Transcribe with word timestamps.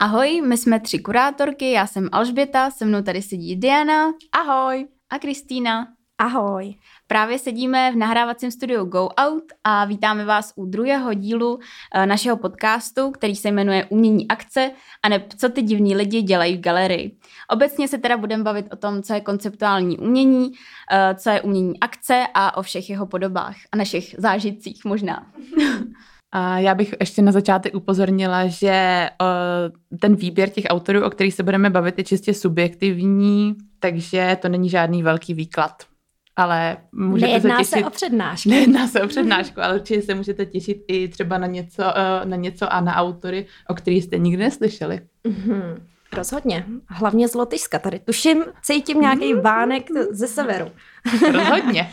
Ahoj, 0.00 0.42
my 0.42 0.56
jsme 0.56 0.80
tři 0.80 0.98
kurátorky, 0.98 1.72
já 1.72 1.86
jsem 1.86 2.08
Alžběta, 2.12 2.70
se 2.70 2.84
mnou 2.84 3.02
tady 3.02 3.22
sedí 3.22 3.56
Diana. 3.56 4.12
Ahoj. 4.32 4.86
A 5.10 5.18
Kristýna. 5.18 5.88
Ahoj. 6.18 6.74
Právě 7.06 7.38
sedíme 7.38 7.92
v 7.92 7.96
nahrávacím 7.96 8.50
studiu 8.50 8.84
Go 8.84 9.08
Out 9.08 9.42
a 9.64 9.84
vítáme 9.84 10.24
vás 10.24 10.52
u 10.56 10.66
druhého 10.66 11.14
dílu 11.14 11.58
eh, 11.94 12.06
našeho 12.06 12.36
podcastu, 12.36 13.10
který 13.10 13.36
se 13.36 13.48
jmenuje 13.48 13.84
Umění 13.84 14.28
akce 14.28 14.70
a 15.02 15.08
ne 15.08 15.24
co 15.36 15.48
ty 15.48 15.62
divní 15.62 15.96
lidi 15.96 16.22
dělají 16.22 16.56
v 16.56 16.60
galerii. 16.60 17.16
Obecně 17.50 17.88
se 17.88 17.98
teda 17.98 18.16
budeme 18.16 18.44
bavit 18.44 18.66
o 18.72 18.76
tom, 18.76 19.02
co 19.02 19.14
je 19.14 19.20
konceptuální 19.20 19.98
umění, 19.98 20.52
eh, 20.92 21.14
co 21.14 21.30
je 21.30 21.40
umění 21.40 21.80
akce 21.80 22.26
a 22.34 22.56
o 22.56 22.62
všech 22.62 22.90
jeho 22.90 23.06
podobách 23.06 23.56
a 23.72 23.76
našich 23.76 24.14
zážitcích 24.18 24.84
možná. 24.84 25.32
A 26.32 26.58
já 26.58 26.74
bych 26.74 26.94
ještě 27.00 27.22
na 27.22 27.32
začátek 27.32 27.74
upozornila, 27.74 28.46
že 28.46 29.08
uh, 29.20 29.98
ten 29.98 30.16
výběr 30.16 30.48
těch 30.48 30.64
autorů, 30.68 31.04
o 31.04 31.10
kterých 31.10 31.34
se 31.34 31.42
budeme 31.42 31.70
bavit, 31.70 31.98
je 31.98 32.04
čistě 32.04 32.34
subjektivní, 32.34 33.54
takže 33.78 34.38
to 34.42 34.48
není 34.48 34.68
žádný 34.68 35.02
velký 35.02 35.34
výklad. 35.34 35.82
Ale 36.36 36.76
můžete 36.92 37.26
Nejedná 37.26 37.56
se 37.56 37.58
těšit... 37.58 37.78
se 37.78 37.86
o 37.86 37.90
přednášku. 37.90 38.48
Nejedná 38.48 38.88
se 38.88 39.02
o 39.02 39.08
přednášku, 39.08 39.60
ale 39.60 39.74
určitě 39.74 40.02
se 40.02 40.14
můžete 40.14 40.46
těšit 40.46 40.84
i 40.88 41.08
třeba 41.08 41.38
na 41.38 41.46
něco, 41.46 41.82
uh, 41.82 42.28
na 42.28 42.36
něco 42.36 42.72
a 42.72 42.80
na 42.80 42.94
autory, 42.96 43.46
o 43.68 43.74
kterých 43.74 44.04
jste 44.04 44.18
nikdy 44.18 44.42
neslyšeli. 44.42 45.00
Mm-hmm. 45.24 45.80
Rozhodně. 46.12 46.64
Hlavně 46.88 47.28
z 47.28 47.34
Lotyšska. 47.34 47.78
Tady 47.78 47.98
tuším, 47.98 48.44
cítím 48.62 49.00
nějaký 49.00 49.34
vánek 49.34 49.82
ze 50.10 50.28
severu. 50.28 50.70
Rozhodně. 51.32 51.90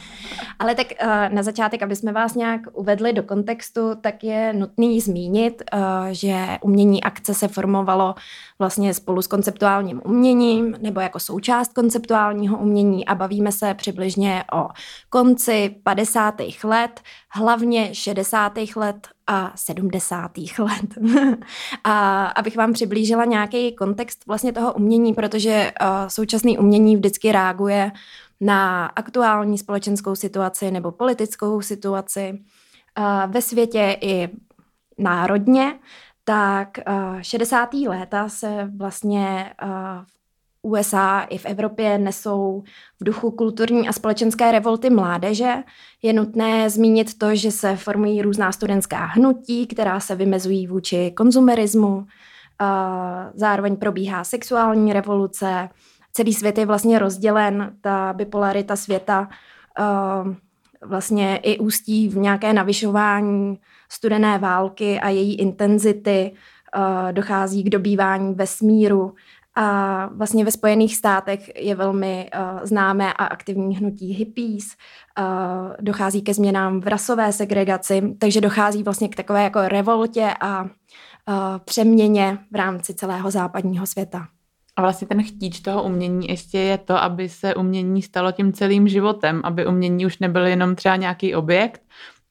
Ale 0.59 0.75
tak 0.75 0.87
uh, 1.03 1.35
na 1.35 1.43
začátek, 1.43 1.83
aby 1.83 1.95
jsme 1.95 2.11
vás 2.11 2.35
nějak 2.35 2.61
uvedli 2.73 3.13
do 3.13 3.23
kontextu, 3.23 3.95
tak 4.01 4.23
je 4.23 4.53
nutný 4.53 5.01
zmínit, 5.01 5.63
uh, 5.73 5.79
že 6.11 6.45
umění 6.61 7.03
akce 7.03 7.33
se 7.33 7.47
formovalo 7.47 8.15
vlastně 8.59 8.93
spolu 8.93 9.21
s 9.21 9.27
konceptuálním 9.27 10.01
uměním 10.05 10.75
nebo 10.81 10.99
jako 10.99 11.19
součást 11.19 11.73
konceptuálního 11.73 12.57
umění 12.57 13.05
a 13.05 13.15
bavíme 13.15 13.51
se 13.51 13.73
přibližně 13.73 14.43
o 14.53 14.67
konci 15.09 15.75
50. 15.83 16.35
let, 16.63 17.01
hlavně 17.29 17.95
60. 17.95 18.53
let 18.75 19.07
a 19.27 19.51
70. 19.55 20.31
let. 20.59 21.15
a 21.83 22.25
abych 22.25 22.57
vám 22.57 22.73
přiblížila 22.73 23.25
nějaký 23.25 23.75
kontext 23.75 24.27
vlastně 24.27 24.53
toho 24.53 24.73
umění, 24.73 25.13
protože 25.13 25.71
uh, 25.81 25.87
současný 26.07 26.57
umění 26.57 26.95
vždycky 26.95 27.31
reaguje 27.31 27.91
na 28.45 28.85
aktuální 28.85 29.57
společenskou 29.57 30.15
situaci 30.15 30.71
nebo 30.71 30.91
politickou 30.91 31.61
situaci 31.61 32.43
uh, 32.97 33.31
ve 33.31 33.41
světě 33.41 33.97
i 34.01 34.29
národně, 34.97 35.79
tak 36.23 36.77
uh, 36.87 37.21
60. 37.21 37.73
léta 37.73 38.29
se 38.29 38.71
vlastně 38.77 39.53
uh, 39.63 39.69
v 40.05 40.15
USA 40.61 41.21
i 41.21 41.37
v 41.37 41.45
Evropě 41.45 41.97
nesou 41.97 42.63
v 42.99 43.03
duchu 43.03 43.31
kulturní 43.31 43.87
a 43.87 43.93
společenské 43.93 44.51
revolty 44.51 44.89
mládeže. 44.89 45.53
Je 46.01 46.13
nutné 46.13 46.69
zmínit 46.69 47.17
to, 47.17 47.35
že 47.35 47.51
se 47.51 47.75
formují 47.75 48.21
různá 48.21 48.51
studentská 48.51 49.05
hnutí, 49.05 49.67
která 49.67 49.99
se 49.99 50.15
vymezují 50.15 50.67
vůči 50.67 51.11
konzumerismu. 51.11 52.05
Zároveň 53.33 53.75
probíhá 53.75 54.23
sexuální 54.23 54.93
revoluce. 54.93 55.69
Celý 56.17 56.33
svět 56.33 56.57
je 56.57 56.65
vlastně 56.65 56.99
rozdělen, 56.99 57.73
ta 57.81 58.13
bipolarita 58.13 58.75
světa 58.75 59.29
vlastně 60.85 61.37
i 61.37 61.59
ústí 61.59 62.09
v 62.09 62.17
nějaké 62.17 62.53
navyšování 62.53 63.59
studené 63.89 64.37
války 64.37 64.99
a 64.99 65.09
její 65.09 65.35
intenzity. 65.35 66.31
Dochází 67.11 67.63
k 67.63 67.69
dobývání 67.69 68.33
vesmíru 68.33 69.15
a 69.55 70.09
vlastně 70.13 70.45
ve 70.45 70.51
Spojených 70.51 70.95
státech 70.95 71.51
je 71.55 71.75
velmi 71.75 72.29
uh, 72.35 72.59
známé 72.63 73.13
a 73.13 73.25
aktivní 73.25 73.77
hnutí 73.77 74.13
hippies, 74.13 74.65
uh, 75.19 75.25
dochází 75.81 76.21
ke 76.21 76.33
změnám 76.33 76.81
v 76.81 76.87
rasové 76.87 77.33
segregaci, 77.33 78.15
takže 78.19 78.41
dochází 78.41 78.83
vlastně 78.83 79.09
k 79.09 79.15
takové 79.15 79.43
jako 79.43 79.59
revoltě 79.61 80.33
a 80.41 80.63
uh, 80.63 80.69
přeměně 81.65 82.37
v 82.51 82.55
rámci 82.55 82.93
celého 82.93 83.31
západního 83.31 83.85
světa. 83.85 84.27
A 84.75 84.81
vlastně 84.81 85.07
ten 85.07 85.23
chtíč 85.23 85.59
toho 85.59 85.83
umění 85.83 86.27
ještě 86.27 86.59
je 86.59 86.77
to, 86.77 86.97
aby 86.97 87.29
se 87.29 87.55
umění 87.55 88.01
stalo 88.01 88.31
tím 88.31 88.53
celým 88.53 88.87
životem, 88.87 89.41
aby 89.43 89.67
umění 89.67 90.05
už 90.05 90.19
nebyl 90.19 90.45
jenom 90.45 90.75
třeba 90.75 90.95
nějaký 90.95 91.35
objekt, 91.35 91.81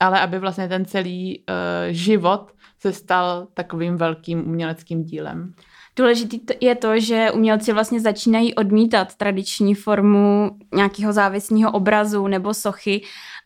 ale 0.01 0.21
aby 0.21 0.39
vlastně 0.39 0.69
ten 0.69 0.85
celý 0.85 1.39
uh, 1.39 1.45
život 1.91 2.53
se 2.79 2.93
stal 2.93 3.47
takovým 3.55 3.97
velkým 3.97 4.47
uměleckým 4.49 5.05
dílem. 5.05 5.55
Důležité 5.97 6.55
je 6.61 6.75
to, 6.75 7.01
že 7.01 7.31
umělci 7.31 7.73
vlastně 7.73 8.01
začínají 8.01 8.55
odmítat 8.55 9.15
tradiční 9.15 9.75
formu 9.75 10.51
nějakého 10.75 11.13
závislého 11.13 11.71
obrazu 11.73 12.27
nebo 12.27 12.55
sochy 12.55 13.03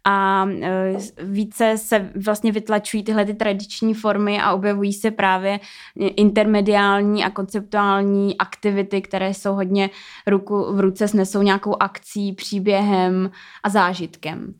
a 0.08 0.46
e, 0.62 0.96
více 1.22 1.78
se 1.78 2.10
vlastně 2.24 2.52
vytlačují 2.52 3.02
tyhle 3.02 3.24
ty 3.24 3.34
tradiční 3.34 3.94
formy 3.94 4.40
a 4.40 4.52
objevují 4.52 4.92
se 4.92 5.10
právě 5.10 5.60
intermediální 5.96 7.24
a 7.24 7.30
konceptuální 7.30 8.38
aktivity, 8.38 9.02
které 9.02 9.34
jsou 9.34 9.54
hodně 9.54 9.90
ruku 10.26 10.72
v 10.72 10.80
ruce 10.80 11.08
snesou 11.08 11.42
nějakou 11.42 11.76
akcí, 11.80 12.32
příběhem 12.32 13.30
a 13.62 13.68
zážitkem. 13.68 14.54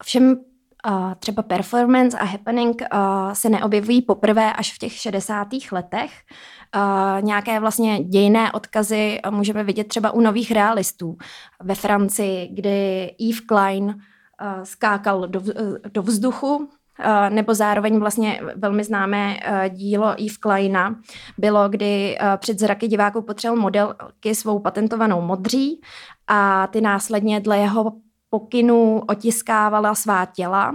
Ovšem 0.00 0.36
třeba 1.18 1.42
performance 1.42 2.18
a 2.18 2.24
happening 2.24 2.82
se 3.32 3.48
neobjevují 3.48 4.02
poprvé 4.02 4.52
až 4.52 4.74
v 4.74 4.78
těch 4.78 4.92
60. 4.92 5.48
letech. 5.72 6.10
Nějaké 7.20 7.60
vlastně 7.60 8.04
dějné 8.04 8.52
odkazy 8.52 9.18
můžeme 9.30 9.64
vidět 9.64 9.88
třeba 9.88 10.10
u 10.10 10.20
nových 10.20 10.50
realistů 10.50 11.16
ve 11.62 11.74
Francii, 11.74 12.48
kdy 12.54 13.10
Yves 13.18 13.40
Klein 13.40 13.94
skákal 14.62 15.28
do, 15.28 15.40
do 15.92 16.02
vzduchu, 16.02 16.68
nebo 17.28 17.54
zároveň 17.54 17.98
vlastně 17.98 18.40
velmi 18.56 18.84
známé 18.84 19.36
dílo 19.68 20.14
Yves 20.16 20.36
Kleina 20.36 20.96
bylo, 21.38 21.68
kdy 21.68 22.18
před 22.36 22.58
zraky 22.58 22.88
diváků 22.88 23.22
potřeboval 23.22 23.62
modelky 23.62 24.34
svou 24.34 24.58
patentovanou 24.58 25.20
modří 25.20 25.80
a 26.26 26.66
ty 26.66 26.80
následně 26.80 27.40
dle 27.40 27.58
jeho 27.58 27.92
pokynů 28.30 29.02
otiskávala 29.08 29.94
svá 29.94 30.26
těla 30.26 30.74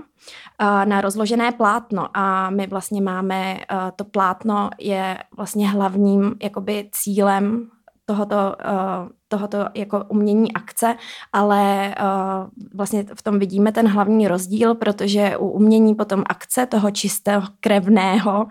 na 0.86 1.02
rozložené 1.02 1.52
plátno. 1.52 2.18
A 2.18 2.50
my 2.50 2.68
vlastně 2.68 3.02
máme, 3.02 3.60
to 3.96 4.04
plátno 4.04 4.70
je 4.80 5.18
vlastně 5.38 5.70
hlavním 5.70 6.36
jakoby 6.44 6.90
cílem 6.92 7.70
tohoto, 8.06 8.56
tohoto 9.28 9.58
jako 9.74 10.06
umění 10.10 10.54
akce, 10.54 10.96
ale 11.34 11.96
vlastně 12.74 13.06
v 13.16 13.22
tom 13.22 13.40
vidíme 13.40 13.72
ten 13.72 13.88
hlavní 13.88 14.28
rozdíl, 14.28 14.76
protože 14.76 15.38
u 15.38 15.48
umění 15.48 15.96
potom 15.96 16.24
akce 16.30 16.66
toho 16.66 16.92
čistého 16.92 17.48
krevného, 17.60 18.48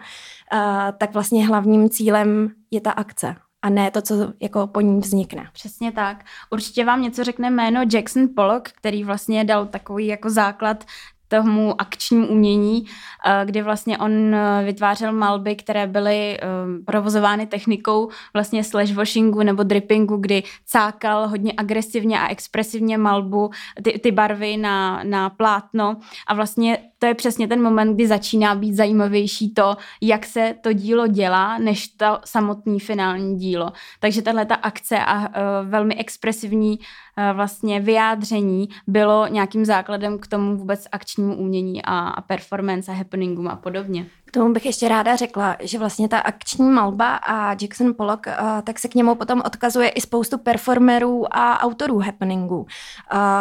tak 0.98 1.12
vlastně 1.12 1.46
hlavním 1.46 1.90
cílem 1.90 2.48
je 2.70 2.80
ta 2.80 2.90
akce 2.90 3.36
a 3.62 3.68
ne 3.70 3.90
to, 3.90 4.02
co 4.02 4.14
jako 4.40 4.66
po 4.66 4.80
ní 4.80 5.00
vznikne. 5.00 5.48
Přesně 5.52 5.92
tak. 5.92 6.24
Určitě 6.50 6.84
vám 6.84 7.02
něco 7.02 7.24
řekne 7.24 7.50
jméno 7.50 7.80
Jackson 7.92 8.28
Pollock, 8.36 8.68
který 8.68 9.04
vlastně 9.04 9.44
dal 9.44 9.66
takový 9.66 10.06
jako 10.06 10.30
základ 10.30 10.84
tomu 11.32 11.80
akčnímu 11.80 12.26
umění, 12.26 12.84
eh, 13.26 13.42
kdy 13.44 13.62
vlastně 13.62 13.98
on 13.98 14.34
eh, 14.34 14.64
vytvářel 14.64 15.12
malby, 15.12 15.56
které 15.56 15.86
byly 15.86 16.38
eh, 16.40 16.44
provozovány 16.84 17.46
technikou 17.46 18.10
vlastně 18.34 18.64
slashwashingu 18.64 19.42
nebo 19.42 19.62
drippingu, 19.62 20.16
kdy 20.16 20.42
cákal 20.66 21.28
hodně 21.28 21.52
agresivně 21.56 22.20
a 22.20 22.28
expresivně 22.28 22.98
malbu, 22.98 23.50
ty, 23.82 23.98
ty 23.98 24.12
barvy 24.12 24.56
na, 24.56 25.04
na 25.04 25.30
plátno. 25.30 25.96
A 26.26 26.34
vlastně 26.34 26.78
to 27.02 27.06
je 27.06 27.14
přesně 27.14 27.48
ten 27.48 27.62
moment, 27.62 27.94
kdy 27.94 28.06
začíná 28.06 28.54
být 28.54 28.74
zajímavější 28.74 29.54
to, 29.54 29.76
jak 30.00 30.26
se 30.26 30.54
to 30.60 30.72
dílo 30.72 31.06
dělá, 31.06 31.58
než 31.58 31.88
to 31.88 32.18
samotné 32.24 32.78
finální 32.78 33.36
dílo. 33.38 33.72
Takže 34.00 34.22
tahle 34.22 34.46
ta 34.46 34.54
akce 34.54 34.98
a 34.98 35.18
uh, 35.18 35.26
velmi 35.68 35.94
expresivní 35.94 36.78
uh, 36.78 37.36
vlastně 37.36 37.80
vyjádření 37.80 38.68
bylo 38.86 39.26
nějakým 39.26 39.64
základem 39.64 40.18
k 40.18 40.26
tomu 40.26 40.56
vůbec 40.56 40.88
akčnímu 40.92 41.36
umění 41.36 41.82
a, 41.82 42.08
a 42.08 42.20
performance 42.20 42.92
a 42.92 42.94
happeningům 42.94 43.48
a 43.48 43.56
podobně. 43.56 44.06
Tomu 44.34 44.52
bych 44.52 44.66
ještě 44.66 44.88
ráda 44.88 45.16
řekla, 45.16 45.56
že 45.60 45.78
vlastně 45.78 46.08
ta 46.08 46.18
akční 46.18 46.70
malba 46.70 47.16
a 47.16 47.50
Jackson 47.50 47.94
Pollock, 47.94 48.26
tak 48.64 48.78
se 48.78 48.88
k 48.88 48.94
němu 48.94 49.14
potom 49.14 49.42
odkazuje 49.46 49.88
i 49.88 50.00
spoustu 50.00 50.38
performerů 50.38 51.36
a 51.36 51.62
autorů 51.62 51.98
happeningů. 51.98 52.66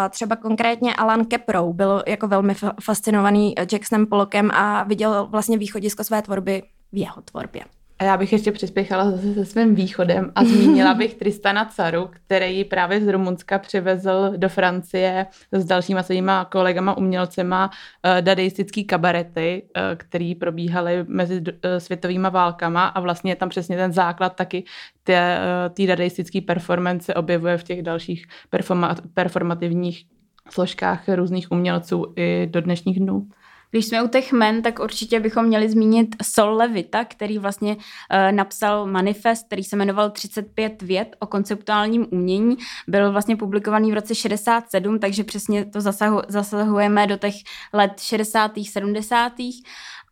Třeba 0.10 0.36
konkrétně 0.36 0.96
Alan 0.96 1.26
Keprou 1.26 1.74
byl 1.74 2.04
jako 2.08 2.28
velmi 2.28 2.56
fascinovaný 2.82 3.56
Jacksonem 3.72 4.08
Pollockem 4.08 4.52
a 4.52 4.84
viděl 4.84 5.28
vlastně 5.32 5.58
východisko 5.58 6.04
své 6.04 6.22
tvorby 6.22 6.64
v 6.92 6.98
jeho 6.98 7.22
tvorbě. 7.22 7.62
A 8.02 8.04
já 8.04 8.18
bych 8.18 8.34
ještě 8.34 8.52
přispěchala 8.52 9.12
zase 9.12 9.34
se 9.34 9.46
svým 9.46 9.76
východem 9.76 10.32
a 10.36 10.44
zmínila 10.44 10.94
bych 11.02 11.16
Tristana 11.16 11.66
Caru, 11.66 12.10
který 12.12 12.64
právě 12.64 13.02
z 13.02 13.08
Rumunska 13.08 13.60
přivezl 13.60 14.34
do 14.38 14.50
Francie 14.50 15.26
s 15.52 15.66
dalšíma 15.66 16.04
svýma 16.04 16.46
kolegama 16.46 16.98
umělcema 16.98 17.70
uh, 17.70 18.22
dadaistický 18.22 18.84
kabarety, 18.84 19.64
uh, 19.64 19.84
který 19.98 20.36
probíhaly 20.36 21.06
mezi 21.08 21.42
uh, 21.42 21.46
světovýma 21.78 22.30
válkama 22.30 22.88
a 22.88 23.00
vlastně 23.00 23.36
tam 23.36 23.50
přesně 23.50 23.78
ten 23.78 23.94
základ 23.94 24.36
taky 24.36 24.64
té 25.04 25.40
uh, 25.80 25.88
dadaistické 25.88 26.42
performance 26.42 27.14
objevuje 27.14 27.58
v 27.58 27.64
těch 27.64 27.82
dalších 27.82 28.26
performa- 28.54 28.96
performativních 29.14 30.06
složkách 30.50 31.10
různých 31.10 31.52
umělců 31.52 32.14
i 32.16 32.48
do 32.52 32.62
dnešních 32.62 33.00
dnů. 33.00 33.28
Když 33.72 33.86
jsme 33.86 34.04
u 34.04 34.08
těch 34.08 34.32
men, 34.32 34.62
tak 34.62 34.80
určitě 34.80 35.20
bychom 35.20 35.46
měli 35.46 35.70
zmínit 35.70 36.16
Sol 36.24 36.56
Levita, 36.56 37.06
který 37.06 37.38
vlastně 37.38 37.76
uh, 37.76 38.32
napsal 38.32 38.88
manifest, 38.88 39.46
který 39.48 39.64
se 39.64 39.76
jmenoval 39.76 40.10
35 40.10 40.82
věd 40.82 41.16
o 41.20 41.28
konceptuálním 41.28 42.08
umění. 42.12 42.58
Byl 42.88 43.12
vlastně 43.12 43.36
publikovaný 43.36 43.92
v 43.92 43.96
roce 43.96 44.16
67, 44.16 45.00
takže 45.00 45.24
přesně 45.24 45.66
to 45.66 45.82
zasahu, 45.82 46.22
zasahujeme 46.28 47.08
do 47.08 47.18
těch 47.18 47.36
let 47.74 48.00
60. 48.00 48.52
70. 48.72 49.34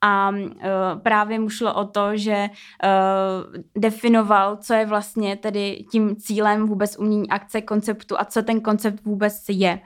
A 0.02 0.30
uh, 0.30 0.46
právě 1.04 1.40
mu 1.40 1.50
šlo 1.50 1.74
o 1.74 1.86
to, 1.86 2.18
že 2.18 2.50
uh, 2.50 3.62
definoval, 3.78 4.58
co 4.58 4.74
je 4.74 4.86
vlastně 4.86 5.36
tedy 5.36 5.86
tím 5.92 6.16
cílem 6.16 6.68
vůbec 6.68 6.98
umění 7.00 7.30
akce, 7.30 7.62
konceptu 7.62 8.20
a 8.20 8.26
co 8.26 8.44
ten 8.44 8.62
koncept 8.62 9.04
vůbec 9.06 9.44
je. 9.50 9.80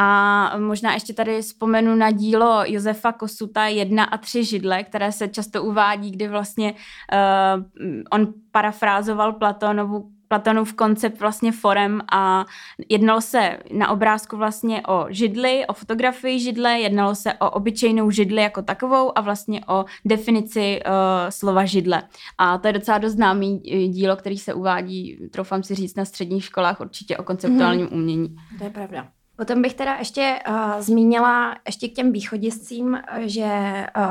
A 0.00 0.52
možná 0.58 0.94
ještě 0.94 1.14
tady 1.14 1.42
vzpomenu 1.42 1.94
na 1.94 2.10
dílo 2.10 2.62
Josefa 2.66 3.12
Kosuta 3.12 3.66
Jedna 3.66 4.04
a 4.04 4.16
tři 4.16 4.44
židle, 4.44 4.84
které 4.84 5.12
se 5.12 5.28
často 5.28 5.64
uvádí, 5.64 6.10
kdy 6.10 6.28
vlastně 6.28 6.72
uh, 6.72 7.62
on 8.10 8.34
parafrázoval 8.52 9.32
Platonovu 9.32 10.10
Platonův 10.28 10.74
koncept 10.74 11.20
vlastně 11.20 11.52
forem 11.52 12.00
a 12.12 12.44
jednalo 12.88 13.20
se 13.20 13.58
na 13.72 13.90
obrázku 13.90 14.36
vlastně 14.36 14.82
o 14.88 15.06
židli, 15.08 15.66
o 15.66 15.72
fotografii 15.72 16.40
židle, 16.40 16.80
jednalo 16.80 17.14
se 17.14 17.34
o 17.34 17.50
obyčejnou 17.50 18.10
židli 18.10 18.42
jako 18.42 18.62
takovou 18.62 19.18
a 19.18 19.20
vlastně 19.20 19.60
o 19.68 19.84
definici 20.04 20.80
uh, 20.86 20.92
slova 21.28 21.64
židle. 21.64 22.02
A 22.38 22.58
to 22.58 22.66
je 22.66 22.72
docela 22.72 22.98
dost 22.98 23.12
známý 23.12 23.62
eh, 23.72 23.88
dílo, 23.88 24.16
který 24.16 24.38
se 24.38 24.54
uvádí, 24.54 25.28
troufám 25.32 25.62
si 25.62 25.74
říct, 25.74 25.96
na 25.96 26.04
středních 26.04 26.44
školách 26.44 26.80
určitě 26.80 27.16
o 27.16 27.22
konceptuálním 27.22 27.86
mm. 27.86 27.92
umění. 27.92 28.36
To 28.58 28.64
je 28.64 28.70
pravda. 28.70 29.17
Potom 29.38 29.62
bych 29.62 29.74
teda 29.74 29.94
ještě 29.94 30.38
uh, 30.48 30.54
zmínila 30.80 31.56
ještě 31.66 31.88
k 31.88 31.92
těm 31.92 32.12
východiscím, 32.12 32.98
že 33.18 33.44
uh, 33.96 34.02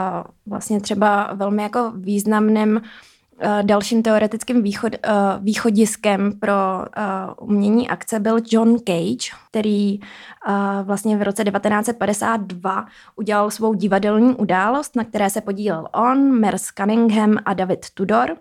vlastně 0.45 0.81
třeba 0.81 1.29
velmi 1.33 1.63
jako 1.63 1.91
významným 1.95 2.75
uh, 2.75 3.63
dalším 3.63 4.03
teoretickým 4.03 4.63
východ, 4.63 4.93
uh, 4.93 5.43
východiskem 5.43 6.39
pro 6.39 6.53
uh, 6.53 7.49
umění 7.49 7.89
akce 7.89 8.19
byl 8.19 8.37
John 8.51 8.79
Cage, 8.79 9.37
který 9.49 9.99
uh, 9.99 10.55
vlastně 10.83 11.17
v 11.17 11.21
roce 11.21 11.43
1952 11.43 12.85
udělal 13.15 13.51
svou 13.51 13.73
divadelní 13.73 14.35
událost, 14.35 14.95
na 14.95 15.03
které 15.03 15.29
se 15.29 15.41
podílel 15.41 15.87
on, 15.91 16.39
Merce 16.39 16.71
Cunningham 16.77 17.37
a 17.45 17.53
David 17.53 17.85
Tudor. 17.93 18.37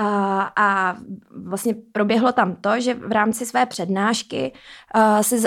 A, 0.00 0.52
a 0.56 0.96
vlastně 1.44 1.74
proběhlo 1.92 2.32
tam 2.32 2.56
to, 2.56 2.80
že 2.80 2.94
v 2.94 3.12
rámci 3.12 3.46
své 3.46 3.66
přednášky 3.66 4.52
uh, 4.96 5.20
si 5.20 5.38
uh, 5.38 5.44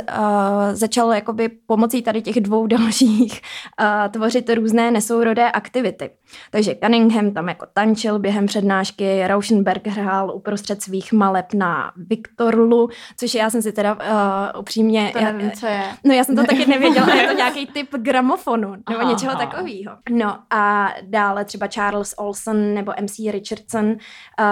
začal 0.72 1.14
jakoby 1.14 1.50
pomocí 1.50 2.02
tady 2.02 2.22
těch 2.22 2.42
dvou 2.42 2.68
dalších 2.68 3.42
uh, 3.82 4.12
tvořit 4.12 4.50
různé 4.50 4.92
nesourodé 4.92 5.52
aktivity. 5.52 6.10
Takže 6.52 6.76
Cunningham 6.84 7.32
tam 7.32 7.50
jako 7.50 7.66
tančil 7.74 8.20
během 8.20 8.46
přednášky, 8.46 9.28
Rauschenberg 9.28 9.88
hrál 9.88 10.32
uprostřed 10.36 10.82
svých 10.82 11.14
maleb 11.14 11.54
na 11.54 11.92
Viktorlu, 11.96 12.90
což 13.18 13.34
já 13.34 13.50
jsem 13.50 13.62
si 13.62 13.72
teda 13.72 13.94
uh, 13.94 14.60
upřímně... 14.60 15.10
To 15.14 15.22
nevím, 15.22 15.46
já, 15.46 15.52
co 15.52 15.66
je. 15.66 15.84
No 16.04 16.14
já 16.14 16.24
jsem 16.24 16.36
to 16.36 16.44
taky 16.44 16.66
nevěděla, 16.66 17.16
je 17.16 17.28
to 17.28 17.34
nějaký 17.38 17.68
typ 17.68 17.96
gramofonu 17.96 18.72
nebo 18.72 19.02
aha, 19.02 19.12
něčeho 19.12 19.36
takového. 19.36 19.98
No 20.10 20.38
a 20.50 20.94
dále 21.02 21.46
třeba 21.46 21.68
Charles 21.68 22.14
Olson 22.18 22.74
nebo 22.74 22.94
MC 23.02 23.20
Richardson 23.32 23.86
uh, 23.86 23.96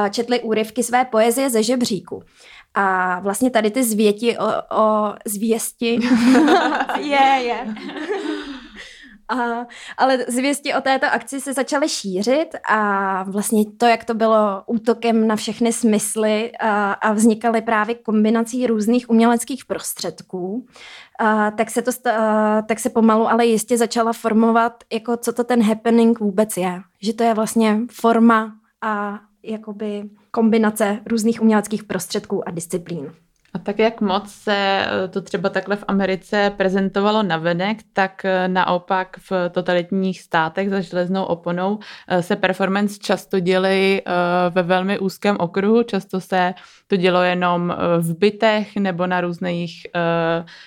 četli 0.10 0.42
úryvky 0.42 0.84
své 0.84 1.06
poezie 1.06 1.50
ze 1.50 1.64
žebříku. 1.64 2.24
A 2.74 3.20
vlastně 3.20 3.50
tady 3.50 3.72
ty 3.72 3.84
zvěti 3.84 4.38
o, 4.38 4.46
o 4.82 5.14
zvěsti 5.26 6.00
je, 7.00 7.42
je. 7.42 7.76
A, 9.30 9.68
ale 9.98 10.18
zvěsti 10.28 10.74
o 10.74 10.82
této 10.82 11.06
akci 11.06 11.42
se 11.42 11.54
začaly 11.54 11.90
šířit 11.90 12.56
a 12.70 13.24
vlastně 13.24 13.64
to, 13.78 13.86
jak 13.86 14.04
to 14.04 14.14
bylo 14.14 14.64
útokem 14.66 15.28
na 15.28 15.36
všechny 15.36 15.74
smysly 15.74 16.52
a, 16.60 16.92
a 16.92 17.14
vznikaly 17.14 17.62
právě 17.62 17.96
kombinací 17.96 18.68
různých 18.68 19.10
uměleckých 19.10 19.66
prostředků, 19.66 20.66
a, 21.20 21.52
tak, 21.52 21.70
se 21.70 21.82
to, 21.82 21.92
a, 22.10 22.62
tak 22.62 22.80
se 22.80 22.90
pomalu 22.90 23.28
ale 23.28 23.46
jistě 23.46 23.78
začala 23.78 24.14
formovat, 24.14 24.84
jako 24.94 25.18
co 25.18 25.34
to 25.34 25.44
ten 25.44 25.64
happening 25.64 26.20
vůbec 26.20 26.58
je. 26.58 26.82
Že 27.02 27.14
to 27.14 27.24
je 27.24 27.34
vlastně 27.34 27.80
forma 27.92 28.56
a 28.82 29.20
jakoby 29.44 30.10
kombinace 30.32 31.00
různých 31.06 31.42
uměleckých 31.42 31.84
prostředků 31.84 32.48
a 32.48 32.52
disciplín. 32.52 33.12
A 33.54 33.60
tak 33.60 33.80
jak 33.80 34.02
moc 34.02 34.32
se 34.32 34.56
eh, 34.56 35.08
to 35.08 35.22
třeba 35.22 35.50
takhle 35.50 35.76
v 35.76 35.84
Americe 35.88 36.54
prezentovalo 36.58 37.24
navenek, 37.24 37.78
tak 37.94 38.26
eh, 38.26 38.48
naopak 38.48 39.18
v 39.30 39.50
totalitních 39.50 40.22
státech 40.22 40.70
za 40.70 40.82
železnou 40.82 41.24
oponou 41.24 41.80
eh, 42.08 42.24
se 42.24 42.36
performance 42.36 43.00
často 43.00 43.40
děly 43.40 44.02
ve 44.50 44.64
velmi 44.64 45.00
úzkém 45.00 45.36
okruhu, 45.40 45.84
často 45.84 46.22
se 46.22 46.54
to 46.88 46.96
dělo 46.96 47.22
jenom 47.24 47.76
v 48.00 48.18
bytech 48.18 48.76
nebo 48.76 49.08
na 49.08 49.22
různých 49.22 49.88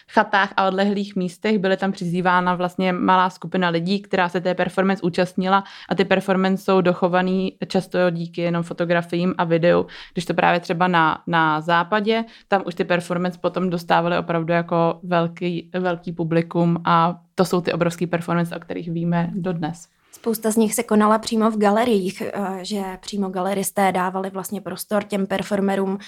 chatách 0.08 0.52
a 0.56 0.68
odlehlých 0.68 1.16
místech. 1.16 1.58
Byly 1.58 1.76
tam 1.76 1.92
přizývána 1.92 2.54
vlastně 2.54 2.92
malá 2.92 3.30
skupina 3.30 3.68
lidí, 3.68 4.00
která 4.00 4.28
se 4.28 4.40
té 4.40 4.54
performance 4.54 5.02
účastnila 5.02 5.64
a 5.88 5.94
ty 5.94 6.04
performance 6.04 6.64
jsou 6.64 6.80
dochovaný 6.80 7.56
často 7.66 8.10
díky 8.10 8.40
jenom 8.40 8.62
fotografiím 8.62 9.34
a 9.38 9.44
videu. 9.44 9.86
Když 10.12 10.24
to 10.24 10.34
právě 10.34 10.60
třeba 10.60 10.88
na, 10.88 11.22
na 11.26 11.60
západě, 11.60 12.24
tam 12.48 12.62
už 12.72 12.76
ty 12.76 12.84
performance 12.84 13.38
potom 13.38 13.70
dostávaly 13.70 14.18
opravdu 14.18 14.52
jako 14.52 15.00
velký, 15.02 15.70
velký 15.78 16.12
publikum 16.12 16.82
a 16.84 17.20
to 17.34 17.44
jsou 17.44 17.60
ty 17.60 17.72
obrovské 17.72 18.06
performance, 18.06 18.56
o 18.56 18.60
kterých 18.60 18.90
víme 18.90 19.30
dodnes. 19.34 19.88
Spousta 20.12 20.50
z 20.50 20.56
nich 20.56 20.74
se 20.74 20.82
konala 20.82 21.18
přímo 21.18 21.50
v 21.50 21.58
galeriích, 21.58 22.22
eh, 22.22 22.64
že 22.64 22.82
přímo 23.00 23.28
galeristé 23.28 23.92
dávali 23.92 24.30
vlastně 24.30 24.60
prostor 24.60 25.04
těm 25.04 25.26
performerům 25.26 25.98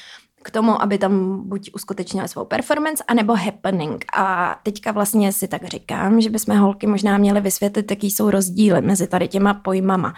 k 0.43 0.51
tomu, 0.51 0.83
aby 0.83 0.99
tam 0.99 1.43
buď 1.49 1.71
uskutečnili 1.75 2.29
svou 2.29 2.45
performance, 2.45 3.05
anebo 3.09 3.35
happening. 3.35 4.05
A 4.17 4.57
teďka 4.63 4.93
vlastně 4.93 5.33
si 5.33 5.49
tak 5.49 5.65
říkám, 5.65 6.21
že 6.21 6.31
bychom 6.31 6.57
holky 6.57 6.87
možná 6.87 7.19
měli 7.19 7.41
vysvětlit, 7.41 7.91
jaký 7.91 8.11
jsou 8.11 8.31
rozdíly 8.31 8.81
mezi 8.81 9.07
tady 9.07 9.29
těma 9.29 9.55
pojmama. 9.55 10.15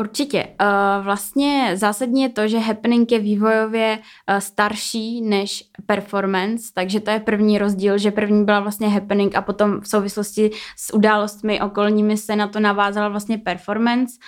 Určitě. 0.00 0.48
Uh, 0.60 1.04
vlastně 1.04 1.70
zásadně 1.74 2.24
je 2.24 2.28
to, 2.28 2.48
že 2.48 2.58
happening 2.58 3.12
je 3.12 3.18
vývojově 3.18 3.98
uh, 3.98 4.36
starší 4.36 5.20
než 5.22 5.64
performance, 5.86 6.72
takže 6.74 7.00
to 7.00 7.10
je 7.10 7.20
první 7.20 7.58
rozdíl, 7.58 7.98
že 7.98 8.10
první 8.10 8.44
byla 8.44 8.60
vlastně 8.60 8.88
happening 8.88 9.34
a 9.34 9.42
potom 9.42 9.80
v 9.80 9.88
souvislosti 9.88 10.50
s 10.76 10.94
událostmi 10.94 11.60
okolními 11.60 12.16
se 12.16 12.36
na 12.36 12.48
to 12.48 12.60
navázala 12.60 13.08
vlastně 13.08 13.38
performance. 13.38 14.18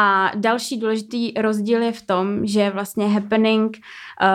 A 0.00 0.30
další 0.34 0.80
důležitý 0.80 1.32
rozdíl 1.32 1.82
je 1.82 1.92
v 1.92 2.02
tom, 2.02 2.46
že 2.46 2.70
vlastně 2.70 3.08
happening 3.08 3.76
uh, 3.76 3.82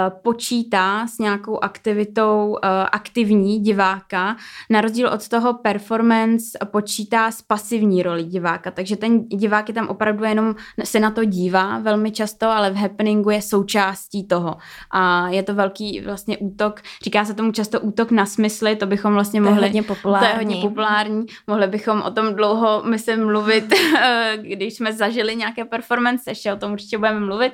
počítá 0.09 1.07
s 1.07 1.19
nějakou 1.19 1.63
aktivitou 1.63 2.49
uh, 2.49 2.57
aktivní 2.91 3.59
diváka, 3.59 4.35
na 4.69 4.81
rozdíl 4.81 5.07
od 5.07 5.27
toho 5.27 5.53
performance 5.53 6.57
počítá 6.65 7.31
s 7.31 7.41
pasivní 7.41 8.03
roli 8.03 8.23
diváka, 8.23 8.71
takže 8.71 8.95
ten 8.95 9.27
divák 9.27 9.67
je 9.67 9.73
tam 9.73 9.87
opravdu 9.87 10.23
jenom 10.23 10.55
se 10.83 10.99
na 10.99 11.11
to 11.11 11.25
dívá 11.25 11.79
velmi 11.79 12.11
často, 12.11 12.47
ale 12.47 12.71
v 12.71 12.75
happeningu 12.75 13.29
je 13.29 13.41
součástí 13.41 14.27
toho. 14.27 14.55
A 14.91 15.29
je 15.29 15.43
to 15.43 15.53
velký 15.53 16.01
vlastně 16.01 16.37
útok, 16.37 16.81
říká 17.03 17.25
se 17.25 17.33
tomu 17.33 17.51
často 17.51 17.79
útok 17.79 18.11
na 18.11 18.25
smysly, 18.25 18.75
to 18.75 18.85
bychom 18.85 19.13
vlastně 19.13 19.41
to 19.41 19.49
mohli... 19.49 19.61
Je 19.61 19.67
hodně 19.67 19.83
populární. 19.83 20.27
To 20.27 20.33
je 20.33 20.37
hodně 20.37 20.61
populární, 20.61 21.25
mohli 21.47 21.67
bychom 21.67 22.01
o 22.01 22.11
tom 22.11 22.35
dlouho, 22.35 22.83
myslím, 22.85 23.25
mluvit, 23.25 23.73
když 24.41 24.73
jsme 24.73 24.93
zažili 24.93 25.35
nějak 25.35 25.53
nějaké 25.55 25.69
performance, 25.69 26.31
ještě 26.31 26.53
o 26.53 26.55
tom 26.55 26.71
určitě 26.71 26.97
budeme 26.97 27.19
mluvit. 27.19 27.53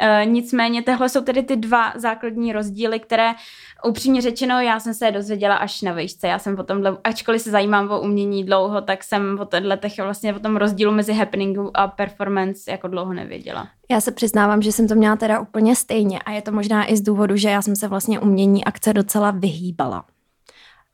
E, 0.00 0.26
nicméně 0.26 0.82
tohle 0.82 1.08
jsou 1.08 1.20
tedy 1.20 1.42
ty 1.42 1.56
dva 1.56 1.92
základní 1.96 2.52
rozdíly, 2.52 3.00
které 3.00 3.32
upřímně 3.88 4.20
řečeno 4.20 4.60
já 4.60 4.80
jsem 4.80 4.94
se 4.94 5.10
dozvěděla 5.10 5.56
až 5.56 5.82
na 5.82 5.92
výšce. 5.92 6.28
Já 6.28 6.38
jsem 6.38 6.56
potom, 6.56 6.82
ačkoliv 7.04 7.42
se 7.42 7.50
zajímám 7.50 7.90
o 7.90 8.00
umění 8.00 8.44
dlouho, 8.44 8.80
tak 8.80 9.04
jsem 9.04 9.38
o 9.40 9.76
těch 9.76 9.98
vlastně 9.98 10.34
o 10.34 10.38
tom 10.38 10.56
rozdílu 10.56 10.92
mezi 10.92 11.12
happeningu 11.12 11.70
a 11.74 11.88
performance 11.88 12.70
jako 12.70 12.88
dlouho 12.88 13.12
nevěděla. 13.12 13.68
Já 13.90 14.00
se 14.00 14.12
přiznávám, 14.12 14.62
že 14.62 14.72
jsem 14.72 14.88
to 14.88 14.94
měla 14.94 15.16
teda 15.16 15.40
úplně 15.40 15.76
stejně 15.76 16.18
a 16.18 16.30
je 16.30 16.42
to 16.42 16.52
možná 16.52 16.90
i 16.90 16.96
z 16.96 17.00
důvodu, 17.00 17.36
že 17.36 17.48
já 17.48 17.62
jsem 17.62 17.76
se 17.76 17.88
vlastně 17.88 18.20
umění 18.20 18.64
akce 18.64 18.92
docela 18.92 19.30
vyhýbala 19.30 20.04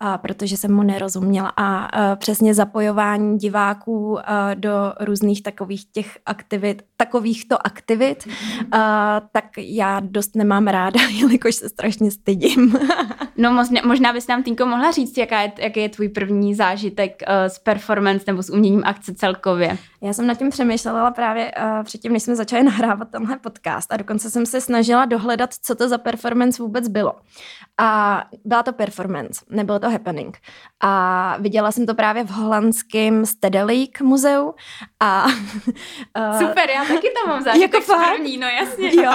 a 0.05 0.19
protože 0.19 0.57
jsem 0.57 0.75
mu 0.75 0.83
nerozuměla. 0.83 1.49
A, 1.49 1.85
a 1.85 2.17
přesně 2.17 2.55
zapojování 2.55 3.39
diváků 3.39 4.19
a, 4.25 4.55
do 4.55 4.71
různých 5.01 5.43
takových 5.43 5.85
těch 5.93 6.19
aktivit, 6.27 6.83
takovýchto 7.05 7.67
aktivit, 7.67 8.27
uh, 8.27 8.31
tak 9.33 9.45
já 9.57 10.01
dost 10.01 10.37
nemám 10.37 10.67
ráda, 10.67 11.01
jelikož 11.11 11.55
se 11.55 11.69
strašně 11.69 12.11
stydím. 12.11 12.79
no 13.37 13.53
možná, 13.53 13.81
možná 13.85 14.13
bys 14.13 14.27
nám, 14.27 14.43
Týnko, 14.43 14.67
mohla 14.67 14.91
říct, 14.91 15.19
jaká 15.19 15.41
je, 15.41 15.53
jaký 15.59 15.81
je 15.81 15.89
tvůj 15.89 16.09
první 16.09 16.55
zážitek 16.55 17.23
uh, 17.29 17.35
s 17.35 17.59
performance 17.59 18.25
nebo 18.27 18.43
s 18.43 18.51
uměním 18.51 18.83
akce 18.85 19.15
celkově? 19.15 19.79
Já 20.03 20.13
jsem 20.13 20.27
nad 20.27 20.39
tím 20.39 20.51
přemýšlela 20.51 21.11
právě 21.11 21.53
uh, 21.59 21.85
předtím, 21.85 22.13
než 22.13 22.23
jsme 22.23 22.37
začali 22.37 22.63
nahrávat 22.63 23.09
tenhle 23.11 23.37
podcast 23.39 23.93
a 23.93 23.97
dokonce 23.97 24.31
jsem 24.31 24.47
se 24.47 24.61
snažila 24.61 25.05
dohledat, 25.05 25.51
co 25.63 25.75
to 25.75 25.89
za 25.89 25.99
performance 25.99 26.63
vůbec 26.63 26.89
bylo. 26.89 27.13
A 27.79 28.25
byla 28.45 28.63
to 28.63 28.73
performance, 28.73 29.45
nebylo 29.51 29.79
to 29.79 29.91
happening. 29.91 30.39
A 30.81 31.37
viděla 31.41 31.73
jsem 31.73 31.87
to 31.87 31.95
právě 31.95 32.25
v 32.25 32.31
holandském 32.31 33.27
Stedelijk 33.27 34.01
muzeu. 34.01 34.55
A, 35.01 35.25
uh, 35.25 36.39
Super, 36.39 36.71
já 36.71 36.85
taky 36.95 37.09
tam 37.11 37.29
mám 37.29 37.43
zážitek 37.43 37.75
jako 37.75 37.87
fakt? 37.87 38.15
první, 38.15 38.39
no 38.39 38.47
jasně. 38.47 39.03
Jo. 39.03 39.13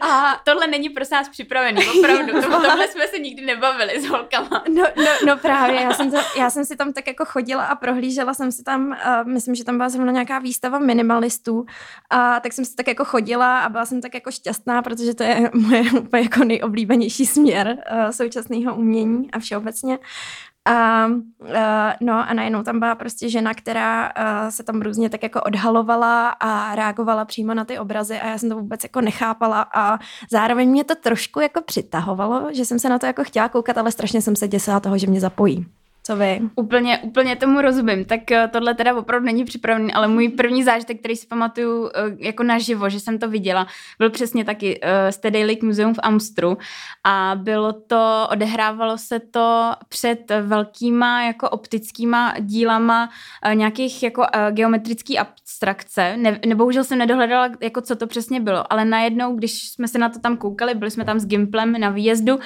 A 0.00 0.40
tohle 0.44 0.66
není 0.66 0.88
pro 0.88 1.04
nás 1.12 1.28
připravený, 1.28 1.82
opravdu. 1.98 2.32
To, 2.32 2.48
tohle 2.50 2.88
jsme 2.88 3.08
se 3.08 3.18
nikdy 3.18 3.46
nebavili 3.46 4.00
s 4.00 4.06
holkama. 4.06 4.64
No, 4.68 4.84
no, 4.96 5.10
no 5.26 5.36
právě, 5.36 5.80
já 5.80 5.92
jsem, 5.92 6.10
to, 6.10 6.18
já 6.38 6.50
jsem 6.50 6.64
si 6.64 6.76
tam 6.76 6.92
tak 6.92 7.06
jako 7.06 7.24
chodila 7.24 7.64
a 7.64 7.74
prohlížela 7.74 8.34
jsem 8.34 8.52
si 8.52 8.62
tam, 8.62 8.88
uh, 8.88 9.28
myslím, 9.28 9.54
že 9.54 9.64
tam 9.64 9.76
byla 9.76 9.88
zrovna 9.88 10.12
nějaká 10.12 10.38
výstava 10.38 10.78
minimalistů 10.78 11.66
a 12.10 12.40
tak 12.40 12.52
jsem 12.52 12.64
si 12.64 12.74
tak 12.74 12.88
jako 12.88 13.04
chodila 13.04 13.60
a 13.60 13.68
byla 13.68 13.86
jsem 13.86 14.00
tak 14.00 14.14
jako 14.14 14.30
šťastná, 14.30 14.82
protože 14.82 15.14
to 15.14 15.22
je 15.22 15.50
moje 15.54 15.82
úplně 16.00 16.22
jako 16.22 16.44
nejoblíbenější 16.44 17.26
směr 17.26 17.76
uh, 17.92 18.10
současného 18.10 18.74
umění 18.74 19.30
a 19.30 19.38
všeobecně. 19.38 19.98
A, 20.68 21.06
uh, 21.06 21.46
no 22.00 22.28
a 22.28 22.34
najednou 22.34 22.62
tam 22.62 22.78
byla 22.78 22.94
prostě 22.94 23.28
žena, 23.30 23.54
která 23.54 24.12
uh, 24.18 24.48
se 24.48 24.62
tam 24.62 24.82
různě 24.82 25.10
tak 25.10 25.22
jako 25.22 25.40
odhalovala 25.40 26.28
a 26.28 26.74
reagovala 26.74 27.24
přímo 27.24 27.54
na 27.54 27.64
ty 27.64 27.78
obrazy 27.78 28.20
a 28.20 28.28
já 28.28 28.38
jsem 28.38 28.48
to 28.48 28.56
vůbec 28.56 28.82
jako 28.82 29.00
nechápala 29.00 29.66
a 29.74 29.98
zároveň 30.30 30.70
mě 30.70 30.84
to 30.84 30.94
trošku 30.94 31.40
jako 31.40 31.60
přitahovalo, 31.62 32.48
že 32.52 32.64
jsem 32.64 32.78
se 32.78 32.88
na 32.88 32.98
to 32.98 33.06
jako 33.06 33.24
chtěla 33.24 33.48
koukat, 33.48 33.78
ale 33.78 33.92
strašně 33.92 34.22
jsem 34.22 34.36
se 34.36 34.48
děsila 34.48 34.80
toho, 34.80 34.98
že 34.98 35.06
mě 35.06 35.20
zapojí. 35.20 35.66
Co 36.10 36.16
vy? 36.16 36.40
Úplně, 36.56 36.98
úplně 36.98 37.36
tomu 37.36 37.60
rozumím. 37.60 38.04
Tak 38.04 38.30
eh, 38.30 38.48
tohle 38.52 38.74
teda 38.74 38.94
opravdu 38.94 39.26
není 39.26 39.44
připravený, 39.44 39.92
ale 39.92 40.08
můj 40.08 40.28
první 40.28 40.64
zážitek, 40.64 40.98
který 40.98 41.16
si 41.16 41.26
pamatuju 41.26 41.90
eh, 41.94 42.00
jako 42.18 42.42
naživo, 42.42 42.88
že 42.88 43.00
jsem 43.00 43.18
to 43.18 43.28
viděla, 43.28 43.66
byl 43.98 44.10
přesně 44.10 44.44
taky 44.44 44.80
uh, 44.80 44.88
Steady 45.10 45.46
Lake 45.46 45.66
Museum 45.66 45.94
v 45.94 45.98
Amstru 46.02 46.58
a 47.04 47.32
bylo 47.34 47.72
to, 47.72 48.28
odehrávalo 48.30 48.98
se 48.98 49.20
to 49.20 49.72
před 49.88 50.32
velkýma 50.42 51.22
jako 51.22 51.48
optickýma 51.48 52.34
dílama 52.40 53.10
uh, 53.46 53.54
nějakých 53.54 54.02
jako 54.02 54.20
uh, 54.20 54.50
geometrický 54.50 55.18
abstrakce. 55.18 56.16
Ne, 56.16 56.40
nebohužel 56.46 56.84
jsem 56.84 56.98
nedohledala, 56.98 57.50
jako 57.60 57.80
co 57.80 57.96
to 57.96 58.06
přesně 58.06 58.40
bylo, 58.40 58.72
ale 58.72 58.84
najednou, 58.84 59.34
když 59.34 59.68
jsme 59.68 59.88
se 59.88 59.98
na 59.98 60.08
to 60.08 60.18
tam 60.18 60.36
koukali, 60.36 60.74
byli 60.74 60.90
jsme 60.90 61.04
tam 61.04 61.20
s 61.20 61.26
Gimplem 61.26 61.72
na 61.72 61.90
výjezdu, 61.90 62.38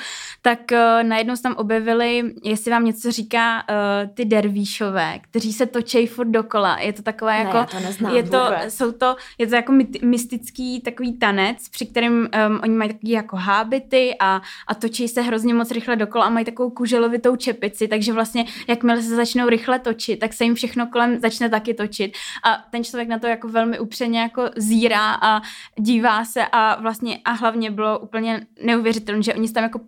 tak 0.42 0.58
uh, 0.72 1.08
najednou 1.08 1.36
se 1.36 1.42
tam 1.42 1.54
objevili, 1.56 2.34
jestli 2.44 2.70
vám 2.70 2.84
něco 2.84 3.12
říká 3.12 3.53
uh, 3.62 4.10
ty 4.14 4.24
dervíšové, 4.24 5.18
kteří 5.18 5.52
se 5.52 5.66
točejí 5.66 6.06
furt 6.06 6.28
dokola. 6.28 6.78
Je 6.80 6.92
to 6.92 7.02
takové 7.02 7.38
jako... 7.38 7.58
Ne, 7.58 7.66
to 7.70 7.80
neznám 7.80 8.16
je 8.16 8.22
to, 8.22 8.50
jsou 8.68 8.92
to, 8.92 9.16
je 9.38 9.46
to 9.46 9.54
jako 9.54 9.72
mystický 10.02 10.80
takový 10.80 11.18
tanec, 11.18 11.68
při 11.68 11.86
kterém 11.86 12.12
um, 12.12 12.60
oni 12.62 12.74
mají 12.74 12.92
takový 12.92 13.10
jako 13.10 13.36
hábity 13.36 14.14
a, 14.20 14.42
a 14.66 14.74
točí 14.74 15.08
se 15.08 15.22
hrozně 15.22 15.54
moc 15.54 15.70
rychle 15.70 15.96
dokola 15.96 16.24
a 16.24 16.30
mají 16.30 16.44
takovou 16.44 16.70
kuželovitou 16.70 17.36
čepici, 17.36 17.88
takže 17.88 18.12
vlastně 18.12 18.44
jakmile 18.68 19.02
se 19.02 19.16
začnou 19.16 19.48
rychle 19.48 19.78
točit, 19.78 20.20
tak 20.20 20.32
se 20.32 20.44
jim 20.44 20.54
všechno 20.54 20.86
kolem 20.86 21.20
začne 21.20 21.48
taky 21.48 21.74
točit. 21.74 22.16
A 22.44 22.64
ten 22.70 22.84
člověk 22.84 23.08
na 23.08 23.18
to 23.18 23.26
jako 23.26 23.48
velmi 23.48 23.78
upřeně 23.78 24.20
jako 24.20 24.50
zírá 24.56 25.14
a 25.22 25.40
dívá 25.78 26.24
se 26.24 26.46
a 26.52 26.80
vlastně 26.80 27.18
a 27.24 27.32
hlavně 27.32 27.70
bylo 27.70 27.98
úplně 27.98 28.46
neuvěřitelné, 28.62 29.22
že 29.22 29.34
oni 29.34 29.48
se 29.48 29.54
tam 29.54 29.62
jako 29.62 29.80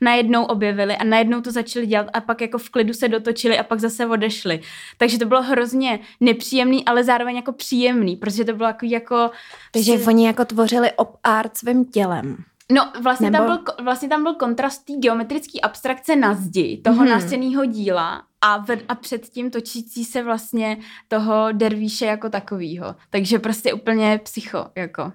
najednou 0.00 0.44
objevili 0.44 0.96
a 0.96 1.04
najednou 1.04 1.40
to 1.40 1.50
začali 1.50 1.86
dělat 1.86 2.06
a 2.12 2.20
pak 2.20 2.40
jako 2.40 2.58
v 2.58 2.70
klidu 2.70 2.94
se 2.94 3.08
dotočili 3.08 3.58
a 3.58 3.62
pak 3.62 3.80
zase 3.80 4.06
odešli. 4.06 4.60
Takže 4.96 5.18
to 5.18 5.26
bylo 5.26 5.42
hrozně 5.42 5.98
nepříjemný, 6.20 6.84
ale 6.84 7.04
zároveň 7.04 7.36
jako 7.36 7.52
příjemný, 7.52 8.16
protože 8.16 8.44
to 8.44 8.52
bylo 8.52 8.68
jako... 8.68 8.86
jako 8.86 9.30
Takže 9.72 9.92
oni 9.92 10.26
jako 10.26 10.44
tvořili 10.44 10.92
op 10.92 11.16
art 11.24 11.56
svým 11.56 11.84
tělem. 11.84 12.36
No, 12.72 12.92
vlastně, 13.02 13.30
Nebo... 13.30 13.44
tam 13.44 13.56
byl, 13.56 13.84
vlastně 13.84 14.08
tam 14.08 14.22
byl 14.22 14.34
kontrast 14.34 14.84
té 14.84 14.92
geometrické 14.92 15.60
abstrakce 15.60 16.16
na 16.16 16.34
zdi, 16.34 16.80
toho 16.84 16.96
hmm. 16.96 17.08
nástěnného 17.08 17.64
díla 17.64 18.22
a, 18.40 18.58
v, 18.58 18.70
a 18.88 18.94
předtím 18.94 19.50
točící 19.50 20.04
se 20.04 20.22
vlastně 20.22 20.76
toho 21.08 21.52
dervíše 21.52 22.06
jako 22.06 22.30
takovýho. 22.30 22.94
Takže 23.10 23.38
prostě 23.38 23.72
úplně 23.72 24.20
psycho, 24.24 24.66
jako. 24.76 25.12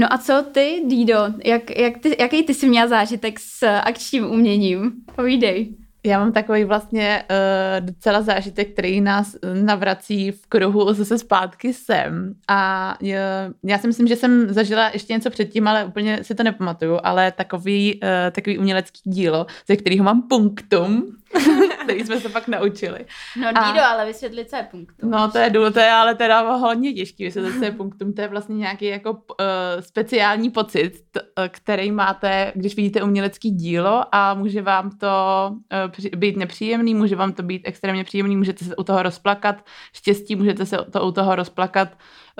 No 0.00 0.12
a 0.12 0.18
co 0.18 0.44
ty, 0.52 0.82
Dido? 0.86 1.18
Jak, 1.44 1.78
jak 1.78 1.98
ty, 1.98 2.16
jaký 2.18 2.42
ty 2.42 2.54
jsi 2.54 2.68
měla 2.68 2.88
zážitek 2.88 3.40
s 3.40 3.66
akčním 3.66 4.24
uměním? 4.30 4.92
Povídej. 5.16 5.74
Já 6.06 6.18
mám 6.18 6.32
takový 6.32 6.64
vlastně 6.64 7.24
uh, 7.30 7.86
docela 7.86 8.22
zážitek, 8.22 8.72
který 8.72 9.00
nás 9.00 9.36
navrací 9.62 10.30
v 10.30 10.46
kruhu 10.46 10.92
zase 10.92 11.18
zpátky 11.18 11.74
sem. 11.74 12.34
A 12.48 12.94
uh, 13.02 13.08
já 13.64 13.78
si 13.78 13.86
myslím, 13.86 14.06
že 14.06 14.16
jsem 14.16 14.52
zažila 14.52 14.90
ještě 14.92 15.12
něco 15.12 15.30
předtím, 15.30 15.68
ale 15.68 15.84
úplně 15.84 16.24
si 16.24 16.34
to 16.34 16.42
nepamatuju, 16.42 16.98
ale 17.02 17.32
takový, 17.32 18.00
uh, 18.02 18.08
takový 18.32 18.58
umělecký 18.58 19.00
dílo, 19.04 19.46
ze 19.68 19.76
kterého 19.76 20.04
mám 20.04 20.22
punktum, 20.22 21.16
který 21.84 22.04
jsme 22.04 22.20
se 22.20 22.28
pak 22.28 22.48
naučili. 22.48 23.06
No 23.40 23.48
a, 23.54 23.72
Dido, 23.72 23.84
ale 23.84 24.06
vysvětli, 24.06 24.44
co 24.44 24.56
je 24.56 24.62
punktum. 24.70 25.10
No 25.10 25.30
to 25.30 25.38
je, 25.38 25.50
to 25.50 25.80
je 25.80 25.90
ale 25.90 26.14
teda 26.14 26.40
hodně 26.40 26.92
těžký 26.92 27.24
vysvětlit, 27.24 27.58
co 27.58 27.64
je 27.64 27.70
punktum. 27.70 28.12
To 28.12 28.20
je 28.20 28.28
vlastně 28.28 28.56
nějaký 28.56 28.84
jako 28.84 29.10
uh, 29.10 29.18
speciální 29.80 30.50
pocit, 30.50 30.92
t, 31.10 31.20
uh, 31.20 31.26
který 31.48 31.90
máte, 31.90 32.52
když 32.54 32.76
vidíte 32.76 33.02
umělecký 33.02 33.50
dílo 33.50 34.04
a 34.12 34.34
může 34.34 34.62
vám 34.62 34.90
to 34.90 35.08
uh, 36.10 36.18
být 36.18 36.36
nepříjemný, 36.36 36.94
může 36.94 37.16
vám 37.16 37.32
to 37.32 37.42
být 37.42 37.62
extrémně 37.64 38.04
příjemný, 38.04 38.36
můžete 38.36 38.64
se 38.64 38.76
u 38.76 38.84
toho 38.84 39.02
rozplakat, 39.02 39.64
štěstí, 39.92 40.36
můžete 40.36 40.66
se 40.66 40.76
to 40.90 41.06
u 41.06 41.12
toho 41.12 41.34
rozplakat 41.34 41.88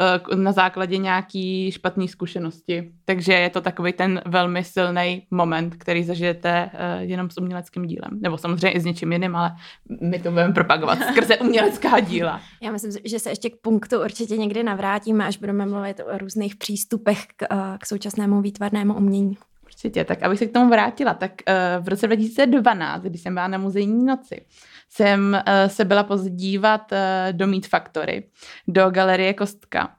Eh, 0.01 0.37
na 0.37 0.53
základě 0.53 0.97
nějaký 0.97 1.73
špatné 1.73 2.09
zkušenosti. 2.09 2.93
Takže 3.05 3.33
je 3.33 3.51
to 3.51 3.61
takový 3.61 3.93
ten 3.93 4.21
velmi 4.27 4.65
silný 4.65 5.27
moment, 5.31 5.75
který 5.79 6.05
zažijete 6.05 6.71
eh, 6.73 7.05
jenom 7.05 7.31
s 7.31 7.39
uměleckým 7.39 7.87
dílem. 7.87 8.11
Nebo 8.21 8.39
samozřejmě 8.39 8.71
i 8.71 8.81
s 8.81 8.85
něčím 8.89 9.13
jiným, 9.13 9.37
ale 9.37 9.57
my 10.01 10.19
to 10.19 10.31
budeme 10.31 10.55
propagovat 10.55 10.99
skrze 11.13 11.37
umělecká 11.37 12.01
díla. 12.01 12.41
Já 12.63 12.73
myslím, 12.73 12.93
že 13.05 13.19
se 13.19 13.31
ještě 13.31 13.51
k 13.51 13.57
punktu 13.57 14.01
určitě 14.01 14.37
někdy 14.37 14.63
navrátíme, 14.63 15.27
až 15.27 15.37
budeme 15.37 15.67
mluvit 15.67 16.01
o 16.01 16.19
různých 16.19 16.57
přístupech 16.57 17.27
k, 17.37 17.43
eh, 17.43 17.79
k 17.79 17.87
současnému 17.87 18.43
výtvarnému 18.43 18.95
umění. 18.95 19.39
Určitě, 19.65 20.05
tak 20.05 20.23
abych 20.23 20.39
se 20.39 20.47
k 20.47 20.53
tomu 20.53 20.71
vrátila, 20.71 21.15
tak 21.15 21.33
v 21.81 21.89
roce 21.89 22.07
2012, 22.07 23.03
když 23.03 23.21
jsem 23.21 23.35
byla 23.35 23.49
na 23.49 23.59
muzejní 23.59 24.05
noci, 24.05 24.45
jsem 24.89 25.43
uh, 25.47 25.69
se 25.69 25.85
byla 25.85 26.03
podívat 26.03 26.93
uh, 26.93 26.99
do 27.33 27.47
Meat 27.47 27.67
Factory, 27.67 28.29
do 28.69 28.91
galerie 28.91 29.35
Kostka, 29.35 29.95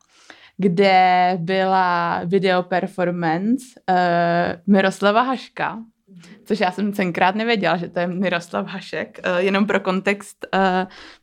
kde 0.58 1.38
byla 1.40 2.22
video 2.26 2.64
performance 2.64 3.66
uh, 3.90 3.96
Miroslava 4.74 5.22
Haška, 5.22 5.80
což 6.46 6.60
já 6.60 6.72
jsem 6.72 6.92
tenkrát 6.92 7.36
nevěděla, 7.36 7.78
že 7.78 7.88
to 7.88 8.00
je 8.00 8.08
Miroslav 8.08 8.68
Hašek. 8.68 9.20
Uh, 9.26 9.38
jenom 9.38 9.66
pro 9.66 9.80
kontext, 9.80 10.46
uh, 10.54 10.60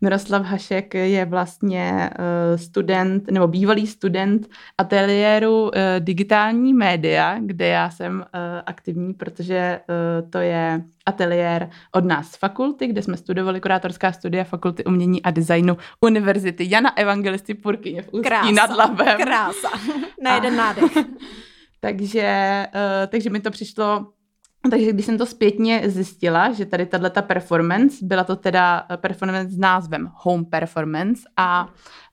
Miroslav 0.01 0.43
Hašek 0.43 0.95
je 0.95 1.25
vlastně 1.25 2.11
uh, 2.19 2.57
student, 2.57 3.31
nebo 3.31 3.49
bývalý 3.49 3.87
student 3.87 4.49
ateliéru 4.79 5.71
digitální 5.99 6.75
média, 6.75 7.39
kde 7.41 7.67
já 7.67 7.91
jsem 7.91 8.25
aktivní, 8.67 9.15
protože 9.15 9.81
to 10.31 10.39
je 10.39 10.83
ateliér 11.07 11.71
od 11.93 12.05
nás 12.05 12.31
z 12.31 12.37
fakulty, 12.37 12.87
kde 12.87 13.03
jsme 13.03 13.17
studovali 13.17 13.61
kurátorská 13.61 14.13
studia 14.13 14.45
Fakulty 14.45 14.85
umění 14.85 15.23
a 15.23 15.31
designu 15.31 15.77
Univerzity 16.01 16.67
Jana 16.71 16.99
Evangelisty 16.99 17.55
Purkyně 17.55 18.03
v 18.03 18.09
Ústí 18.13 18.29
krása, 18.29 18.53
nad 18.53 18.77
Labem. 18.77 19.17
Krása, 19.17 19.71
na 20.23 20.35
jeden 20.35 20.57
nádech. 20.57 20.93
takže, 21.81 22.67
takže 23.09 23.31
mi 23.31 23.41
to 23.41 23.51
přišlo 23.51 24.07
takže 24.71 24.93
když 24.93 25.07
jsem 25.07 25.19
to 25.19 25.27
zpětně 25.27 25.83
zjistila, 25.87 26.53
že 26.53 26.67
tady 26.67 26.87
tato 26.87 27.23
performance, 27.23 27.97
byla 28.03 28.25
to 28.25 28.37
teda 28.37 28.87
performance 28.97 29.55
s 29.55 29.59
názvem 29.59 30.11
Home 30.15 30.45
Performance 30.45 31.23
a 31.37 31.69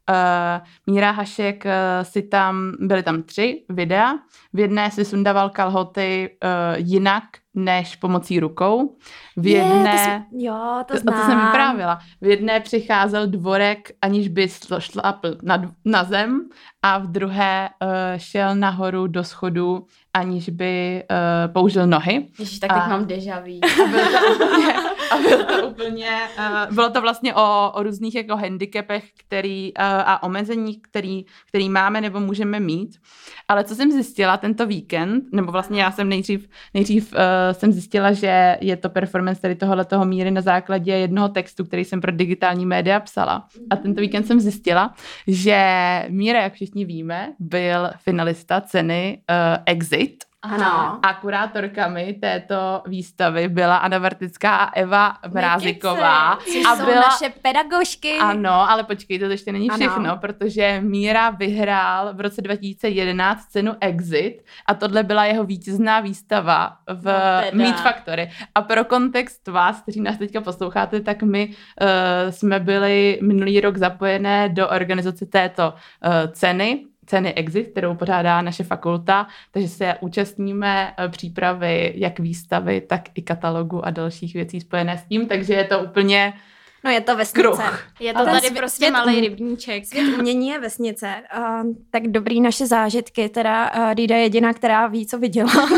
uh, 0.10 0.94
Míra 0.94 1.12
Hašek 1.12 1.66
uh, 1.66 1.72
si 2.04 2.22
tam, 2.22 2.72
byly 2.80 3.04
tam 3.04 3.24
tři 3.24 3.64
videa, 3.70 4.14
v 4.54 4.60
jedné 4.60 4.92
si 4.92 5.06
sundával 5.06 5.50
kalhoty 5.50 6.30
uh, 6.44 6.50
jinak 6.88 7.24
než 7.56 7.96
pomocí 7.96 8.40
rukou. 8.40 8.98
V 9.38 9.48
jedné... 9.48 9.90
Je, 9.90 9.92
to 9.92 9.98
jsi, 9.98 10.46
jo, 10.46 10.84
to 10.86 10.98
znám. 10.98 11.20
To, 11.20 11.26
jsem 11.26 11.46
vyprávila. 11.46 12.00
V 12.22 12.28
jedné 12.28 12.60
přicházel 12.60 13.28
dvorek, 13.28 13.92
aniž 14.02 14.28
by 14.28 14.48
šlapl 14.80 15.38
na, 15.44 15.72
na 15.86 16.04
zem 16.04 16.42
a 16.82 16.98
v 16.98 17.08
druhé 17.08 17.70
uh, 17.70 17.90
šel 18.18 18.56
nahoru 18.56 19.08
do 19.08 19.24
schodu, 19.24 19.86
aniž 20.14 20.50
by 20.50 21.04
uh, 21.12 21.54
použil 21.54 21.88
nohy. 21.88 22.28
Ježiš, 22.40 22.60
tak 22.60 22.72
a... 22.72 22.80
teď 22.80 22.90
mám 22.90 23.06
deja 23.06 23.40
vu. 23.40 23.60
A 25.14 25.18
bylo 25.18 25.44
to 25.44 25.68
úplně, 25.68 26.10
uh, 26.38 26.76
bylo 26.76 26.90
to 26.90 27.02
vlastně 27.02 27.36
o, 27.36 27.72
o 27.74 27.84
různých 27.84 28.16
jako 28.16 28.36
handicapech 28.36 29.04
který, 29.18 29.74
uh, 29.74 29.86
a 29.86 30.24
omezení, 30.24 30.82
který, 30.82 31.26
který 31.48 31.70
máme 31.70 32.02
nebo 32.02 32.20
můžeme 32.20 32.60
mít. 32.60 32.98
Ale 33.48 33.64
co 33.64 33.76
jsem 33.76 33.92
zjistila 33.92 34.38
tento 34.38 34.66
víkend, 34.66 35.24
nebo 35.32 35.52
vlastně 35.52 35.82
já 35.82 35.92
jsem 35.92 36.10
nejdřív, 36.10 36.50
nejdřív 36.74 37.14
uh, 37.14 37.20
jsem 37.52 37.72
zjistila, 37.72 38.12
že 38.12 38.58
je 38.62 38.78
to 38.78 38.90
performance 38.90 39.42
tady 39.42 39.56
tohohle 39.56 39.86
toho 39.86 40.06
míry 40.06 40.32
na 40.32 40.42
základě 40.42 40.92
jednoho 40.92 41.30
textu, 41.30 41.66
který 41.66 41.86
jsem 41.86 42.02
pro 42.02 42.12
digitální 42.12 42.66
média 42.66 43.00
psala. 43.00 43.48
A 43.70 43.76
tento 43.76 44.02
víkend 44.02 44.28
jsem 44.28 44.40
zjistila, 44.40 44.94
že 45.28 45.64
Míra, 46.10 46.42
jak 46.42 46.54
všichni 46.54 46.86
víme, 46.86 47.34
byl 47.40 47.90
finalista 47.98 48.62
ceny 48.62 49.22
uh, 49.30 49.64
Exit 49.66 50.24
ano. 50.44 51.00
A 51.04 51.14
kurátorkami 51.14 52.14
této 52.14 52.84
výstavy 52.88 53.48
byla 53.48 53.78
Anna 53.78 53.98
Vartická 53.98 54.56
a 54.56 54.74
Eva 54.74 55.18
Mráziková. 55.34 56.32
A 56.32 56.76
byla 56.76 57.02
naše 57.02 57.34
pedagožky. 57.42 58.18
Ano, 58.20 58.72
ale 58.72 58.84
počkejte, 58.84 59.26
to 59.26 59.32
ještě 59.32 59.52
není 59.52 59.70
všechno, 59.70 59.96
ano. 59.96 60.18
protože 60.18 60.82
Míra 60.82 61.30
vyhrál 61.30 62.14
v 62.14 62.22
roce 62.22 62.42
2011 62.42 63.46
cenu 63.46 63.72
Exit 63.82 64.44
a 64.66 64.74
tohle 64.74 65.04
byla 65.04 65.26
jeho 65.26 65.44
vítězná 65.44 66.00
výstava 66.00 66.78
v 66.88 67.06
no 67.54 67.64
Meet 67.64 67.80
Factory. 67.80 68.30
A 68.56 68.62
pro 68.62 68.86
kontext 68.86 69.48
vás, 69.48 69.82
kteří 69.82 70.02
nás 70.02 70.18
teďka 70.18 70.42
posloucháte, 70.42 71.02
tak 71.02 71.24
my 71.24 71.48
uh, 71.48 71.88
jsme 72.30 72.60
byli 72.60 73.20
minulý 73.22 73.62
rok 73.62 73.78
zapojené 73.78 74.50
do 74.50 74.70
organizace 74.70 75.26
této 75.26 75.74
uh, 75.74 76.32
ceny 76.32 76.86
ceny 77.06 77.34
Exit, 77.34 77.68
kterou 77.72 77.96
pořádá 77.96 78.42
naše 78.42 78.64
fakulta, 78.64 79.28
takže 79.52 79.68
se 79.68 79.96
účastníme 80.02 80.94
eh, 80.98 81.10
přípravy 81.10 81.94
jak 81.96 82.20
výstavy, 82.20 82.82
tak 82.82 83.02
i 83.16 83.22
katalogu 83.22 83.86
a 83.86 83.90
dalších 83.90 84.34
věcí 84.34 84.62
spojené 84.62 84.98
s 84.98 85.04
tím, 85.04 85.28
takže 85.28 85.54
je 85.54 85.64
to 85.64 85.80
úplně 85.80 86.34
No 86.86 86.92
je 86.92 87.02
to 87.02 87.16
vesnice. 87.16 87.42
Kruh. 87.42 87.80
Je 88.00 88.14
to 88.14 88.26
tady 88.26 88.50
prostě 88.52 88.92
malý 88.92 89.22
rybníček. 89.22 89.86
Svět 89.86 90.18
umění 90.20 90.50
je 90.50 90.60
vesnice. 90.60 91.14
Uh, 91.38 91.74
tak 91.92 92.08
dobrý 92.08 92.42
naše 92.42 92.68
zážitky, 92.68 93.30
teda 93.30 93.72
uh, 93.76 93.94
Dýda 93.94 94.16
je 94.16 94.22
jediná, 94.24 94.54
která 94.54 94.88
ví, 94.88 95.08
co 95.08 95.18
viděla. 95.18 95.52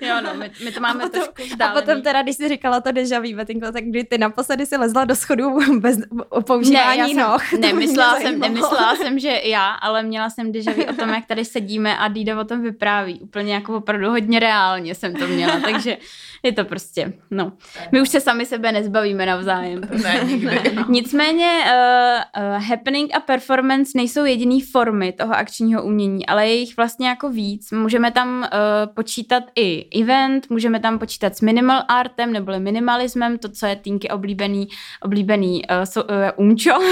jo, 0.00 0.14
no, 0.24 0.34
my, 0.34 0.50
my 0.64 0.72
to 0.72 0.80
máme 0.80 1.04
a 1.04 1.06
potom, 1.06 1.22
trošku 1.22 1.42
vzdálený. 1.42 1.78
A 1.78 1.80
potom 1.80 2.02
teda, 2.02 2.22
když 2.22 2.36
jsi 2.36 2.48
říkala 2.48 2.80
to 2.80 2.92
deja 2.92 3.20
vu, 3.20 3.36
Betinko, 3.36 3.72
tak 3.72 3.84
kdy 3.84 4.04
ty 4.04 4.18
naposledy 4.18 4.66
si 4.66 4.76
lezla 4.76 5.04
do 5.04 5.16
schodu 5.16 5.78
bez 5.80 5.98
používání 6.46 7.14
ne, 7.14 7.24
jsem, 7.48 7.60
Nemyslela 7.60 8.20
jsem, 8.20 8.38
nemyslela 8.38 8.96
jsem, 9.02 9.18
že 9.18 9.40
já, 9.44 9.70
ale 9.70 10.02
měla 10.02 10.30
jsem 10.30 10.52
deja 10.52 10.72
vu 10.72 10.84
o 10.90 10.92
tom, 10.92 11.08
jak 11.08 11.26
tady 11.26 11.44
sedíme 11.44 11.98
a 11.98 12.08
Dýda 12.08 12.40
o 12.40 12.44
tom 12.44 12.62
vypráví. 12.62 13.20
Úplně 13.20 13.54
jako 13.54 13.76
opravdu 13.76 14.10
hodně 14.10 14.40
reálně 14.40 14.94
jsem 14.94 15.14
to 15.14 15.26
měla, 15.26 15.60
takže 15.60 15.96
je 16.42 16.52
to 16.52 16.64
prostě, 16.64 17.12
no. 17.30 17.52
My 17.92 18.00
už 18.00 18.08
se 18.08 18.20
sami 18.20 18.46
sebe 18.46 18.72
nezbavíme 18.72 19.26
navzájem. 19.26 19.65
Ne, 20.02 20.20
nikdy. 20.24 20.60
Nicméně 20.88 21.64
uh, 21.64 22.42
uh, 22.42 22.62
happening 22.62 23.16
a 23.16 23.20
performance 23.20 23.92
nejsou 23.94 24.24
jediný 24.24 24.60
formy 24.60 25.12
toho 25.12 25.34
akčního 25.34 25.82
umění, 25.82 26.26
ale 26.26 26.48
je 26.48 26.54
jich 26.54 26.76
vlastně 26.76 27.08
jako 27.08 27.30
víc. 27.30 27.70
Můžeme 27.70 28.10
tam 28.10 28.38
uh, 28.38 28.46
počítat 28.94 29.42
i 29.54 30.00
event, 30.02 30.50
můžeme 30.50 30.80
tam 30.80 30.98
počítat 30.98 31.36
s 31.36 31.40
minimal 31.40 31.82
artem 31.88 32.32
neboli 32.32 32.60
minimalismem, 32.60 33.38
to, 33.38 33.48
co 33.48 33.66
je 33.66 33.76
Tinky 33.76 34.08
oblíbený, 34.08 34.68
oblíbený 35.02 35.62
uh, 35.70 35.84
so, 35.84 36.14
uh, 36.14 36.46
umčo, 36.46 36.78
uh, 36.78 36.84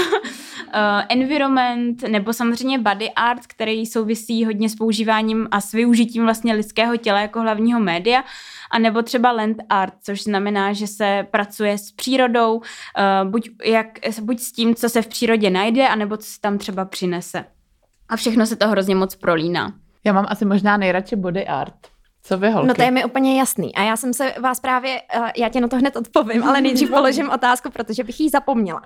environment, 1.09 2.01
nebo 2.01 2.33
samozřejmě 2.33 2.79
body 2.79 3.11
art, 3.11 3.47
který 3.47 3.85
souvisí 3.85 4.45
hodně 4.45 4.69
s 4.69 4.75
používáním 4.75 5.47
a 5.51 5.61
s 5.61 5.71
využitím 5.71 6.23
vlastně 6.23 6.53
lidského 6.53 6.97
těla 6.97 7.19
jako 7.19 7.41
hlavního 7.41 7.79
média 7.79 8.23
a 8.71 8.79
nebo 8.79 9.01
třeba 9.01 9.31
land 9.31 9.57
art, 9.69 9.93
což 10.03 10.23
znamená, 10.23 10.73
že 10.73 10.87
se 10.87 11.27
pracuje 11.31 11.77
s 11.77 11.91
přírodou, 11.91 12.55
uh, 12.55 12.61
buď, 13.31 13.49
jak, 13.63 13.87
buď 14.21 14.39
s 14.39 14.51
tím, 14.51 14.75
co 14.75 14.89
se 14.89 15.01
v 15.01 15.07
přírodě 15.07 15.49
najde, 15.49 15.87
anebo 15.87 16.17
co 16.17 16.27
se 16.27 16.41
tam 16.41 16.57
třeba 16.57 16.85
přinese. 16.85 17.45
A 18.09 18.15
všechno 18.15 18.45
se 18.45 18.55
to 18.55 18.67
hrozně 18.67 18.95
moc 18.95 19.15
prolíná. 19.15 19.73
Já 20.03 20.13
mám 20.13 20.25
asi 20.29 20.45
možná 20.45 20.77
nejradši 20.77 21.15
body 21.15 21.47
art. 21.47 21.75
Co 22.23 22.37
vy, 22.37 22.51
holky? 22.51 22.67
No 22.67 22.73
to 22.73 22.81
je 22.81 22.91
mi 22.91 23.05
úplně 23.05 23.39
jasný. 23.39 23.75
A 23.75 23.83
já 23.83 23.97
jsem 23.97 24.13
se 24.13 24.33
vás 24.41 24.59
právě, 24.59 25.01
uh, 25.17 25.27
já 25.37 25.49
tě 25.49 25.61
na 25.61 25.67
to 25.67 25.75
hned 25.75 25.95
odpovím, 25.95 26.43
ale 26.43 26.61
nejdřív 26.61 26.89
položím 26.91 27.29
otázku, 27.29 27.69
protože 27.69 28.03
bych 28.03 28.19
ji 28.19 28.29
zapomněla. 28.29 28.81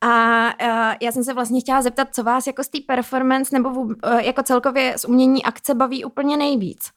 A 0.00 0.44
uh, 0.62 0.94
já 1.00 1.12
jsem 1.12 1.24
se 1.24 1.34
vlastně 1.34 1.60
chtěla 1.60 1.82
zeptat, 1.82 2.08
co 2.12 2.22
vás 2.22 2.46
jako 2.46 2.64
z 2.64 2.68
té 2.68 2.78
performance 2.86 3.58
nebo 3.58 3.86
jako 4.20 4.42
celkově 4.42 4.94
z 4.98 5.04
umění 5.04 5.44
akce 5.44 5.74
baví 5.74 6.04
úplně 6.04 6.36
nejvíc 6.36 6.90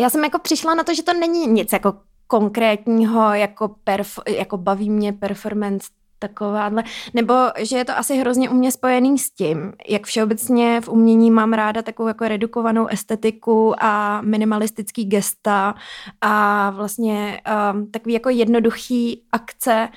já 0.00 0.10
jsem 0.10 0.24
jako 0.24 0.38
přišla 0.38 0.74
na 0.74 0.84
to, 0.84 0.94
že 0.94 1.02
to 1.02 1.12
není 1.12 1.46
nic 1.46 1.72
jako 1.72 1.94
konkrétního, 2.26 3.34
jako, 3.34 3.68
perf, 3.84 4.18
jako 4.28 4.56
baví 4.56 4.90
mě 4.90 5.12
performance 5.12 5.88
takováhle, 6.18 6.84
nebo 7.14 7.34
že 7.58 7.76
je 7.76 7.84
to 7.84 7.98
asi 7.98 8.16
hrozně 8.16 8.50
u 8.50 8.54
mě 8.54 8.72
spojený 8.72 9.18
s 9.18 9.30
tím, 9.30 9.72
jak 9.88 10.06
všeobecně 10.06 10.80
v 10.80 10.88
umění 10.88 11.30
mám 11.30 11.52
ráda 11.52 11.82
takovou 11.82 12.08
jako 12.08 12.28
redukovanou 12.28 12.86
estetiku 12.86 13.74
a 13.78 14.20
minimalistický 14.20 15.04
gesta 15.04 15.74
a 16.20 16.70
vlastně 16.70 17.40
um, 17.72 17.90
takový 17.90 18.14
jako 18.14 18.28
jednoduchý 18.28 19.22
akce, 19.32 19.88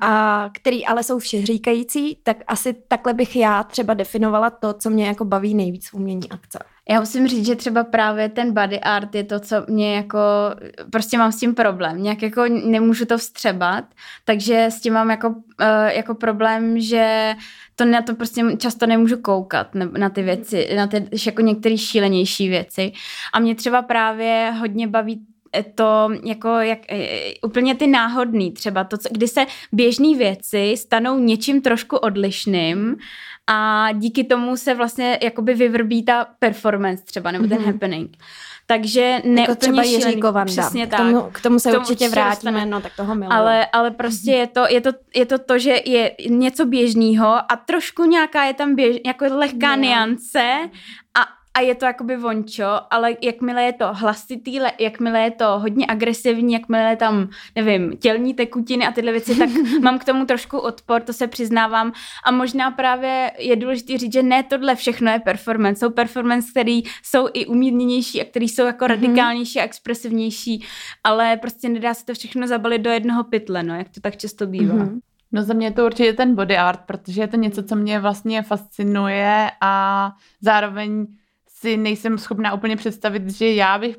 a, 0.00 0.50
který 0.52 0.86
ale 0.86 1.02
jsou 1.02 1.18
všeříkající, 1.18 2.18
tak 2.22 2.36
asi 2.46 2.74
takhle 2.88 3.14
bych 3.14 3.36
já 3.36 3.62
třeba 3.62 3.94
definovala 3.94 4.50
to, 4.50 4.72
co 4.72 4.90
mě 4.90 5.06
jako 5.06 5.24
baví 5.24 5.54
nejvíc 5.54 5.88
v 5.88 5.94
umění 5.94 6.30
akce. 6.30 6.58
Já 6.88 7.00
musím 7.00 7.28
říct, 7.28 7.46
že 7.46 7.56
třeba 7.56 7.84
právě 7.84 8.28
ten 8.28 8.54
body 8.54 8.80
art 8.80 9.14
je 9.14 9.24
to, 9.24 9.40
co 9.40 9.56
mě 9.68 9.96
jako, 9.96 10.18
prostě 10.90 11.18
mám 11.18 11.32
s 11.32 11.38
tím 11.38 11.54
problém, 11.54 12.02
nějak 12.02 12.22
jako 12.22 12.44
nemůžu 12.48 13.04
to 13.04 13.18
vstřebat, 13.18 13.84
takže 14.24 14.66
s 14.66 14.80
tím 14.80 14.92
mám 14.92 15.10
jako, 15.10 15.28
uh, 15.28 15.34
jako 15.86 16.14
problém, 16.14 16.80
že 16.80 17.34
to 17.76 17.84
na 17.84 18.02
to 18.02 18.14
prostě 18.14 18.42
často 18.58 18.86
nemůžu 18.86 19.16
koukat 19.16 19.74
na, 19.74 20.08
ty 20.08 20.22
věci, 20.22 20.68
na 20.76 20.86
ty 20.86 21.08
jako 21.26 21.42
některé 21.42 21.78
šílenější 21.78 22.48
věci. 22.48 22.92
A 23.32 23.40
mě 23.40 23.54
třeba 23.54 23.82
právě 23.82 24.54
hodně 24.58 24.86
baví 24.86 25.26
to 25.74 26.08
jako 26.24 26.48
jak, 26.48 26.78
e, 26.92 27.34
úplně 27.42 27.74
ty 27.74 27.86
náhodný 27.86 28.52
třeba, 28.52 28.84
to, 28.84 28.98
co, 28.98 29.08
kdy 29.12 29.28
se 29.28 29.46
běžné 29.72 30.16
věci 30.18 30.74
stanou 30.76 31.18
něčím 31.18 31.62
trošku 31.62 31.96
odlišným 31.96 32.96
a 33.46 33.88
díky 33.92 34.24
tomu 34.24 34.56
se 34.56 34.74
vlastně 34.74 35.18
jakoby 35.22 35.54
vyvrbí 35.54 36.02
ta 36.02 36.26
performance 36.38 37.04
třeba, 37.04 37.30
nebo 37.30 37.46
ten 37.46 37.58
mm-hmm. 37.58 37.66
happening. 37.66 38.16
Takže 38.66 39.20
ne 39.24 39.40
jako 39.40 39.54
třeba 39.54 39.82
Jiří 39.82 40.20
Přesně 40.44 40.86
tak. 40.86 41.00
K 41.00 41.02
tomu, 41.02 41.30
k 41.32 41.40
tomu 41.40 41.58
se 41.58 41.68
k 41.68 41.72
tomu 41.72 41.82
určitě 41.82 42.08
vrátíme, 42.08 42.52
dostane. 42.52 42.70
no 42.70 42.80
tak 42.80 42.96
toho 42.96 43.14
miluji. 43.14 43.32
Ale, 43.32 43.66
ale 43.66 43.90
prostě 43.90 44.30
je 44.30 44.46
to, 44.46 44.66
je, 44.68 44.80
to, 44.80 44.90
je 45.14 45.26
to 45.26 45.38
to, 45.38 45.58
že 45.58 45.80
je 45.84 46.14
něco 46.28 46.66
běžného 46.66 47.26
a 47.26 47.56
trošku 47.66 48.04
nějaká 48.04 48.44
je 48.44 48.54
tam 48.54 48.74
běž, 48.74 48.96
jako 49.06 49.24
lehká 49.24 49.74
niance 49.74 50.70
a 51.18 51.20
a 51.54 51.60
je 51.60 51.74
to 51.74 51.84
jakoby 51.84 52.16
vončo, 52.16 52.80
ale 52.90 53.16
jakmile 53.22 53.62
je 53.62 53.72
to 53.72 53.94
hlasitý, 53.94 54.58
jakmile 54.78 55.20
je 55.20 55.30
to 55.30 55.58
hodně 55.58 55.86
agresivní, 55.88 56.52
jakmile 56.52 56.90
je 56.90 56.96
tam, 56.96 57.28
nevím, 57.56 57.96
tělní 57.96 58.34
tekutiny 58.34 58.86
a 58.86 58.92
tyhle 58.92 59.12
věci, 59.12 59.36
tak 59.36 59.48
mám 59.82 59.98
k 59.98 60.04
tomu 60.04 60.26
trošku 60.26 60.58
odpor, 60.58 61.02
to 61.02 61.12
se 61.12 61.26
přiznávám. 61.26 61.92
A 62.24 62.30
možná 62.30 62.70
právě 62.70 63.30
je 63.38 63.56
důležité 63.56 63.98
říct, 63.98 64.12
že 64.12 64.22
ne 64.22 64.42
tohle 64.42 64.74
všechno 64.74 65.10
je 65.10 65.18
performance. 65.18 65.80
Jsou 65.80 65.90
performance, 65.90 66.50
které 66.50 66.80
jsou 67.02 67.28
i 67.32 67.46
umírněnější 67.46 68.22
a 68.22 68.24
které 68.24 68.44
jsou 68.44 68.64
jako 68.64 68.84
mm-hmm. 68.84 68.88
radikálnější 68.88 69.60
a 69.60 69.64
expresivnější, 69.64 70.64
ale 71.04 71.36
prostě 71.36 71.68
nedá 71.68 71.94
se 71.94 72.04
to 72.04 72.14
všechno 72.14 72.46
zabalit 72.46 72.82
do 72.82 72.90
jednoho 72.90 73.24
pytle, 73.24 73.62
no, 73.62 73.76
jak 73.76 73.88
to 73.88 74.00
tak 74.00 74.16
často 74.16 74.46
bývá. 74.46 74.74
Mm-hmm. 74.74 75.00
No 75.32 75.42
za 75.42 75.54
mě 75.54 75.66
je 75.66 75.70
to 75.70 75.86
určitě 75.86 76.12
ten 76.12 76.34
body 76.34 76.56
art, 76.56 76.80
protože 76.86 77.20
je 77.20 77.26
to 77.26 77.36
něco, 77.36 77.62
co 77.62 77.76
mě 77.76 78.00
vlastně 78.00 78.42
fascinuje 78.42 79.50
a 79.60 80.12
zároveň 80.40 81.06
si 81.64 81.76
nejsem 81.76 82.18
schopná 82.18 82.54
úplně 82.54 82.76
představit, 82.76 83.30
že 83.30 83.54
já 83.54 83.78
bych, 83.78 83.96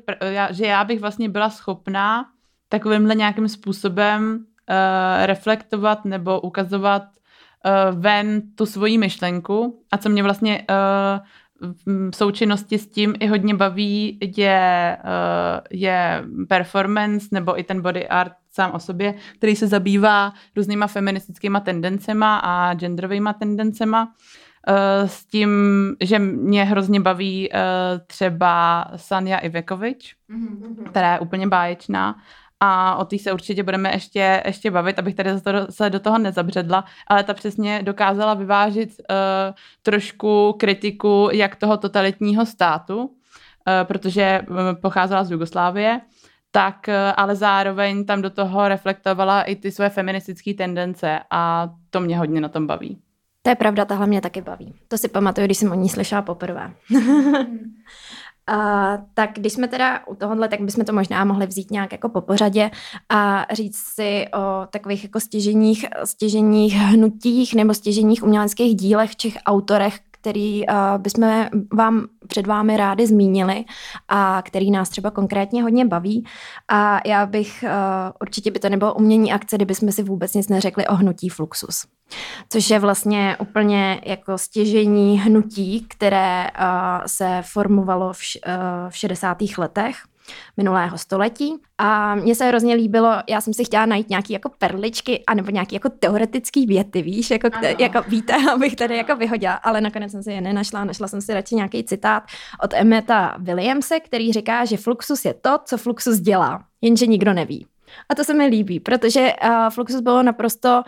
že 0.50 0.66
já 0.66 0.84
bych 0.84 1.00
vlastně 1.00 1.28
byla 1.28 1.50
schopná 1.50 2.26
takovýmhle 2.68 3.14
nějakým 3.14 3.48
způsobem 3.48 4.22
uh, 4.34 5.26
reflektovat 5.26 6.04
nebo 6.04 6.40
ukazovat 6.40 7.02
uh, 7.02 8.00
ven 8.00 8.42
tu 8.54 8.66
svoji 8.66 8.98
myšlenku 8.98 9.82
a 9.92 9.98
co 9.98 10.08
mě 10.08 10.22
vlastně 10.22 10.66
uh, 10.70 11.70
v 12.10 12.16
součinnosti 12.16 12.78
s 12.78 12.86
tím 12.86 13.14
i 13.20 13.26
hodně 13.26 13.54
baví, 13.54 14.18
je, 14.36 14.98
je 15.70 16.24
performance 16.48 17.28
nebo 17.32 17.60
i 17.60 17.64
ten 17.64 17.82
body 17.82 18.08
art 18.08 18.32
sám 18.50 18.70
o 18.74 18.78
sobě, 18.78 19.14
který 19.38 19.56
se 19.56 19.66
zabývá 19.66 20.32
různýma 20.56 20.86
feministickýma 20.86 21.60
tendencema 21.60 22.36
a 22.36 22.74
genderovými 22.74 23.30
tendencema. 23.38 24.04
Uh, 24.04 24.10
s 25.06 25.26
tím, 25.26 25.50
že 26.00 26.18
mě 26.18 26.64
hrozně 26.64 27.00
baví 27.00 27.50
uh, 27.50 27.58
třeba 28.06 28.84
Sanja 28.96 29.38
Ivekovič, 29.38 30.14
mm-hmm. 30.30 30.84
která 30.90 31.12
je 31.12 31.20
úplně 31.20 31.46
báječná 31.46 32.16
a 32.60 32.96
o 32.96 33.04
té 33.04 33.18
se 33.18 33.32
určitě 33.32 33.62
budeme 33.62 33.92
ještě, 33.92 34.42
ještě 34.46 34.70
bavit, 34.70 34.98
abych 34.98 35.14
tady 35.14 35.30
se 35.70 35.90
do 35.90 36.00
toho 36.00 36.18
nezabředla, 36.18 36.84
ale 37.06 37.24
ta 37.24 37.34
přesně 37.34 37.82
dokázala 37.82 38.34
vyvážit 38.34 38.90
uh, 38.90 39.16
trošku 39.82 40.54
kritiku 40.58 41.28
jak 41.32 41.56
toho 41.56 41.76
totalitního 41.76 42.46
státu, 42.46 43.04
uh, 43.04 43.10
protože 43.82 44.42
pocházela 44.80 45.24
z 45.24 45.30
Jugoslávie, 45.30 46.00
tak 46.56 46.88
eh, 46.88 47.12
ale 47.12 47.36
zároveň 47.36 48.04
tam 48.04 48.22
do 48.22 48.30
toho 48.30 48.68
reflektovala 48.68 49.42
i 49.42 49.56
ty 49.56 49.72
své 49.72 49.90
feministické 49.90 50.54
tendence 50.54 51.20
a 51.30 51.70
to 51.90 52.00
mě 52.00 52.18
hodně 52.18 52.40
na 52.40 52.48
tom 52.48 52.66
baví. 52.66 52.98
To 53.46 53.50
je 53.50 53.56
pravda, 53.56 53.84
tahle 53.84 54.06
mě 54.06 54.20
taky 54.20 54.42
baví. 54.42 54.74
To 54.88 54.98
si 54.98 55.08
pamatuju, 55.08 55.46
když 55.46 55.58
jsem 55.58 55.72
o 55.72 55.74
ní 55.74 55.88
slyšela 55.88 56.22
poprvé. 56.22 56.74
A, 58.46 58.98
tak 59.14 59.30
když 59.34 59.52
jsme 59.52 59.68
teda 59.68 60.06
u 60.06 60.14
tohohle, 60.14 60.48
tak 60.48 60.60
bychom 60.60 60.84
to 60.84 60.92
možná 60.92 61.24
mohli 61.24 61.46
vzít 61.46 61.70
nějak 61.70 61.92
jako 61.92 62.08
po 62.08 62.20
pořadě 62.20 62.70
a 63.08 63.46
říct 63.52 63.76
si 63.76 64.26
o 64.34 64.66
takových 64.66 65.04
jako 65.04 65.20
stěženích, 65.20 65.86
stěženích 66.04 66.74
hnutích 66.74 67.54
nebo 67.54 67.74
stěženích 67.74 68.22
uměleckých 68.22 68.76
dílech, 68.76 69.14
těch 69.14 69.34
autorech, 69.46 69.98
který 70.26 70.66
uh, 70.66 70.74
bychom 70.98 71.46
vám 71.72 72.06
před 72.26 72.46
vámi 72.46 72.76
rádi 72.76 73.06
zmínili 73.06 73.64
a 74.08 74.42
který 74.44 74.70
nás 74.70 74.88
třeba 74.88 75.10
konkrétně 75.10 75.62
hodně 75.62 75.84
baví. 75.84 76.24
A 76.68 77.00
já 77.08 77.26
bych, 77.26 77.64
uh, 77.64 77.70
určitě 78.20 78.50
by 78.50 78.58
to 78.58 78.68
nebylo 78.68 78.94
umění 78.94 79.32
akce, 79.32 79.56
kdyby 79.56 79.74
jsme 79.74 79.92
si 79.92 80.02
vůbec 80.02 80.34
nic 80.34 80.48
neřekli 80.48 80.86
o 80.86 80.94
hnutí 80.94 81.28
Fluxus. 81.28 81.86
Což 82.48 82.70
je 82.70 82.78
vlastně 82.78 83.36
úplně 83.40 84.00
jako 84.04 84.38
stěžení 84.38 85.20
hnutí, 85.20 85.86
které 85.88 86.46
uh, 86.46 87.04
se 87.06 87.42
formovalo 87.52 88.12
v, 88.12 88.18
v 88.88 88.96
60. 88.96 89.38
letech 89.58 89.96
minulého 90.56 90.98
století. 90.98 91.54
A 91.78 92.14
mně 92.14 92.34
se 92.34 92.44
hrozně 92.44 92.74
líbilo, 92.74 93.12
já 93.28 93.40
jsem 93.40 93.54
si 93.54 93.64
chtěla 93.64 93.86
najít 93.86 94.10
nějaký 94.10 94.32
jako 94.32 94.48
perličky, 94.58 95.24
anebo 95.26 95.50
nějaký 95.50 95.74
jako 95.74 95.88
teoretický 95.88 96.66
věty, 96.66 97.02
víš, 97.02 97.30
jako, 97.30 97.48
jako 97.78 98.02
víte, 98.08 98.34
abych 98.54 98.76
tady 98.76 98.96
jako 98.96 99.16
vyhodila, 99.16 99.54
ale 99.54 99.80
nakonec 99.80 100.12
jsem 100.12 100.22
si 100.22 100.32
je 100.32 100.40
nenašla, 100.40 100.84
našla 100.84 101.08
jsem 101.08 101.20
si 101.20 101.34
radši 101.34 101.54
nějaký 101.54 101.84
citát 101.84 102.22
od 102.64 102.74
Emeta 102.74 103.36
Williamse, 103.38 104.00
který 104.00 104.32
říká, 104.32 104.64
že 104.64 104.76
fluxus 104.76 105.24
je 105.24 105.34
to, 105.34 105.58
co 105.64 105.76
fluxus 105.76 106.18
dělá, 106.18 106.64
jenže 106.80 107.06
nikdo 107.06 107.32
neví. 107.32 107.66
A 108.08 108.14
to 108.14 108.24
se 108.24 108.34
mi 108.34 108.46
líbí, 108.46 108.80
protože 108.80 109.32
uh, 109.44 109.70
fluxus 109.70 110.00
bylo 110.00 110.22
naprosto 110.22 110.82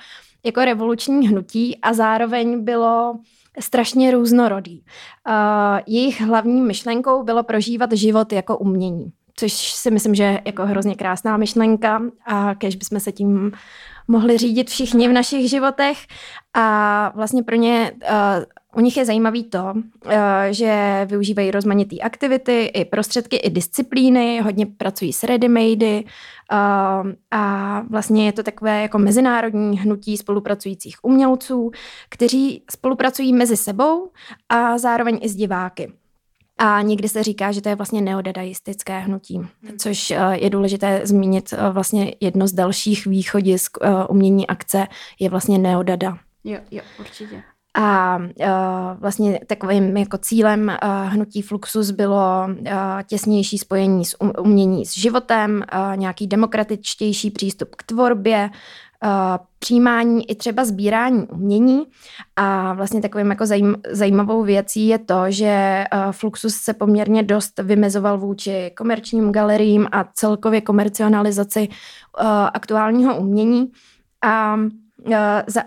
jako 0.44 0.64
revoluční 0.64 1.28
hnutí 1.28 1.78
a 1.80 1.92
zároveň 1.92 2.64
bylo 2.64 3.18
strašně 3.60 4.10
různorodý. 4.10 4.84
Uh, 5.28 5.34
jejich 5.86 6.20
hlavní 6.20 6.62
myšlenkou 6.62 7.22
bylo 7.22 7.42
prožívat 7.42 7.92
život 7.92 8.32
jako 8.32 8.58
umění 8.58 9.12
což 9.38 9.52
si 9.52 9.90
myslím, 9.90 10.14
že 10.14 10.22
je 10.22 10.42
jako 10.44 10.66
hrozně 10.66 10.94
krásná 10.94 11.36
myšlenka 11.36 12.02
a 12.26 12.54
kež 12.54 12.76
bychom 12.76 13.00
se 13.00 13.12
tím 13.12 13.52
mohli 14.08 14.38
řídit 14.38 14.70
všichni 14.70 15.08
v 15.08 15.12
našich 15.12 15.50
životech. 15.50 15.98
A 16.54 17.12
vlastně 17.14 17.42
pro 17.42 17.56
ně, 17.56 17.92
uh, 17.92 18.44
u 18.76 18.80
nich 18.80 18.96
je 18.96 19.04
zajímavý 19.04 19.44
to, 19.44 19.64
uh, 19.74 20.12
že 20.50 21.02
využívají 21.10 21.50
rozmanitý 21.50 22.02
aktivity, 22.02 22.64
i 22.64 22.84
prostředky, 22.84 23.36
i 23.36 23.50
disciplíny, 23.50 24.40
hodně 24.40 24.66
pracují 24.66 25.12
s 25.12 25.22
readymady 25.22 26.04
uh, 26.04 27.12
a 27.30 27.82
vlastně 27.90 28.26
je 28.26 28.32
to 28.32 28.42
takové 28.42 28.82
jako 28.82 28.98
mezinárodní 28.98 29.78
hnutí 29.78 30.16
spolupracujících 30.16 30.96
umělců, 31.02 31.70
kteří 32.08 32.62
spolupracují 32.70 33.32
mezi 33.32 33.56
sebou 33.56 34.10
a 34.48 34.78
zároveň 34.78 35.18
i 35.22 35.28
s 35.28 35.36
diváky. 35.36 35.92
A 36.58 36.82
někdy 36.82 37.08
se 37.08 37.22
říká, 37.22 37.52
že 37.52 37.62
to 37.62 37.68
je 37.68 37.74
vlastně 37.74 38.00
neodadaistické 38.00 38.98
hnutí, 38.98 39.36
hmm. 39.36 39.48
což 39.78 40.10
eh, 40.10 40.16
je 40.32 40.50
důležité 40.50 41.00
zmínit. 41.04 41.54
Eh, 41.58 41.70
vlastně 41.70 42.14
jedno 42.20 42.48
z 42.48 42.52
dalších 42.52 43.06
východisk 43.06 43.78
eh, 43.82 44.04
umění 44.08 44.46
akce 44.46 44.86
je 45.20 45.30
vlastně 45.30 45.58
neodada. 45.58 46.18
Jo, 46.44 46.58
jo, 46.70 46.82
určitě. 47.00 47.42
A 47.80 48.16
uh, 48.16 49.00
vlastně 49.00 49.40
takovým 49.46 49.96
jako 49.96 50.18
cílem 50.18 50.76
uh, 50.82 50.88
hnutí 51.08 51.42
Fluxus 51.42 51.90
bylo 51.90 52.48
uh, 52.48 52.66
těsnější 53.06 53.58
spojení 53.58 54.04
s 54.04 54.20
um, 54.20 54.32
umění 54.38 54.86
s 54.86 54.98
životem, 54.98 55.64
uh, 55.74 55.96
nějaký 55.96 56.26
demokratičtější 56.26 57.30
přístup 57.30 57.68
k 57.76 57.82
tvorbě, 57.82 58.50
přijímání 59.58 60.30
i 60.30 60.34
třeba 60.34 60.64
sbírání 60.64 61.26
umění. 61.28 61.86
A 62.36 62.72
vlastně 62.72 63.00
takovým 63.00 63.30
jako 63.30 63.46
zajím, 63.46 63.76
zajímavou 63.90 64.42
věcí 64.42 64.88
je 64.88 64.98
to, 64.98 65.22
že 65.28 65.84
uh, 65.94 66.12
Fluxus 66.12 66.54
se 66.54 66.74
poměrně 66.74 67.22
dost 67.22 67.58
vymezoval 67.58 68.18
vůči 68.18 68.70
komerčním 68.76 69.32
galeriím 69.32 69.88
a 69.92 70.04
celkově 70.14 70.60
komercionalizaci 70.60 71.68
uh, 71.68 72.26
aktuálního 72.52 73.18
umění. 73.18 73.72
A 74.22 74.56
Eh, 74.56 74.87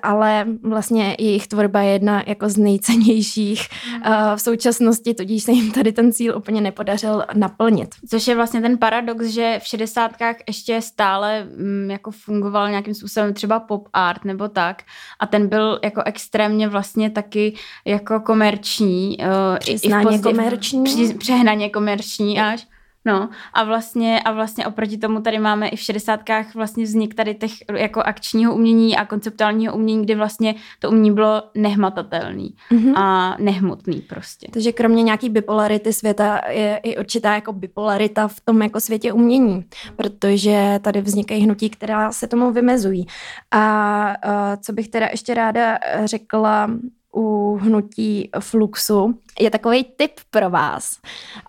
ale 0.03 0.45
vlastně 0.63 1.15
jejich 1.19 1.47
tvorba 1.47 1.81
je 1.81 1.91
jedna 1.91 2.23
jako 2.27 2.49
z 2.49 2.57
nejcennějších 2.57 3.67
mm. 3.95 4.01
v 4.35 4.41
současnosti, 4.41 5.13
tudíž 5.13 5.43
se 5.43 5.51
jim 5.51 5.71
tady 5.71 5.91
ten 5.91 6.11
cíl 6.11 6.37
úplně 6.37 6.61
nepodařil 6.61 7.23
naplnit. 7.33 7.95
Což 8.09 8.27
je 8.27 8.35
vlastně 8.35 8.61
ten 8.61 8.77
paradox, 8.77 9.25
že 9.25 9.59
v 9.63 9.67
šedesátkách 9.67 10.35
ještě 10.47 10.81
stále 10.81 11.43
mm, 11.57 11.91
jako 11.91 12.11
fungoval 12.11 12.69
nějakým 12.69 12.93
způsobem 12.93 13.33
třeba 13.33 13.59
pop 13.59 13.89
art 13.93 14.25
nebo 14.25 14.47
tak 14.47 14.83
a 15.19 15.25
ten 15.25 15.47
byl 15.47 15.79
jako 15.83 16.01
extrémně 16.05 16.67
vlastně 16.67 17.09
taky 17.09 17.55
jako 17.85 18.19
komerční. 18.19 19.17
Přiznáně 19.59 20.19
komerční. 20.19 21.13
Přehnaně 21.13 21.69
komerční 21.69 22.39
až. 22.39 22.67
No 23.05 23.29
a 23.53 23.63
vlastně, 23.63 24.19
a 24.19 24.31
vlastně 24.31 24.67
oproti 24.67 24.97
tomu 24.97 25.21
tady 25.21 25.39
máme 25.39 25.67
i 25.67 25.75
v 25.75 25.79
šedesátkách 25.79 26.55
vlastně 26.55 26.83
vznik 26.83 27.15
tady 27.15 27.35
těch 27.35 27.51
jako 27.77 28.01
akčního 28.01 28.55
umění 28.55 28.97
a 28.97 29.05
konceptuálního 29.05 29.75
umění, 29.75 30.05
kdy 30.05 30.15
vlastně 30.15 30.55
to 30.79 30.89
umění 30.89 31.11
bylo 31.11 31.43
nehmatatelný 31.55 32.55
mm-hmm. 32.71 32.93
a 32.95 33.35
nehmotný 33.39 34.01
prostě. 34.01 34.47
Takže 34.51 34.71
kromě 34.71 35.03
nějaký 35.03 35.29
bipolarity 35.29 35.93
světa 35.93 36.41
je 36.49 36.79
i 36.83 36.97
určitá 36.97 37.33
jako 37.33 37.53
bipolarita 37.53 38.27
v 38.27 38.39
tom 38.39 38.61
jako 38.61 38.79
světě 38.79 39.13
umění, 39.13 39.65
protože 39.95 40.79
tady 40.81 41.01
vznikají 41.01 41.43
hnutí, 41.43 41.69
která 41.69 42.11
se 42.11 42.27
tomu 42.27 42.51
vymezují. 42.51 43.07
A, 43.51 43.61
a 43.61 44.57
co 44.57 44.73
bych 44.73 44.87
teda 44.87 45.07
ještě 45.11 45.33
ráda 45.33 45.77
řekla 46.05 46.69
u 47.15 47.57
hnutí 47.61 48.29
Fluxu 48.39 49.19
je 49.39 49.49
takový 49.49 49.83
tip 49.83 50.11
pro 50.29 50.49
vás. 50.49 50.99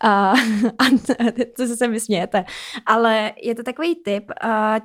Uh, 0.05 0.11
a 0.79 0.85
to 1.57 1.67
se 1.77 1.89
mi 1.89 2.01
smějete. 2.01 2.45
Ale 2.87 3.33
je 3.43 3.55
to 3.55 3.63
takový 3.63 3.95
tip, 3.95 4.33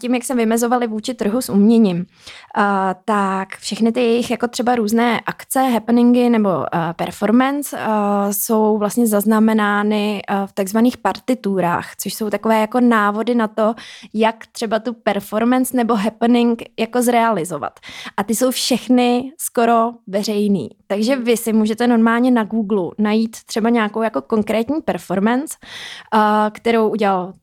tím, 0.01 0.13
jak 0.13 0.23
se 0.23 0.35
vymezovali 0.35 0.87
vůči 0.87 1.13
trhu 1.13 1.41
s 1.41 1.49
uměním, 1.49 1.97
uh, 1.97 2.63
tak 3.05 3.57
všechny 3.57 3.91
ty 3.91 3.99
jejich 3.99 4.31
jako 4.31 4.47
třeba 4.47 4.75
různé 4.75 5.19
akce, 5.19 5.59
happeningy 5.59 6.29
nebo 6.29 6.49
uh, 6.49 6.65
performance 6.95 7.77
uh, 7.77 7.83
jsou 8.31 8.77
vlastně 8.77 9.07
zaznamenány 9.07 10.21
v 10.45 10.53
takzvaných 10.53 10.97
partiturách, 10.97 11.95
což 11.95 12.13
jsou 12.13 12.29
takové 12.29 12.61
jako 12.61 12.79
návody 12.79 13.35
na 13.35 13.47
to, 13.47 13.75
jak 14.13 14.47
třeba 14.47 14.79
tu 14.79 14.93
performance 14.93 15.77
nebo 15.77 15.95
happening 15.95 16.63
jako 16.79 17.01
zrealizovat. 17.01 17.79
A 18.17 18.23
ty 18.23 18.35
jsou 18.35 18.51
všechny 18.51 19.31
skoro 19.37 19.91
veřejný. 20.07 20.66
Takže 20.87 21.15
vy 21.15 21.37
si 21.37 21.53
můžete 21.53 21.87
normálně 21.87 22.31
na 22.31 22.43
Google 22.43 22.91
najít 22.97 23.37
třeba 23.45 23.69
nějakou 23.69 24.01
jako 24.01 24.21
konkrétní 24.21 24.81
performance, 24.81 25.57
kterou 26.53 26.89
udělal 26.89 27.33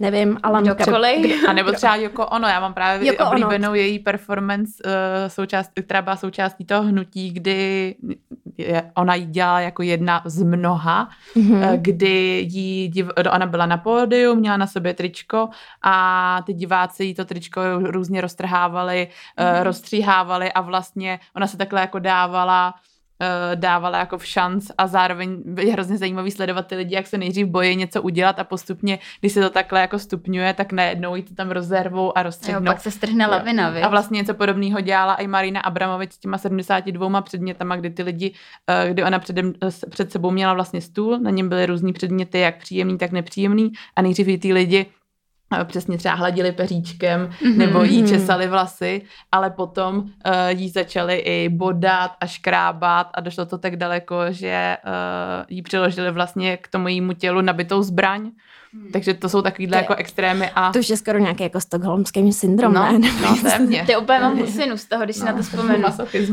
nevím, 0.00 0.38
Alan 0.42 0.64
Kdokoliv. 0.64 1.48
A 1.48 1.52
nebo 1.52 1.72
třeba 1.72 1.96
Joko 1.96 2.26
Ono, 2.26 2.48
já 2.48 2.60
mám 2.60 2.74
právě 2.74 3.08
Joko 3.08 3.26
oblíbenou 3.26 3.68
ono. 3.68 3.74
její 3.74 3.98
performance, 3.98 4.82
uh, 4.84 4.92
součást, 5.28 5.70
která 5.84 6.02
byla 6.02 6.16
součástí 6.16 6.64
toho 6.64 6.82
hnutí, 6.82 7.30
kdy 7.30 7.94
je, 8.58 8.90
ona 8.94 9.14
jí 9.14 9.26
dělala 9.26 9.60
jako 9.60 9.82
jedna 9.82 10.22
z 10.24 10.42
mnoha, 10.42 11.08
mm-hmm. 11.36 11.70
uh, 11.70 11.76
kdy 11.76 12.46
jí, 12.50 12.88
div, 12.88 13.06
ona 13.32 13.46
byla 13.46 13.66
na 13.66 13.76
pódiu, 13.76 14.34
měla 14.34 14.56
na 14.56 14.66
sobě 14.66 14.94
tričko 14.94 15.48
a 15.82 16.42
ty 16.46 16.52
diváci 16.52 17.04
jí 17.04 17.14
to 17.14 17.24
tričko 17.24 17.60
různě 17.78 18.20
roztrhávali, 18.20 19.08
mm-hmm. 19.38 19.58
uh, 19.58 19.64
rozstříhávali 19.64 20.52
a 20.52 20.60
vlastně 20.60 21.20
ona 21.36 21.46
se 21.46 21.56
takhle 21.56 21.80
jako 21.80 21.98
dávala 21.98 22.74
uh, 22.74 22.97
dávala 23.54 23.98
jako 23.98 24.18
v 24.18 24.26
šanc 24.26 24.70
a 24.78 24.86
zároveň 24.86 25.42
je 25.60 25.72
hrozně 25.72 25.98
zajímavý 25.98 26.30
sledovat 26.30 26.66
ty 26.66 26.76
lidi, 26.76 26.94
jak 26.94 27.06
se 27.06 27.18
nejdřív 27.18 27.46
bojí 27.46 27.76
něco 27.76 28.02
udělat 28.02 28.38
a 28.38 28.44
postupně, 28.44 28.98
když 29.20 29.32
se 29.32 29.40
to 29.40 29.50
takhle 29.50 29.80
jako 29.80 29.98
stupňuje, 29.98 30.54
tak 30.54 30.72
najednou 30.72 31.16
jí 31.16 31.22
to 31.22 31.34
tam 31.34 31.50
rozervou 31.50 32.18
a 32.18 32.22
rozstřihnou. 32.22 32.60
Jo, 32.60 32.66
pak 32.66 32.80
se 32.80 32.90
strhne 32.90 33.26
lavina, 33.26 33.74
A 33.82 33.88
vlastně 33.88 34.16
něco 34.16 34.34
podobného 34.34 34.80
dělala 34.80 35.14
i 35.14 35.26
Marina 35.26 35.60
Abramovič 35.60 36.12
s 36.12 36.18
těma 36.18 36.38
72 36.38 37.20
předmětama, 37.20 37.76
kdy 37.76 37.90
ty 37.90 38.02
lidi, 38.02 38.34
uh, 38.84 38.90
kdy 38.90 39.04
ona 39.04 39.18
předem, 39.18 39.52
před 39.90 40.12
sebou 40.12 40.30
měla 40.30 40.54
vlastně 40.54 40.80
stůl, 40.80 41.18
na 41.18 41.30
něm 41.30 41.48
byly 41.48 41.66
různý 41.66 41.92
předměty, 41.92 42.38
jak 42.38 42.58
příjemný, 42.58 42.98
tak 42.98 43.12
nepříjemný. 43.12 43.72
A 43.96 44.02
nejdřív 44.02 44.40
ty 44.40 44.52
lidi 44.52 44.86
přesně 45.64 45.98
třeba 45.98 46.14
hladili 46.14 46.52
peříčkem 46.52 47.30
mm-hmm. 47.30 47.56
nebo 47.56 47.84
jí 47.84 48.02
mhm. 48.02 48.08
česali 48.08 48.46
vlasy, 48.46 49.02
ale 49.32 49.50
potom 49.50 49.96
uh, 49.96 50.10
jí 50.48 50.68
začali 50.68 51.16
i 51.16 51.48
bodat 51.48 52.10
a 52.20 52.26
škrábat 52.26 53.10
a 53.14 53.20
došlo 53.20 53.46
to 53.46 53.58
tak 53.58 53.76
daleko, 53.76 54.16
že 54.30 54.76
uh, 54.84 54.92
jí 55.48 55.62
přiložili 55.62 56.10
vlastně 56.10 56.56
k 56.56 56.68
tomu 56.68 56.88
jímu 56.88 57.12
tělu 57.12 57.40
nabitou 57.40 57.82
zbraň. 57.82 58.30
Takže 58.92 59.14
to 59.14 59.28
jsou 59.28 59.42
takovýhle 59.42 59.76
to, 59.76 59.82
jako 59.82 59.94
extrémy. 59.94 60.50
A... 60.54 60.72
To 60.72 60.78
už 60.78 60.88
je 60.88 60.96
skoro 60.96 61.18
nějaký 61.18 61.42
jako 61.42 61.60
stokholmský 61.60 62.32
syndrom, 62.32 62.72
no, 62.72 62.92
ne? 62.92 63.10
No, 63.22 63.50
témě. 63.50 63.84
Ty 63.86 63.96
úplně 63.96 64.18
mám 64.18 64.38
husinu 64.38 64.76
z 64.76 64.84
toho, 64.84 65.04
když 65.04 65.16
no, 65.16 65.20
si 65.20 65.26
na 65.26 65.32
to 65.32 65.42
vzpomenu. 65.42 65.84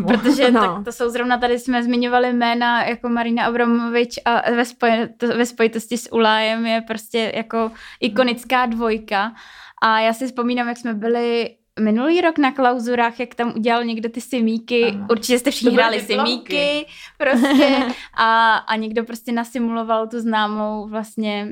Protože 0.08 0.52
no. 0.52 0.62
tak 0.62 0.86
to 0.86 0.92
jsou 0.92 1.10
zrovna 1.10 1.38
tady 1.38 1.60
jsme 1.60 1.84
zmiňovali 1.84 2.34
jména 2.34 2.86
jako 2.86 3.10
Marina 3.10 3.46
Abramovič 3.46 4.20
a 4.26 4.52
ve, 4.52 4.66
spoj, 4.66 4.90
to, 5.18 5.28
ve 5.28 5.46
spojitosti 5.46 5.98
s 5.98 6.14
Ulájem 6.14 6.66
je 6.66 6.82
prostě 6.82 7.32
jako 7.36 7.72
ikonická 8.00 8.66
dvojka. 8.66 9.34
A 9.82 10.00
já 10.00 10.14
si 10.14 10.26
vzpomínám, 10.26 10.68
jak 10.68 10.78
jsme 10.78 10.94
byli 10.94 11.56
minulý 11.80 12.22
rok 12.22 12.38
na 12.38 12.52
klauzurách, 12.52 13.20
jak 13.20 13.36
tam 13.36 13.54
udělal 13.56 13.84
někdo 13.84 14.10
ty 14.10 14.22
simíky, 14.22 14.84
ano. 14.84 15.08
určitě 15.10 15.40
jste 15.40 15.52
všichni 15.52 15.76
hráli 15.76 16.02
simíky, 16.02 16.86
prostě. 17.18 17.86
A, 18.14 18.56
a 18.56 18.76
někdo 18.76 19.04
prostě 19.04 19.32
nasimuloval 19.32 20.08
tu 20.08 20.20
známou 20.20 20.88
vlastně 20.88 21.48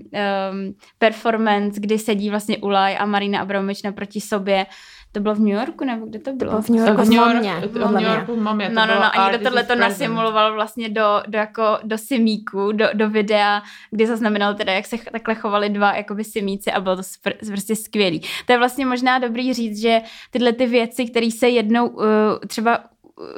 um, 0.52 0.76
performance, 0.98 1.80
kdy 1.80 2.00
sedí 2.00 2.30
vlastně 2.30 2.58
Ulaj 2.58 2.98
a 3.00 3.06
Marina 3.06 3.40
Abramovič 3.40 3.84
naproti 3.84 4.22
sobě 4.22 4.66
to 5.14 5.20
bylo 5.20 5.36
v 5.36 5.40
New 5.40 5.54
Yorku, 5.54 5.86
nebo 5.86 6.06
kde 6.06 6.20
to 6.20 6.34
bylo? 6.34 6.52
To 6.52 6.52
bylo 6.52 6.62
v 6.62 6.70
New 6.70 6.88
Yorku 6.88 7.04
v 7.04 7.10
New 7.10 7.20
Yorku, 7.20 7.80
v 7.80 7.92
New 7.92 8.02
Yorku 8.02 8.36
v 8.36 8.40
Mamě. 8.40 8.70
No, 8.70 8.86
no, 8.86 8.96
no, 8.96 9.20
a 9.20 9.32
někdo 9.32 9.46
tohle 9.46 9.64
to 9.64 9.76
nasimuloval 9.76 10.54
vlastně 10.54 10.90
do, 10.90 11.22
do, 11.28 11.38
jako, 11.38 11.78
do 11.84 11.98
simíku, 11.98 12.72
do, 12.72 12.86
do 12.94 13.10
videa, 13.10 13.62
kdy 13.92 14.08
zaznamenal 14.08 14.54
teda, 14.54 14.74
jak 14.74 14.86
se 14.86 14.98
takhle 15.12 15.36
chovali 15.36 15.70
dva 15.70 15.96
jakoby 15.96 16.24
simíci 16.24 16.72
a 16.72 16.82
bylo 16.82 16.96
to 16.96 17.02
prostě 17.48 17.76
skvělý. 17.76 18.22
To 18.46 18.52
je 18.52 18.58
vlastně 18.58 18.86
možná 18.86 19.20
dobrý 19.20 19.54
říct, 19.54 19.82
že 19.82 20.02
tyhle 20.32 20.54
ty 20.54 20.66
věci, 20.66 21.06
které 21.06 21.32
se 21.32 21.50
jednou 21.50 21.88
uh, 21.88 22.04
třeba 22.48 22.80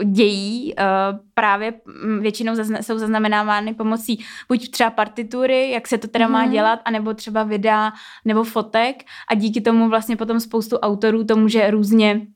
dějí, 0.04 0.74
uh, 0.76 1.20
právě 1.34 1.74
mm, 2.04 2.20
většinou 2.20 2.54
zazna- 2.54 2.82
jsou 2.82 2.98
zaznamenávány 2.98 3.74
pomocí 3.74 4.26
buď 4.48 4.70
třeba 4.70 4.90
partitury, 4.90 5.72
jak 5.72 5.88
se 5.88 5.98
to 5.98 6.08
teda 6.08 6.28
mm-hmm. 6.28 6.32
má 6.32 6.42
mhm. 6.42 6.52
dělat, 6.52 6.80
anebo 6.86 7.14
třeba 7.14 7.44
videa 7.44 7.94
nebo 8.26 8.44
fotek 8.44 9.04
a 9.32 9.36
díky 9.36 9.62
tomu 9.62 9.90
vlastně 9.90 10.16
potom 10.16 10.40
spoustu 10.40 10.78
autorů 10.78 11.24
to 11.24 11.36
může 11.36 11.72
různě 11.72 12.28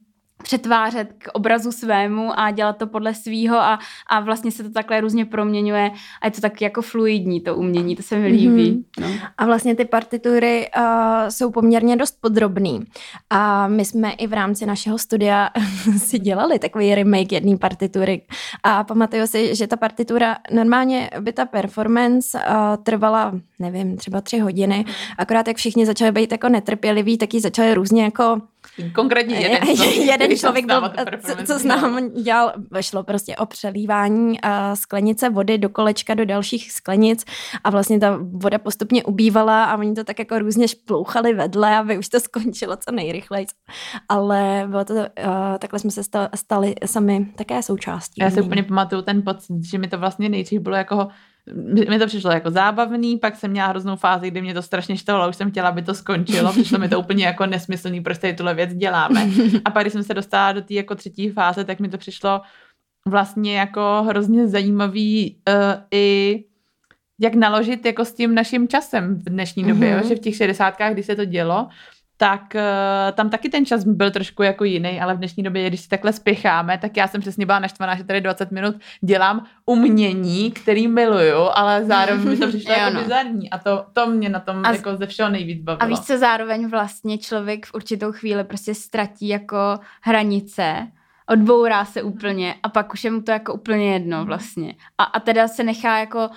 přetvářet 0.44 1.14
k 1.18 1.28
obrazu 1.34 1.72
svému 1.72 2.40
a 2.40 2.52
dělat 2.52 2.78
to 2.78 2.88
podle 2.88 3.14
svýho 3.14 3.58
a, 3.58 3.80
a 4.08 4.20
vlastně 4.20 4.52
se 4.52 4.64
to 4.64 4.70
takhle 4.70 5.02
různě 5.02 5.26
proměňuje 5.26 5.92
a 6.22 6.28
je 6.28 6.32
to 6.32 6.42
tak 6.42 6.62
jako 6.62 6.82
fluidní 6.82 7.42
to 7.42 7.56
umění, 7.56 7.96
to 7.96 8.04
se 8.04 8.18
mi 8.18 8.28
líbí. 8.28 8.72
Mm-hmm. 8.72 9.02
No. 9.02 9.08
A 9.38 9.46
vlastně 9.46 9.76
ty 9.76 9.86
partitury 9.86 10.70
uh, 10.78 10.84
jsou 11.30 11.52
poměrně 11.52 11.96
dost 11.96 12.18
podrobný 12.22 12.84
a 13.30 13.68
my 13.68 13.86
jsme 13.86 14.12
i 14.12 14.28
v 14.28 14.34
rámci 14.34 14.66
našeho 14.66 14.98
studia 14.98 15.50
si 15.98 16.20
dělali 16.20 16.60
takový 16.60 16.96
remake 16.96 17.32
jedné 17.32 17.58
partitury 17.58 18.22
a 18.64 18.84
pamatuju 18.84 19.28
si, 19.28 19.56
že 19.56 19.68
ta 19.68 19.78
partitura, 19.78 20.38
normálně 20.52 21.10
by 21.20 21.34
ta 21.34 21.46
performance 21.46 22.38
uh, 22.38 22.84
trvala, 22.84 23.32
nevím, 23.60 23.98
třeba 23.98 24.22
tři 24.22 24.40
hodiny, 24.40 24.86
akorát 25.18 25.48
jak 25.48 25.58
všichni 25.58 25.86
začali 25.86 26.12
být 26.12 26.32
jako 26.32 26.50
netrpěliví, 26.50 27.18
tak 27.18 27.34
ji 27.34 27.40
začali 27.40 27.74
různě 27.74 28.04
jako 28.04 28.42
Konkrétně 28.96 29.40
jeden, 29.40 29.70
jeden 30.10 30.38
člověk, 30.38 30.66
byl, 30.66 30.92
co, 31.26 31.46
co 31.46 31.60
znám, 31.60 32.10
dělal, 32.14 32.54
šlo 32.82 33.04
prostě 33.04 33.36
o 33.36 33.46
přelívání 33.46 34.42
a 34.42 34.76
sklenice 34.76 35.30
vody 35.30 35.58
do 35.58 35.70
kolečka 35.70 36.14
do 36.14 36.26
dalších 36.26 36.72
sklenic 36.72 37.26
a 37.64 37.70
vlastně 37.70 38.00
ta 38.00 38.20
voda 38.22 38.58
postupně 38.58 39.04
ubývala 39.04 39.64
a 39.64 39.78
oni 39.78 39.94
to 39.94 40.04
tak 40.04 40.20
jako 40.20 40.40
různě 40.40 40.68
šplouchali 40.68 41.34
vedle, 41.34 41.78
aby 41.78 41.98
už 41.98 42.10
to 42.10 42.20
skončilo 42.20 42.76
co 42.76 42.92
nejrychleji. 42.92 43.46
Ale 44.10 44.66
bylo 44.68 44.86
to, 44.86 44.94
uh, 44.94 45.04
takhle 45.60 45.80
jsme 45.80 45.92
se 45.92 46.04
stali, 46.04 46.28
stali 46.36 46.76
sami 46.86 47.28
také 47.36 47.64
součástí. 47.64 48.22
Já 48.22 48.32
si 48.32 48.42
úplně 48.42 48.64
pamatuju 48.64 49.02
ten 49.02 49.22
pocit, 49.22 49.66
že 49.72 49.78
mi 49.78 49.88
to 49.88 49.98
vlastně 49.98 50.30
nejdřív 50.30 50.62
bylo 50.62 50.76
jako 50.76 51.08
mi 51.90 52.00
to 52.00 52.08
přišlo 52.08 52.32
jako 52.32 52.52
zábavný, 52.52 53.18
pak 53.18 53.36
jsem 53.36 53.52
měla 53.52 53.68
hroznou 53.68 53.96
fázi, 53.96 54.32
kdy 54.32 54.42
mě 54.42 54.54
to 54.54 54.62
strašně 54.62 54.98
štvalo, 54.98 55.30
už 55.30 55.36
jsem 55.36 55.52
chtěla, 55.52 55.70
aby 55.70 55.82
to 55.82 55.94
skončilo, 55.94 56.52
přišlo 56.52 56.80
mi 56.80 56.90
to 56.90 57.00
úplně 57.00 57.26
jako 57.26 57.46
nesmyslný, 57.46 58.02
proč 58.02 58.18
tady 58.18 58.34
tuhle 58.34 58.54
věc 58.54 58.74
děláme. 58.74 59.28
A 59.66 59.72
pak, 59.72 59.84
když 59.84 59.94
jsem 59.94 60.04
se 60.04 60.14
dostala 60.14 60.52
do 60.52 60.62
té 60.62 60.74
jako 60.74 60.96
třetí 60.96 61.30
fáze, 61.30 61.64
tak 61.64 61.80
mi 61.80 61.90
to 61.90 61.98
přišlo 61.98 62.42
vlastně 63.08 63.60
jako 63.60 64.06
hrozně 64.08 64.48
zajímavý 64.48 65.38
uh, 65.48 65.56
i 65.92 66.44
jak 67.20 67.36
naložit 67.36 67.86
jako 67.86 68.06
s 68.06 68.14
tím 68.14 68.36
naším 68.36 68.68
časem 68.68 69.16
v 69.16 69.30
dnešní 69.30 69.64
době, 69.64 69.92
mm-hmm. 69.92 70.02
jo? 70.02 70.08
že 70.08 70.16
v 70.16 70.20
těch 70.20 70.36
šedesátkách, 70.36 70.94
kdy 70.94 71.04
se 71.04 71.16
to 71.16 71.26
dělo, 71.26 71.68
tak 72.22 72.42
uh, 72.56 73.16
tam 73.16 73.30
taky 73.30 73.50
ten 73.50 73.66
čas 73.66 73.84
byl 73.84 74.12
trošku 74.12 74.44
jako 74.44 74.64
jiný, 74.64 75.02
ale 75.02 75.14
v 75.14 75.18
dnešní 75.18 75.44
době, 75.44 75.68
když 75.68 75.82
si 75.82 75.90
takhle 75.90 76.14
spěcháme, 76.14 76.78
tak 76.78 76.98
já 76.98 77.08
jsem 77.08 77.22
přesně 77.22 77.46
byla 77.46 77.60
naštvaná, 77.60 77.96
že 77.96 78.04
tady 78.04 78.22
20 78.22 78.52
minut 78.52 78.76
dělám 79.02 79.46
umění, 79.66 80.52
který 80.52 80.88
miluju, 80.88 81.50
ale 81.54 81.86
zároveň 81.86 82.30
mi 82.30 82.38
to 82.38 82.48
přišlo 82.50 82.74
jako 82.74 82.96
no. 82.96 83.02
bizarní 83.02 83.50
a 83.50 83.58
to, 83.58 83.86
to 83.94 84.08
mě 84.08 84.30
na 84.30 84.40
tom 84.40 84.62
a 84.66 84.72
jako 84.72 84.96
ze 84.96 85.08
všeho 85.08 85.30
nejvíc 85.30 85.64
bavilo. 85.64 85.84
A 85.84 85.86
víš 85.86 86.00
co, 86.00 86.18
zároveň 86.18 86.68
vlastně 86.68 87.18
člověk 87.18 87.66
v 87.66 87.74
určitou 87.74 88.12
chvíli 88.12 88.44
prostě 88.44 88.76
ztratí 88.76 89.28
jako 89.28 89.80
hranice, 90.02 90.88
odbourá 91.30 91.86
se 91.86 92.04
úplně 92.04 92.56
a 92.64 92.70
pak 92.70 92.94
už 92.94 93.04
je 93.04 93.12
mu 93.12 93.22
to 93.22 93.32
jako 93.32 93.54
úplně 93.54 93.94
jedno 93.94 94.26
vlastně. 94.26 94.76
A, 94.98 95.04
a 95.04 95.20
teda 95.20 95.48
se 95.48 95.64
nechá 95.64 96.00
jako 96.00 96.30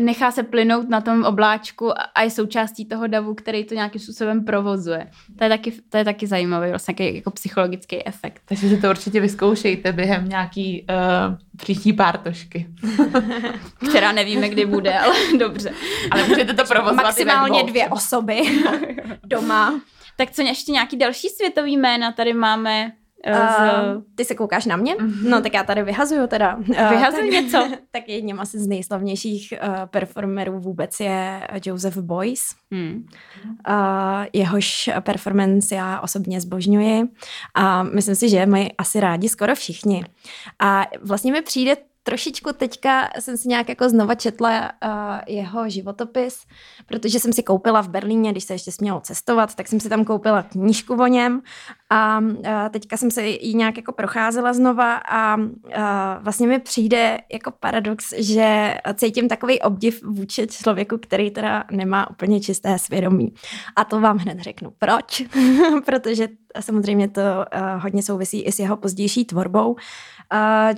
nechá 0.00 0.30
se 0.30 0.42
plynout 0.42 0.88
na 0.88 1.00
tom 1.00 1.24
obláčku 1.24 1.90
a 2.14 2.22
je 2.22 2.30
součástí 2.30 2.86
toho 2.86 3.06
davu, 3.06 3.34
který 3.34 3.64
to 3.64 3.74
nějakým 3.74 4.00
způsobem 4.00 4.44
provozuje. 4.44 5.10
To 5.38 5.44
je 5.44 5.50
taky, 5.50 5.72
to 5.88 5.96
je 5.96 6.04
taky 6.04 6.26
zajímavý, 6.26 6.70
vlastně 6.70 6.94
nějaký 6.98 7.16
jako 7.16 7.30
psychologický 7.30 8.06
efekt. 8.06 8.42
Takže 8.44 8.68
si 8.68 8.80
to 8.80 8.90
určitě 8.90 9.20
vyzkoušejte 9.20 9.92
během 9.92 10.28
nějaký 10.28 10.86
uh, 10.90 11.36
příští 11.56 11.92
pártošky. 11.92 12.66
Která 13.88 14.12
nevíme, 14.12 14.48
kdy 14.48 14.66
bude, 14.66 14.98
ale 14.98 15.14
dobře. 15.38 15.72
Ale 16.10 16.28
můžete 16.28 16.54
to 16.54 16.64
provozovat 16.64 17.04
Maximálně 17.04 17.62
dvě 17.62 17.88
osoby 17.88 18.42
doma. 19.26 19.80
Tak 20.16 20.30
co 20.30 20.42
ještě 20.42 20.72
nějaký 20.72 20.96
další 20.96 21.28
světový 21.28 21.76
jména 21.76 22.12
tady 22.12 22.32
máme? 22.32 22.92
Uh, 23.26 24.02
ty 24.14 24.24
se 24.24 24.34
koukáš 24.34 24.66
na 24.66 24.76
mě? 24.76 24.94
Mm-hmm. 24.94 25.28
No 25.28 25.40
tak 25.40 25.54
já 25.54 25.64
tady 25.64 25.82
vyhazuju 25.82 26.26
teda. 26.26 26.56
Uh, 26.56 26.66
Vyhazuj 26.66 27.30
něco. 27.30 27.68
tak 27.90 28.08
jedním 28.08 28.40
asi 28.40 28.58
z 28.58 28.66
nejslavnějších 28.66 29.54
uh, 29.62 29.74
performerů 29.86 30.60
vůbec 30.60 31.00
je 31.00 31.48
Joseph 31.66 31.96
Boyce. 31.96 32.44
Hmm. 32.70 33.06
Uh, 33.68 33.74
jehož 34.32 34.90
performance 35.00 35.74
já 35.74 36.00
osobně 36.00 36.40
zbožňuji 36.40 37.02
a 37.54 37.82
myslím 37.82 38.14
si, 38.14 38.28
že 38.28 38.46
mají 38.46 38.72
asi 38.78 39.00
rádi 39.00 39.28
skoro 39.28 39.54
všichni. 39.54 40.04
A 40.58 40.86
vlastně 41.02 41.32
mi 41.32 41.42
přijde 41.42 41.76
trošičku 42.04 42.52
teďka 42.52 43.08
jsem 43.20 43.36
si 43.36 43.48
nějak 43.48 43.68
jako 43.68 43.88
znova 43.88 44.14
četla 44.14 44.72
uh, 44.84 44.90
jeho 45.26 45.68
životopis, 45.68 46.38
protože 46.86 47.20
jsem 47.20 47.32
si 47.32 47.42
koupila 47.42 47.80
v 47.80 47.88
Berlíně, 47.88 48.32
když 48.32 48.44
se 48.44 48.54
ještě 48.54 48.72
smělo 48.72 49.00
cestovat, 49.00 49.54
tak 49.54 49.68
jsem 49.68 49.80
si 49.80 49.88
tam 49.88 50.04
koupila 50.04 50.42
knížku 50.42 50.94
o 50.94 51.06
něm 51.06 51.42
a 51.94 52.18
uh, 52.18 52.44
teďka 52.70 52.96
jsem 52.96 53.10
se 53.10 53.26
ji 53.26 53.54
nějak 53.54 53.76
jako 53.76 53.92
procházela 53.92 54.52
znova 54.52 54.94
a 54.94 55.36
uh, 55.36 55.50
vlastně 56.20 56.46
mi 56.46 56.58
přijde 56.58 57.18
jako 57.32 57.50
paradox, 57.50 58.14
že 58.16 58.74
cítím 58.94 59.28
takový 59.28 59.60
obdiv 59.60 60.02
vůči 60.02 60.46
člověku, 60.46 60.98
který 60.98 61.30
teda 61.30 61.64
nemá 61.70 62.10
úplně 62.10 62.40
čisté 62.40 62.78
svědomí. 62.78 63.34
A 63.76 63.84
to 63.84 64.00
vám 64.00 64.18
hned 64.18 64.40
řeknu. 64.40 64.72
Proč? 64.78 65.22
protože 65.84 66.28
samozřejmě 66.60 67.08
to 67.08 67.20
uh, 67.20 67.82
hodně 67.82 68.02
souvisí 68.02 68.42
i 68.42 68.52
s 68.52 68.58
jeho 68.58 68.76
pozdější 68.76 69.24
tvorbou. 69.24 69.76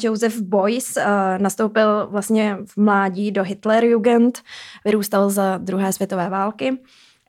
Joseph 0.01 0.41
Beuys 0.41 0.99
nastoupil 1.39 2.07
vlastně 2.11 2.59
v 2.67 2.77
mládí 2.77 3.33
do 3.33 3.43
Hitlerjugend, 3.43 4.43
vyrůstal 4.85 5.31
za 5.31 5.59
druhé 5.59 5.93
světové 5.93 6.29
války 6.29 6.79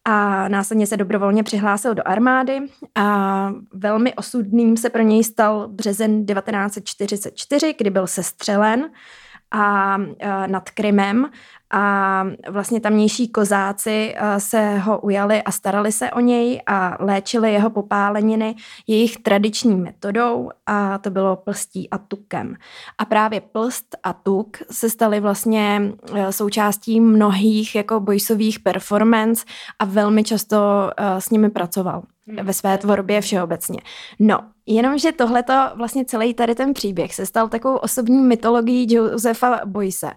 a 0.10 0.48
následně 0.48 0.88
se 0.88 0.98
dobrovolně 0.98 1.44
přihlásil 1.44 1.96
do 1.96 2.08
armády 2.08 2.60
a 2.96 3.52
velmi 3.74 4.14
osudným 4.14 4.78
se 4.78 4.90
pro 4.90 5.02
něj 5.02 5.24
stal 5.24 5.68
březen 5.68 6.26
1944, 6.26 7.76
kdy 7.78 7.90
byl 7.90 8.08
sestřelen 8.08 8.90
a 9.52 9.98
nad 10.48 10.70
Krymem 10.70 11.30
a 11.72 12.24
vlastně 12.50 12.80
tamnější 12.80 13.28
kozáci 13.28 14.16
se 14.38 14.78
ho 14.78 15.00
ujali 15.00 15.44
a 15.44 15.52
starali 15.52 15.92
se 15.92 16.12
o 16.12 16.20
něj 16.20 16.62
a 16.68 16.98
léčili 17.00 17.54
jeho 17.54 17.70
popáleniny 17.70 18.56
jejich 18.88 19.18
tradiční 19.18 19.76
metodou 19.76 20.50
a 20.66 20.98
to 20.98 21.10
bylo 21.10 21.36
plstí 21.36 21.90
a 21.90 21.98
tukem. 21.98 22.56
A 22.98 23.06
právě 23.06 23.42
plst 23.42 23.96
a 24.04 24.14
tuk 24.14 24.58
se 24.72 24.90
staly 24.90 25.20
vlastně 25.20 25.92
součástí 26.30 27.00
mnohých 27.00 27.76
jako 27.76 28.00
bojsových 28.00 28.60
performance 28.60 29.46
a 29.80 29.86
velmi 29.86 30.24
často 30.24 30.58
s 31.20 31.30
nimi 31.30 31.50
pracoval 31.50 32.04
ve 32.44 32.54
své 32.54 32.78
tvorbě 32.78 33.22
všeobecně. 33.22 33.80
No, 34.20 34.40
Jenomže 34.70 35.12
tohleto, 35.12 35.54
vlastně 35.76 36.06
celý 36.06 36.34
tady 36.34 36.56
ten 36.56 36.74
příběh 36.74 37.16
se 37.16 37.26
stal 37.26 37.48
takovou 37.48 37.76
osobní 37.76 38.22
mytologií 38.22 38.94
Josefa 38.94 39.60
Boyse. 39.66 40.12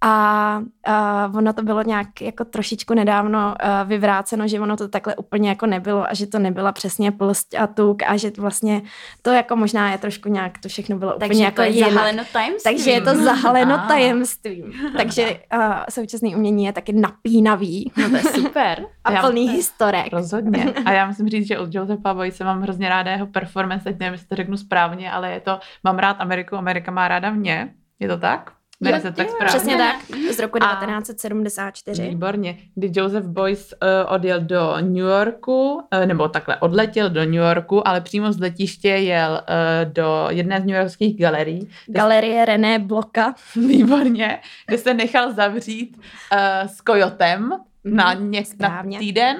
A, 0.00 0.62
a 0.86 0.93
ono 1.34 1.52
to 1.52 1.62
bylo 1.62 1.82
nějak 1.82 2.20
jako 2.20 2.44
trošičku 2.44 2.94
nedávno 2.94 3.54
uh, 3.64 3.88
vyvráceno, 3.88 4.48
že 4.48 4.60
ono 4.60 4.76
to 4.76 4.88
takhle 4.88 5.16
úplně 5.16 5.48
jako 5.48 5.66
nebylo 5.66 6.10
a 6.10 6.14
že 6.14 6.26
to 6.26 6.38
nebyla 6.38 6.72
přesně 6.72 7.12
plst 7.12 7.54
a 7.58 7.66
tuk 7.66 8.02
a 8.06 8.16
že 8.16 8.30
vlastně 8.38 8.82
to 9.22 9.30
jako 9.30 9.56
možná 9.56 9.92
je 9.92 9.98
trošku 9.98 10.28
nějak, 10.28 10.58
to 10.58 10.68
všechno 10.68 10.98
bylo 10.98 11.12
Takže 11.12 11.26
úplně 11.26 11.44
jako 11.44 11.62
je 11.62 11.72
zahaleno 11.72 12.22
tajemstvím. 12.32 12.74
Takže 12.76 12.90
je 12.90 13.00
to 13.00 13.14
zahaleno 13.14 13.78
tajemstvím. 13.88 14.72
Takže 14.96 15.38
uh, 15.56 15.74
současné 15.90 16.28
umění 16.28 16.64
je 16.64 16.72
taky 16.72 16.92
napínavý. 16.92 17.92
No 17.96 18.10
to 18.10 18.16
je 18.16 18.22
super. 18.22 18.86
a 19.04 19.12
já 19.12 19.20
plný 19.20 19.48
historek. 19.48 20.12
Rozhodně. 20.12 20.64
A 20.84 20.92
já 20.92 21.06
musím 21.06 21.28
říct, 21.28 21.46
že 21.46 21.58
od 21.58 21.74
Josefa 21.74 22.14
Boyse 22.14 22.44
mám 22.44 22.62
hrozně 22.62 22.88
ráda 22.88 23.10
jeho 23.10 23.26
performance 23.26 23.84
teď 23.84 23.98
nevím, 23.98 24.12
jestli 24.12 24.28
to 24.28 24.34
řeknu 24.34 24.56
správně, 24.56 25.12
ale 25.12 25.32
je 25.32 25.40
to, 25.40 25.58
mám 25.84 25.98
rád 25.98 26.16
Ameriku, 26.20 26.56
Amerika 26.56 26.90
má 26.90 27.08
ráda 27.08 27.30
mě. 27.30 27.74
Je 28.00 28.08
to 28.08 28.18
tak? 28.18 28.52
Jmenuje 28.80 29.00
se 29.00 29.12
tak 29.12 29.30
správně. 29.30 29.46
Přesně 29.46 29.76
tak, 29.76 29.96
z 30.34 30.38
roku 30.38 30.58
A- 30.62 30.66
1974. 30.74 32.02
Výborně. 32.08 32.58
Kdy 32.74 32.90
Joseph 32.94 33.26
Boyce 33.26 33.76
uh, 33.76 34.14
odjel 34.14 34.40
do 34.40 34.74
New 34.80 34.96
Yorku, 34.96 35.72
uh, 35.74 36.06
nebo 36.06 36.28
takhle 36.28 36.56
odletěl 36.56 37.10
do 37.10 37.20
New 37.20 37.34
Yorku, 37.34 37.88
ale 37.88 38.00
přímo 38.00 38.32
z 38.32 38.40
letiště 38.40 38.88
jel 38.88 39.32
uh, 39.32 39.92
do 39.92 40.26
jedné 40.30 40.60
z 40.60 40.64
newyorských 40.64 41.18
galerií. 41.18 41.68
Galerie 41.86 42.44
René 42.44 42.78
Bloka. 42.78 43.34
Výborně, 43.56 44.38
kde 44.66 44.78
se 44.78 44.94
nechal 44.94 45.32
zavřít 45.32 45.96
uh, 45.96 46.38
s 46.68 46.80
kojotem 46.80 47.52
na, 47.84 48.14
něk- 48.14 48.56
na 48.60 48.82
Mhm, 48.82 48.98
týden. 48.98 49.36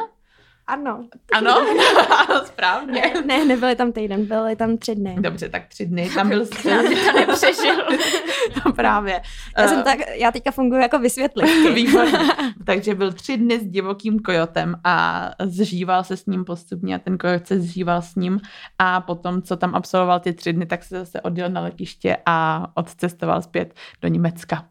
Ano. 0.67 1.09
Ano, 1.35 1.55
správně. 2.47 2.93
Ne, 2.93 3.23
ne, 3.27 3.45
nebyly 3.45 3.77
tam 3.77 3.93
týden, 3.93 4.27
byly 4.27 4.57
tam 4.57 4.77
tři 4.79 4.95
dny. 4.95 5.17
Dobře, 5.21 5.49
tak 5.49 5.67
tři 5.69 5.87
dny. 5.87 6.11
Tam 6.15 6.29
byl 6.29 6.47
nepřežil. 7.15 7.75
no 8.67 8.73
právě. 8.73 9.13
Já, 9.59 9.65
Eh, 9.65 9.69
jsem 9.69 9.83
tak, 9.83 9.99
já 10.15 10.33
teďka 10.33 10.51
funguji 10.51 10.83
jako 10.83 10.99
vysvětlivky. 10.99 11.73
Výborně. 11.73 12.19
Takže 12.67 12.95
byl 12.95 13.13
tři 13.13 13.37
dny 13.37 13.59
s 13.61 13.67
divokým 13.67 14.19
kojotem 14.19 14.75
a 14.85 15.31
zžíval 15.43 16.05
se 16.05 16.17
s 16.17 16.27
ním 16.27 16.45
postupně 16.45 16.95
a 16.95 16.99
ten 16.99 17.19
kojot 17.19 17.47
se 17.47 17.61
zžíval 17.61 18.03
s 18.03 18.15
ním 18.15 18.41
a 18.79 19.01
potom, 19.01 19.43
co 19.43 19.57
tam 19.57 19.75
absolvoval 19.75 20.21
ty 20.21 20.33
tři 20.33 20.53
dny, 20.53 20.67
tak 20.67 20.85
se 20.85 20.99
zase 20.99 21.21
odjel 21.21 21.51
na 21.51 21.61
letiště 21.61 22.17
a 22.27 22.67
odcestoval 22.75 23.43
zpět 23.43 23.75
do 24.03 24.09
Německa. 24.09 24.65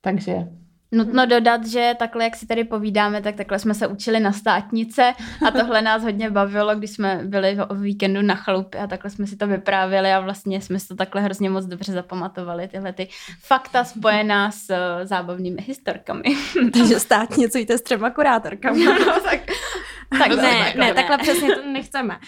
Takže 0.00 0.34
Nutno 0.96 1.26
dodat, 1.26 1.66
že 1.66 1.94
takhle, 1.98 2.24
jak 2.24 2.36
si 2.36 2.46
tady 2.46 2.64
povídáme, 2.64 3.22
tak 3.22 3.36
takhle 3.36 3.58
jsme 3.58 3.74
se 3.74 3.86
učili 3.86 4.20
na 4.20 4.32
státnice 4.32 5.12
a 5.46 5.50
tohle 5.50 5.82
nás 5.82 6.02
hodně 6.02 6.30
bavilo, 6.30 6.74
když 6.74 6.90
jsme 6.90 7.20
byli 7.24 7.58
o 7.68 7.74
víkendu 7.74 8.22
na 8.22 8.34
chalupě 8.34 8.80
a 8.80 8.86
takhle 8.86 9.10
jsme 9.10 9.26
si 9.26 9.36
to 9.36 9.46
vyprávěli 9.46 10.12
a 10.12 10.20
vlastně 10.20 10.60
jsme 10.60 10.78
si 10.78 10.88
to 10.88 10.94
takhle 10.94 11.22
hrozně 11.22 11.50
moc 11.50 11.64
dobře 11.66 11.92
zapamatovali, 11.92 12.68
tyhle 12.68 12.92
ty 12.92 13.08
fakta 13.40 13.84
spojená 13.84 14.50
s 14.50 14.70
eh, 14.70 15.06
zábavnými 15.06 15.62
historkami. 15.62 16.22
Takže 16.72 17.00
státnicujte 17.00 17.78
s 17.78 17.82
třema 17.82 18.10
kurátorkami. 18.10 18.84
no, 19.06 19.20
tak, 19.24 19.40
tak 20.18 20.28
ne, 20.36 20.74
ne. 20.76 20.94
takhle 20.94 21.18
přesně 21.18 21.56
to 21.56 21.66
nechceme. 21.66 22.18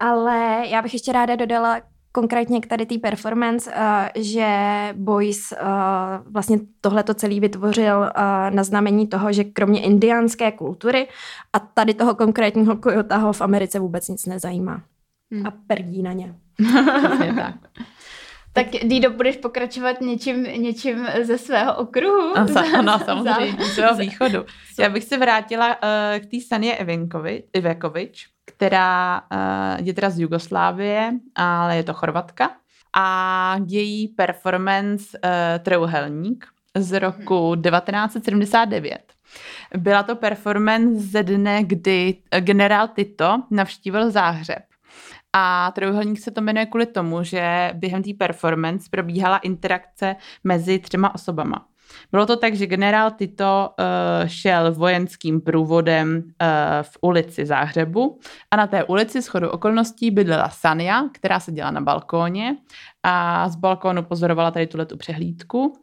Ale 0.00 0.62
já 0.66 0.82
bych 0.82 0.92
ještě 0.92 1.12
ráda 1.12 1.36
dodala 1.36 1.80
konkrétně 2.14 2.60
k 2.60 2.66
tady 2.66 2.86
té 2.86 2.98
performance, 2.98 3.70
uh, 3.70 4.22
že 4.22 4.48
Boys 4.96 5.52
uh, 5.52 5.58
vlastně 6.32 6.58
tohleto 6.80 7.14
celý 7.14 7.40
vytvořil 7.40 7.98
uh, 7.98 8.06
na 8.50 8.64
znamení 8.64 9.06
toho, 9.06 9.32
že 9.32 9.44
kromě 9.44 9.82
indiánské 9.82 10.52
kultury 10.52 11.08
a 11.52 11.58
tady 11.58 11.94
toho 11.94 12.14
konkrétního 12.14 12.76
kojota 12.76 13.16
ho 13.16 13.32
v 13.32 13.40
Americe 13.40 13.78
vůbec 13.78 14.08
nic 14.08 14.26
nezajímá. 14.26 14.82
Hmm. 15.32 15.46
A 15.46 15.50
perdí 15.66 16.02
na 16.02 16.12
ně. 16.12 16.34
tak. 17.36 17.54
tak 18.52 18.66
Dido, 18.66 19.10
budeš 19.10 19.36
pokračovat 19.36 20.00
něčím, 20.00 20.42
něčím 20.42 21.06
ze 21.22 21.38
svého 21.38 21.76
okruhu? 21.76 22.38
A 22.38 22.46
sa, 22.46 22.52
Za- 22.52 22.78
ano, 22.78 22.98
samozřejmě, 23.04 23.58
za- 23.58 23.64
z 23.64 23.76
toho 23.76 23.94
východu. 23.94 24.44
Já 24.78 24.88
bych 24.88 25.04
se 25.04 25.18
vrátila 25.18 25.68
uh, 25.68 25.78
k 26.18 26.26
té 26.26 26.36
Sanje 26.48 26.74
Ivenkovi, 26.74 27.42
Ivekovič, 27.52 28.33
která 28.44 29.20
uh, 29.20 29.86
je 29.86 29.94
teda 29.94 30.10
z 30.10 30.18
Jugoslávie, 30.18 31.12
ale 31.34 31.76
je 31.76 31.82
to 31.82 31.94
Chorvatka. 31.94 32.50
A 32.96 33.56
její 33.66 34.08
performance 34.08 35.18
uh, 35.24 35.30
Trojúhelník 35.62 36.46
z 36.76 36.98
roku 36.98 37.54
1979. 37.56 39.12
Byla 39.76 40.02
to 40.02 40.16
performance 40.16 41.00
ze 41.00 41.22
dne, 41.22 41.64
kdy 41.64 42.16
eh, 42.30 42.40
generál 42.40 42.88
Tito 42.88 43.42
navštívil 43.50 44.10
Záhřeb. 44.10 44.62
A 45.32 45.72
trojuhelník 45.74 46.20
se 46.20 46.30
to 46.30 46.40
jmenuje 46.40 46.66
kvůli 46.66 46.86
tomu, 46.86 47.22
že 47.22 47.70
během 47.74 48.02
té 48.02 48.10
performance 48.18 48.88
probíhala 48.90 49.38
interakce 49.38 50.16
mezi 50.44 50.78
třema 50.78 51.14
osobama. 51.14 51.66
Bylo 52.12 52.26
to 52.26 52.36
tak, 52.36 52.54
že 52.54 52.66
generál 52.66 53.10
Tito 53.10 53.70
uh, 53.78 54.28
šel 54.28 54.72
vojenským 54.74 55.40
průvodem 55.40 56.16
uh, 56.16 56.22
v 56.82 56.98
ulici 57.00 57.46
Záhřebu 57.46 58.18
a 58.50 58.56
na 58.56 58.66
té 58.66 58.84
ulici 58.84 59.22
s 59.22 59.26
chodou 59.26 59.48
okolností 59.48 60.10
bydlela 60.10 60.48
Sania, 60.48 61.02
která 61.12 61.40
seděla 61.40 61.70
na 61.70 61.80
balkóně 61.80 62.56
a 63.02 63.48
z 63.48 63.56
balkónu 63.56 64.02
pozorovala 64.02 64.50
tady 64.50 64.66
tuhle 64.66 64.86
tu 64.86 64.96
přehlídku. 64.96 65.78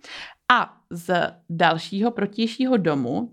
A 0.51 0.73
z 0.89 1.33
dalšího 1.49 2.11
protějšího 2.11 2.77
domu 2.77 3.31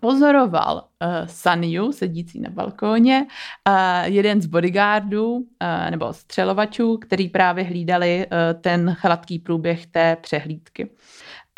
pozoroval 0.00 0.74
uh, 0.74 1.26
Saniu, 1.26 1.92
sedící 1.92 2.40
na 2.40 2.50
balkóně, 2.50 3.26
uh, 3.68 3.74
jeden 4.04 4.42
z 4.42 4.46
bodyguardů 4.46 5.34
uh, 5.34 5.42
nebo 5.90 6.12
střelovačů, 6.12 6.96
který 6.96 7.28
právě 7.28 7.64
hlídali 7.64 8.26
uh, 8.26 8.60
ten 8.60 8.94
chladký 8.94 9.38
průběh 9.38 9.86
té 9.86 10.16
přehlídky. 10.20 10.90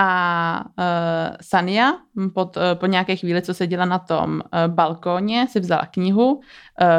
A 0.02 0.64
uh, 0.64 1.36
Sania 1.40 1.92
pod, 2.34 2.56
uh, 2.56 2.62
po 2.74 2.86
nějaké 2.86 3.16
chvíli, 3.16 3.42
co 3.42 3.54
seděla 3.54 3.84
na 3.84 3.98
tom 3.98 4.32
uh, 4.32 4.40
balkóně, 4.74 5.46
si 5.48 5.60
vzala 5.60 5.86
knihu, 5.86 6.32
uh, 6.32 6.40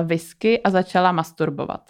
whisky 0.03 0.61
a 0.63 0.69
začala 0.69 1.11
masturbovat. 1.11 1.81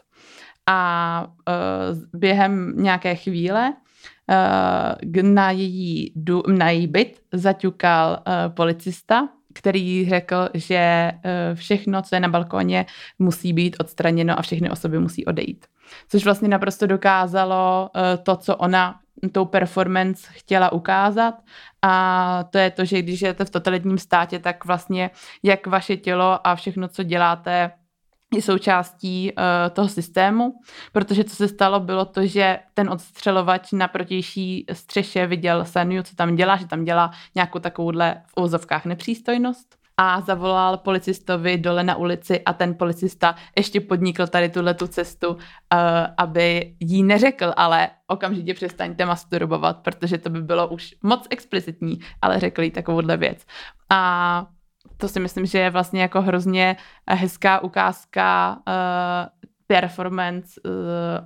A 0.67 1.27
uh, 1.27 2.19
během 2.19 2.73
nějaké 2.77 3.15
chvíle 3.15 3.73
uh, 3.73 5.23
na 5.23 5.51
její, 5.51 6.13
du, 6.15 6.43
na 6.47 6.69
její 6.69 6.87
byt 6.87 7.21
zaťukal 7.33 8.11
uh, 8.11 8.53
policista, 8.53 9.27
který 9.53 10.09
řekl, 10.09 10.49
že 10.53 11.11
všechno, 11.53 12.01
co 12.01 12.15
je 12.15 12.19
na 12.19 12.27
balkóně, 12.27 12.85
musí 13.19 13.53
být 13.53 13.75
odstraněno 13.79 14.39
a 14.39 14.41
všechny 14.41 14.69
osoby 14.69 14.99
musí 14.99 15.25
odejít. 15.25 15.65
Což 16.09 16.25
vlastně 16.25 16.47
naprosto 16.47 16.87
dokázalo 16.87 17.89
to, 18.23 18.35
co 18.35 18.55
ona 18.55 18.99
tou 19.29 19.45
performance 19.45 20.27
chtěla 20.31 20.71
ukázat. 20.71 21.35
A 21.81 22.43
to 22.49 22.57
je 22.57 22.71
to, 22.71 22.85
že 22.85 23.01
když 23.01 23.19
žijete 23.19 23.45
v 23.45 23.49
totalitním 23.49 23.97
státě, 23.97 24.39
tak 24.39 24.65
vlastně 24.65 25.09
jak 25.43 25.67
vaše 25.67 25.97
tělo 25.97 26.47
a 26.47 26.55
všechno, 26.55 26.87
co 26.87 27.03
děláte, 27.03 27.71
je 28.35 28.41
součástí 28.41 29.31
uh, 29.31 29.43
toho 29.73 29.89
systému, 29.89 30.53
protože 30.91 31.23
co 31.23 31.35
se 31.35 31.47
stalo, 31.47 31.79
bylo 31.79 32.05
to, 32.05 32.25
že 32.25 32.59
ten 32.73 32.89
odstřelovač 32.89 33.71
na 33.71 33.87
protější 33.87 34.65
střeše 34.73 35.27
viděl 35.27 35.65
Saniu, 35.65 36.03
co 36.03 36.15
tam 36.15 36.35
dělá, 36.35 36.57
že 36.57 36.67
tam 36.67 36.83
dělá 36.83 37.11
nějakou 37.35 37.59
takovouhle 37.59 38.21
v 38.27 38.41
úzovkách 38.41 38.85
nepřístojnost 38.85 39.80
a 40.01 40.21
zavolal 40.21 40.77
policistovi 40.77 41.57
dole 41.57 41.83
na 41.83 41.95
ulici 41.95 42.41
a 42.41 42.53
ten 42.53 42.75
policista 42.75 43.35
ještě 43.57 43.81
podnikl 43.81 44.27
tady 44.27 44.49
tuhle 44.49 44.73
tu 44.73 44.87
cestu, 44.87 45.29
uh, 45.29 45.37
aby 46.17 46.75
jí 46.79 47.03
neřekl, 47.03 47.53
ale 47.57 47.89
okamžitě 48.07 48.53
přestaňte 48.53 49.05
masturbovat, 49.05 49.77
protože 49.77 50.17
to 50.17 50.29
by 50.29 50.41
bylo 50.41 50.67
už 50.67 50.95
moc 51.03 51.27
explicitní, 51.29 51.99
ale 52.21 52.39
řekl 52.39 52.61
jí 52.61 52.71
takovouhle 52.71 53.17
věc. 53.17 53.45
A 53.89 54.45
to 54.97 55.07
si 55.07 55.19
myslím, 55.19 55.45
že 55.45 55.59
je 55.59 55.69
vlastně 55.69 56.01
jako 56.01 56.21
hrozně 56.21 56.75
hezká 57.09 57.59
ukázka 57.59 58.57
uh, 58.67 59.49
performance 59.67 60.61
uh, 60.65 60.71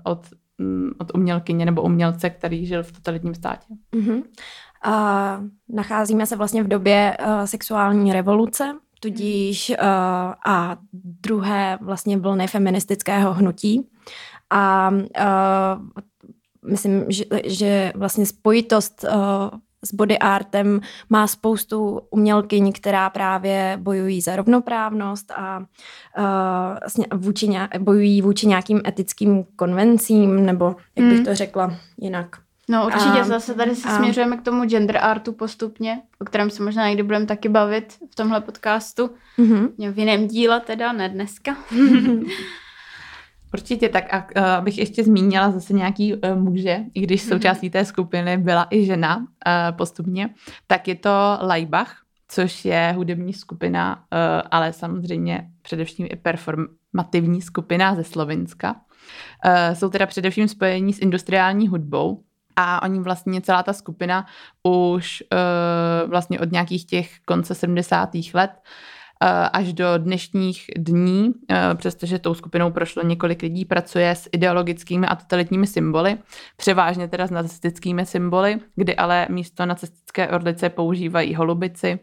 od, 0.03 0.27
um, 0.59 0.91
od 0.99 1.11
umělkyně 1.15 1.65
nebo 1.65 1.81
umělce, 1.81 2.29
který 2.29 2.65
žil 2.65 2.83
v 2.83 2.91
totalitním 2.91 3.35
státě. 3.35 3.67
Mm-hmm. 3.95 4.23
A 4.85 5.41
nacházíme 5.69 6.25
se 6.25 6.35
vlastně 6.35 6.63
v 6.63 6.67
době 6.67 7.17
uh, 7.19 7.43
sexuální 7.45 8.13
revoluce, 8.13 8.73
tudíž 8.99 9.69
uh, 9.69 9.75
a 10.45 10.77
druhé 10.93 11.77
vlastně 11.81 12.17
vlny 12.17 12.47
feministického 12.47 13.33
hnutí. 13.33 13.89
A 14.49 14.89
uh, 14.89 16.05
myslím, 16.69 17.05
že, 17.09 17.23
že 17.45 17.93
vlastně 17.95 18.25
spojitost 18.25 19.03
uh, 19.03 19.59
s 19.85 19.93
body 19.93 20.19
artem 20.19 20.81
má 21.09 21.27
spoustu 21.27 22.01
umělkyň, 22.09 22.71
která 22.71 23.09
právě 23.09 23.77
bojují 23.81 24.21
za 24.21 24.35
rovnoprávnost 24.35 25.31
a 25.31 25.57
uh, 25.59 25.65
vlastně 26.79 27.05
vůči 27.13 27.49
bojují 27.79 28.21
vůči 28.21 28.47
nějakým 28.47 28.81
etickým 28.87 29.43
konvencím, 29.55 30.45
nebo 30.45 30.75
jak 30.95 31.05
bych 31.07 31.17
Hmm. 31.17 31.25
to 31.25 31.35
řekla 31.35 31.75
jinak. 32.01 32.44
No 32.69 32.85
určitě 32.85 33.19
A- 33.19 33.23
zase 33.23 33.53
tady 33.53 33.75
se 33.75 33.89
a- 33.89 33.97
směřujeme 33.97 34.37
k 34.37 34.41
tomu 34.41 34.65
gender 34.65 34.97
artu 34.97 35.33
postupně, 35.33 36.01
o 36.21 36.25
kterém 36.25 36.49
se 36.49 36.63
možná 36.63 36.87
někdy 36.87 37.03
budeme 37.03 37.25
taky 37.25 37.49
bavit 37.49 37.93
v 38.11 38.15
tomhle 38.15 38.41
podcastu. 38.41 39.09
Mm-hmm. 39.39 39.91
V 39.93 39.99
jiném 39.99 40.27
díle 40.27 40.59
teda, 40.59 40.91
ne 40.93 41.09
dneska. 41.09 41.55
Určitě 43.53 43.89
tak, 43.89 44.13
a 44.13 44.27
uh, 44.37 44.45
abych 44.45 44.77
ještě 44.77 45.03
zmínila 45.03 45.51
zase 45.51 45.73
nějaký 45.73 46.13
uh, 46.13 46.19
muže, 46.35 46.79
i 46.93 47.01
když 47.01 47.21
součástí 47.21 47.69
té 47.69 47.85
skupiny 47.85 48.37
byla 48.37 48.67
i 48.71 48.85
žena 48.85 49.17
uh, 49.17 49.23
postupně, 49.77 50.29
tak 50.67 50.87
je 50.87 50.95
to 50.95 51.09
Laibach, 51.41 51.95
což 52.27 52.65
je 52.65 52.93
hudební 52.95 53.33
skupina, 53.33 53.95
uh, 53.95 54.47
ale 54.51 54.73
samozřejmě 54.73 55.49
především 55.61 56.07
i 56.09 56.15
performativní 56.15 57.41
skupina 57.41 57.95
ze 57.95 58.03
Slovenska. 58.03 58.75
Uh, 59.45 59.73
jsou 59.73 59.89
teda 59.89 60.05
především 60.05 60.47
spojení 60.47 60.93
s 60.93 60.99
industriální 60.99 61.67
hudbou, 61.67 62.23
a 62.55 62.81
oni 62.81 62.99
vlastně 62.99 63.41
celá 63.41 63.63
ta 63.63 63.73
skupina 63.73 64.25
už 64.63 65.23
uh, 66.03 66.09
vlastně 66.09 66.39
od 66.39 66.51
nějakých 66.51 66.85
těch 66.85 67.19
konce 67.25 67.55
70. 67.55 68.09
let 68.33 68.51
až 69.53 69.73
do 69.73 69.85
dnešních 69.97 70.65
dní, 70.77 71.31
přestože 71.75 72.19
tou 72.19 72.33
skupinou 72.33 72.71
prošlo 72.71 73.03
několik 73.03 73.41
lidí, 73.41 73.65
pracuje 73.65 74.11
s 74.11 74.29
ideologickými 74.31 75.07
a 75.07 75.15
totalitními 75.15 75.67
symboly, 75.67 76.17
převážně 76.57 77.07
teda 77.07 77.27
s 77.27 77.31
nacistickými 77.31 78.05
symboly, 78.05 78.59
kdy 78.75 78.95
ale 78.95 79.27
místo 79.29 79.65
nacistické 79.65 80.27
orlice 80.27 80.69
používají 80.69 81.35
holubici, 81.35 81.99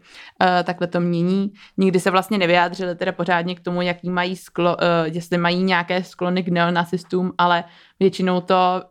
takhle 0.64 0.86
to 0.86 1.00
mění. 1.00 1.52
Nikdy 1.76 2.00
se 2.00 2.10
vlastně 2.10 2.38
nevyjádřili 2.38 2.94
teda 2.94 3.12
pořádně 3.12 3.54
k 3.54 3.60
tomu, 3.60 3.82
jaký 3.82 4.10
mají 4.10 4.36
sklo, 4.36 4.76
jestli 5.04 5.38
mají 5.38 5.62
nějaké 5.62 6.04
sklony 6.04 6.42
k 6.42 6.48
neonacistům, 6.48 7.32
ale 7.38 7.64
většinou 8.00 8.40
to, 8.40 8.82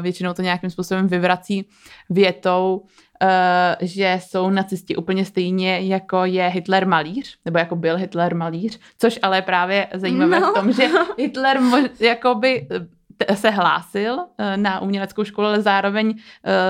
většinou 0.00 0.32
to 0.32 0.42
nějakým 0.42 0.70
způsobem 0.70 1.08
vyvrací 1.08 1.68
větou, 2.10 2.86
že 3.80 4.18
jsou 4.22 4.50
nacisti 4.50 4.96
úplně 4.96 5.24
stejně, 5.24 5.80
jako 5.80 6.24
je 6.24 6.48
Hitler 6.48 6.86
malíř, 6.86 7.38
nebo 7.44 7.58
jako 7.58 7.76
byl 7.76 7.96
Hitler 7.96 8.34
malíř, 8.34 8.80
což 8.98 9.18
ale 9.22 9.38
je 9.38 9.42
právě 9.42 9.86
zajímavé 9.94 10.40
no. 10.40 10.50
v 10.50 10.54
tom, 10.54 10.72
že 10.72 10.88
Hitler 11.18 11.60
mož, 11.60 11.82
jakoby 12.00 12.66
eh, 13.28 13.36
se 13.36 13.50
hlásil 13.50 14.14
uh, 14.14 14.26
na 14.56 14.80
uměleckou 14.80 15.24
školu, 15.24 15.48
ale 15.48 15.62
zároveň 15.62 16.14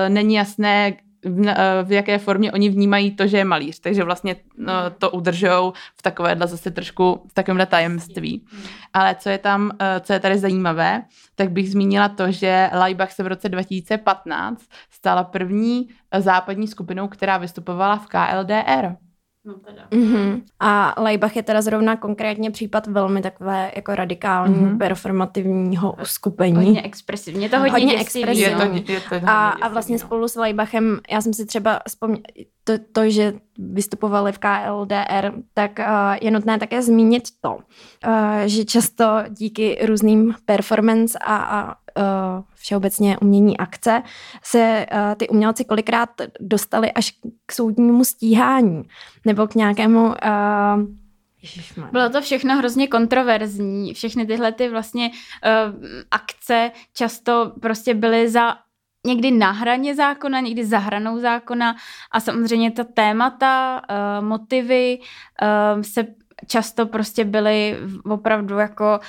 není 0.07 0.35
jasné, 0.35 0.93
v, 1.25 1.53
v 1.83 1.91
jaké 1.91 2.17
formě 2.17 2.51
oni 2.51 2.69
vnímají 2.69 3.11
to, 3.11 3.27
že 3.27 3.37
je 3.37 3.45
malíř. 3.45 3.79
Takže 3.79 4.03
vlastně 4.03 4.35
no, 4.57 4.73
to 4.97 5.11
udržou 5.11 5.73
v 5.95 6.01
takovéhle 6.01 6.47
zase 6.47 6.71
trošku 6.71 7.21
v 7.31 7.33
takovémhle 7.33 7.65
tajemství. 7.65 8.45
Ale 8.93 9.15
co 9.15 9.29
je 9.29 9.37
tam, 9.37 9.71
eh, 9.79 9.99
co 9.99 10.13
je 10.13 10.19
tady 10.19 10.37
zajímavé, 10.37 11.03
tak 11.35 11.51
bych 11.51 11.71
zmínila 11.71 12.09
to, 12.09 12.31
že 12.31 12.69
Laibach 12.73 13.11
se 13.11 13.23
v 13.23 13.27
roce 13.27 13.49
2015 13.49 14.65
stala 14.91 15.23
první 15.23 15.89
západní 16.19 16.67
skupinou, 16.67 17.07
která 17.07 17.37
vystupovala 17.37 17.97
v 17.97 18.07
KLDR. 18.07 19.04
No 19.45 19.53
teda. 19.53 19.87
Mm-hmm. 19.91 20.41
A 20.59 20.93
Leibach 20.97 21.35
je 21.35 21.43
teda 21.43 21.61
zrovna 21.61 21.95
konkrétně 21.95 22.51
případ 22.51 22.87
velmi 22.87 23.21
takové 23.21 23.71
jako 23.75 23.95
radikální 23.95 24.55
mm-hmm. 24.55 24.77
performativního 24.77 25.95
uskupení. 26.01 26.55
Hodně 26.55 26.81
expresivně, 26.81 27.49
to 27.49 27.57
hodně, 27.57 27.71
hodně 27.71 27.99
expresivní. 27.99 28.41
Je 28.41 28.81
to, 28.81 28.91
je 28.91 29.01
to 29.21 29.29
a, 29.29 29.49
a 29.49 29.67
vlastně 29.67 29.99
spolu 29.99 30.27
s 30.27 30.35
Leibachem, 30.35 30.99
já 31.09 31.21
jsem 31.21 31.33
si 31.33 31.45
třeba 31.45 31.79
vzpomněla, 31.87 32.23
to, 32.63 32.73
to, 32.91 33.09
že 33.09 33.33
vystupovali 33.57 34.31
v 34.31 34.39
KLDR, 34.39 35.31
tak 35.53 35.79
uh, 35.79 35.85
je 36.21 36.31
nutné 36.31 36.59
také 36.59 36.81
zmínit 36.81 37.23
to, 37.41 37.55
uh, 37.55 37.61
že 38.45 38.65
často 38.65 39.05
díky 39.29 39.85
různým 39.85 40.35
performance 40.45 41.19
a, 41.19 41.35
a 41.35 41.75
uh, 41.97 42.43
všeobecně 42.65 43.17
umění 43.17 43.57
akce 43.57 44.01
se 44.43 44.85
uh, 44.91 45.15
ty 45.15 45.29
umělci 45.29 45.65
kolikrát 45.65 46.09
dostali 46.39 46.91
až 46.91 47.13
k 47.45 47.51
soudnímu 47.51 48.03
stíhání 48.03 48.83
nebo 49.25 49.47
k 49.47 49.55
nějakému 49.55 50.05
uh, 50.05 50.13
bylo 51.91 52.09
to 52.09 52.21
všechno 52.21 52.57
hrozně 52.57 52.87
kontroverzní. 52.87 53.93
Všechny 53.93 54.25
tyhle 54.25 54.51
ty 54.51 54.69
vlastně 54.69 55.09
uh, 55.09 55.85
akce 56.11 56.71
často 56.93 57.53
prostě 57.61 57.93
byly 57.93 58.29
za 58.29 58.57
někdy 59.05 59.31
na 59.31 59.51
hraně 59.51 59.95
zákona, 59.95 60.39
někdy 60.39 60.65
za 60.65 60.77
hranou 60.77 61.19
zákona 61.19 61.75
a 62.11 62.19
samozřejmě 62.19 62.71
ta 62.71 62.83
témata, 62.83 63.81
uh, 63.89 64.25
motivy 64.25 64.97
uh, 64.97 65.81
se 65.81 66.05
často 66.47 66.85
prostě 66.85 67.25
byly 67.25 67.77
opravdu 68.09 68.57
jako 68.57 68.99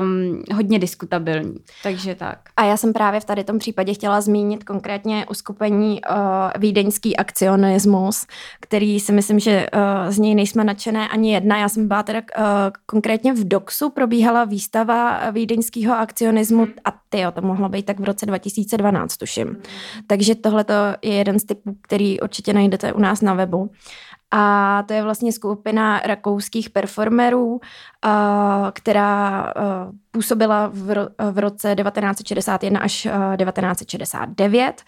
um, 0.00 0.42
hodně 0.54 0.78
diskutabilní. 0.78 1.54
Takže 1.82 2.14
tak. 2.14 2.38
A 2.56 2.64
já 2.64 2.76
jsem 2.76 2.92
právě 2.92 3.20
v 3.20 3.24
tady 3.24 3.44
tom 3.44 3.58
případě 3.58 3.94
chtěla 3.94 4.20
zmínit 4.20 4.64
konkrétně 4.64 5.26
uskupení 5.30 6.00
uh, 6.10 6.16
vídeňský 6.58 7.16
akcionismus, 7.16 8.26
který 8.60 9.00
si 9.00 9.12
myslím, 9.12 9.38
že 9.38 9.66
uh, 9.74 10.10
z 10.10 10.18
něj 10.18 10.34
nejsme 10.34 10.64
nadšené 10.64 11.08
ani 11.08 11.32
jedna. 11.34 11.58
Já 11.58 11.68
jsem 11.68 11.88
byla 11.88 12.02
teda 12.02 12.20
uh, 12.20 12.44
konkrétně 12.86 13.32
v 13.32 13.48
DOXu, 13.48 13.90
probíhala 13.90 14.44
výstava 14.44 15.30
vídeňského 15.30 15.94
akcionismu 15.94 16.68
a 16.84 16.90
ty, 17.08 17.24
to 17.34 17.42
mohlo 17.42 17.68
být 17.68 17.86
tak 17.86 18.00
v 18.00 18.04
roce 18.04 18.26
2012, 18.26 19.16
tuším. 19.16 19.56
Takže 20.06 20.34
tohle 20.34 20.64
je 21.02 21.14
jeden 21.14 21.38
z 21.38 21.44
typů, 21.44 21.76
který 21.82 22.20
určitě 22.20 22.52
najdete 22.52 22.92
u 22.92 23.00
nás 23.00 23.20
na 23.20 23.34
webu. 23.34 23.70
A 24.30 24.82
to 24.86 24.92
je 24.92 25.02
vlastně 25.02 25.32
skupina 25.32 26.00
rakouských 26.04 26.70
performerů, 26.70 27.60
která 28.72 29.52
působila 30.10 30.70
v, 30.74 30.90
ro, 30.90 31.08
v 31.32 31.38
roce 31.38 31.74
1961 31.74 32.80
až 32.80 33.08
1969 33.36 34.82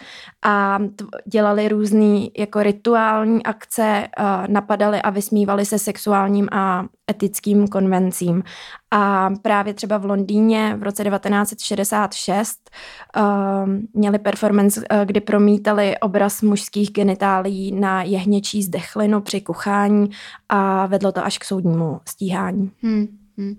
a 0.45 0.79
dělali 1.27 1.69
různé 1.69 2.27
jako 2.39 2.63
rituální 2.63 3.43
akce, 3.43 4.09
napadali 4.47 5.03
a 5.03 5.11
vysmívali 5.11 5.67
se 5.67 5.79
sexuálním 5.79 6.49
a 6.53 6.85
etickým 7.11 7.69
konvencím. 7.69 8.43
A 8.91 9.31
právě 9.43 9.75
třeba 9.75 9.99
v 9.99 10.05
Londýně 10.05 10.77
v 10.79 10.83
roce 10.83 11.05
1966 11.05 12.71
uh, 13.17 13.23
měli 13.95 14.19
performance, 14.19 14.85
kdy 15.05 15.21
promítali 15.21 15.99
obraz 15.99 16.43
mužských 16.43 16.91
genitálií 16.93 17.73
na 17.73 18.03
jehněčí 18.03 18.63
zdechlinu 18.63 19.21
při 19.21 19.41
kuchání 19.41 20.11
a 20.49 20.87
vedlo 20.87 21.13
to 21.13 21.25
až 21.25 21.39
k 21.39 21.45
soudnímu 21.45 22.01
stíhání. 22.09 22.71
Hmm. 22.83 23.07
Hmm. 23.39 23.55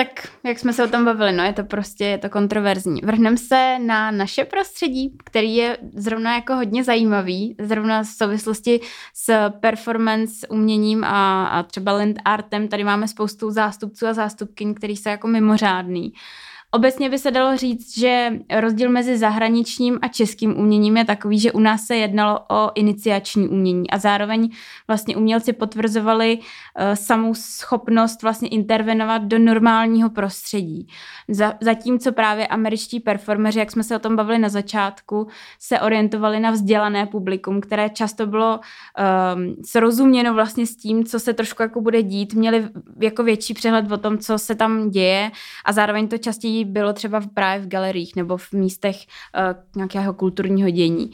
Tak, 0.00 0.28
jak 0.44 0.58
jsme 0.58 0.72
se 0.72 0.84
o 0.84 0.88
tom 0.88 1.04
bavili, 1.04 1.32
no 1.32 1.44
je 1.44 1.52
to 1.52 1.64
prostě, 1.64 2.04
je 2.04 2.18
to 2.18 2.30
kontroverzní. 2.30 3.00
Vrhneme 3.04 3.36
se 3.36 3.78
na 3.78 4.10
naše 4.10 4.44
prostředí, 4.44 5.16
který 5.24 5.56
je 5.56 5.78
zrovna 5.94 6.34
jako 6.34 6.54
hodně 6.54 6.84
zajímavý, 6.84 7.56
zrovna 7.58 8.02
v 8.02 8.06
souvislosti 8.06 8.80
s 9.14 9.50
performance, 9.50 10.48
uměním 10.48 11.04
a, 11.04 11.46
a 11.46 11.62
třeba 11.62 11.92
land 11.92 12.16
artem. 12.24 12.68
Tady 12.68 12.84
máme 12.84 13.08
spoustu 13.08 13.50
zástupců 13.50 14.06
a 14.06 14.12
zástupkyň, 14.12 14.74
který 14.74 14.96
jsou 14.96 15.08
jako 15.08 15.28
mimořádný. 15.28 16.12
Obecně 16.72 17.10
by 17.10 17.18
se 17.18 17.30
dalo 17.30 17.56
říct, 17.56 17.98
že 17.98 18.32
rozdíl 18.60 18.90
mezi 18.90 19.18
zahraničním 19.18 19.98
a 20.02 20.08
českým 20.08 20.58
uměním 20.58 20.96
je 20.96 21.04
takový, 21.04 21.38
že 21.38 21.52
u 21.52 21.60
nás 21.60 21.82
se 21.86 21.96
jednalo 21.96 22.40
o 22.50 22.70
iniciační 22.74 23.48
umění 23.48 23.90
a 23.90 23.98
zároveň 23.98 24.50
vlastně 24.88 25.16
umělci 25.16 25.52
potvrzovali 25.52 26.38
uh, 26.38 26.44
samou 26.94 27.34
schopnost 27.34 28.22
vlastně 28.22 28.48
intervenovat 28.48 29.22
do 29.22 29.38
normálního 29.38 30.10
prostředí. 30.10 30.88
Za, 31.28 31.54
zatímco 31.60 32.12
právě 32.12 32.46
američtí 32.46 33.00
performeři, 33.00 33.58
jak 33.58 33.70
jsme 33.70 33.84
se 33.84 33.96
o 33.96 33.98
tom 33.98 34.16
bavili 34.16 34.38
na 34.38 34.48
začátku, 34.48 35.26
se 35.58 35.80
orientovali 35.80 36.40
na 36.40 36.50
vzdělané 36.50 37.06
publikum, 37.06 37.60
které 37.60 37.90
často 37.90 38.26
bylo 38.26 38.60
um, 38.60 39.56
srozuměno 39.64 40.34
vlastně 40.34 40.66
s 40.66 40.76
tím, 40.76 41.04
co 41.04 41.20
se 41.20 41.32
trošku 41.32 41.62
jako 41.62 41.80
bude 41.80 42.02
dít, 42.02 42.34
měli 42.34 42.68
jako 43.00 43.22
větší 43.22 43.54
přehled 43.54 43.92
o 43.92 43.98
tom, 43.98 44.18
co 44.18 44.38
se 44.38 44.54
tam 44.54 44.90
děje 44.90 45.30
a 45.64 45.72
zároveň 45.72 46.08
to 46.08 46.18
častěji 46.18 46.59
bylo 46.64 46.92
třeba 46.92 47.20
právě 47.34 47.66
v 47.66 47.68
galeriích 47.68 48.16
nebo 48.16 48.36
v 48.36 48.52
místech 48.52 48.96
uh, 48.96 49.42
nějakého 49.76 50.14
kulturního 50.14 50.70
dění. 50.70 51.10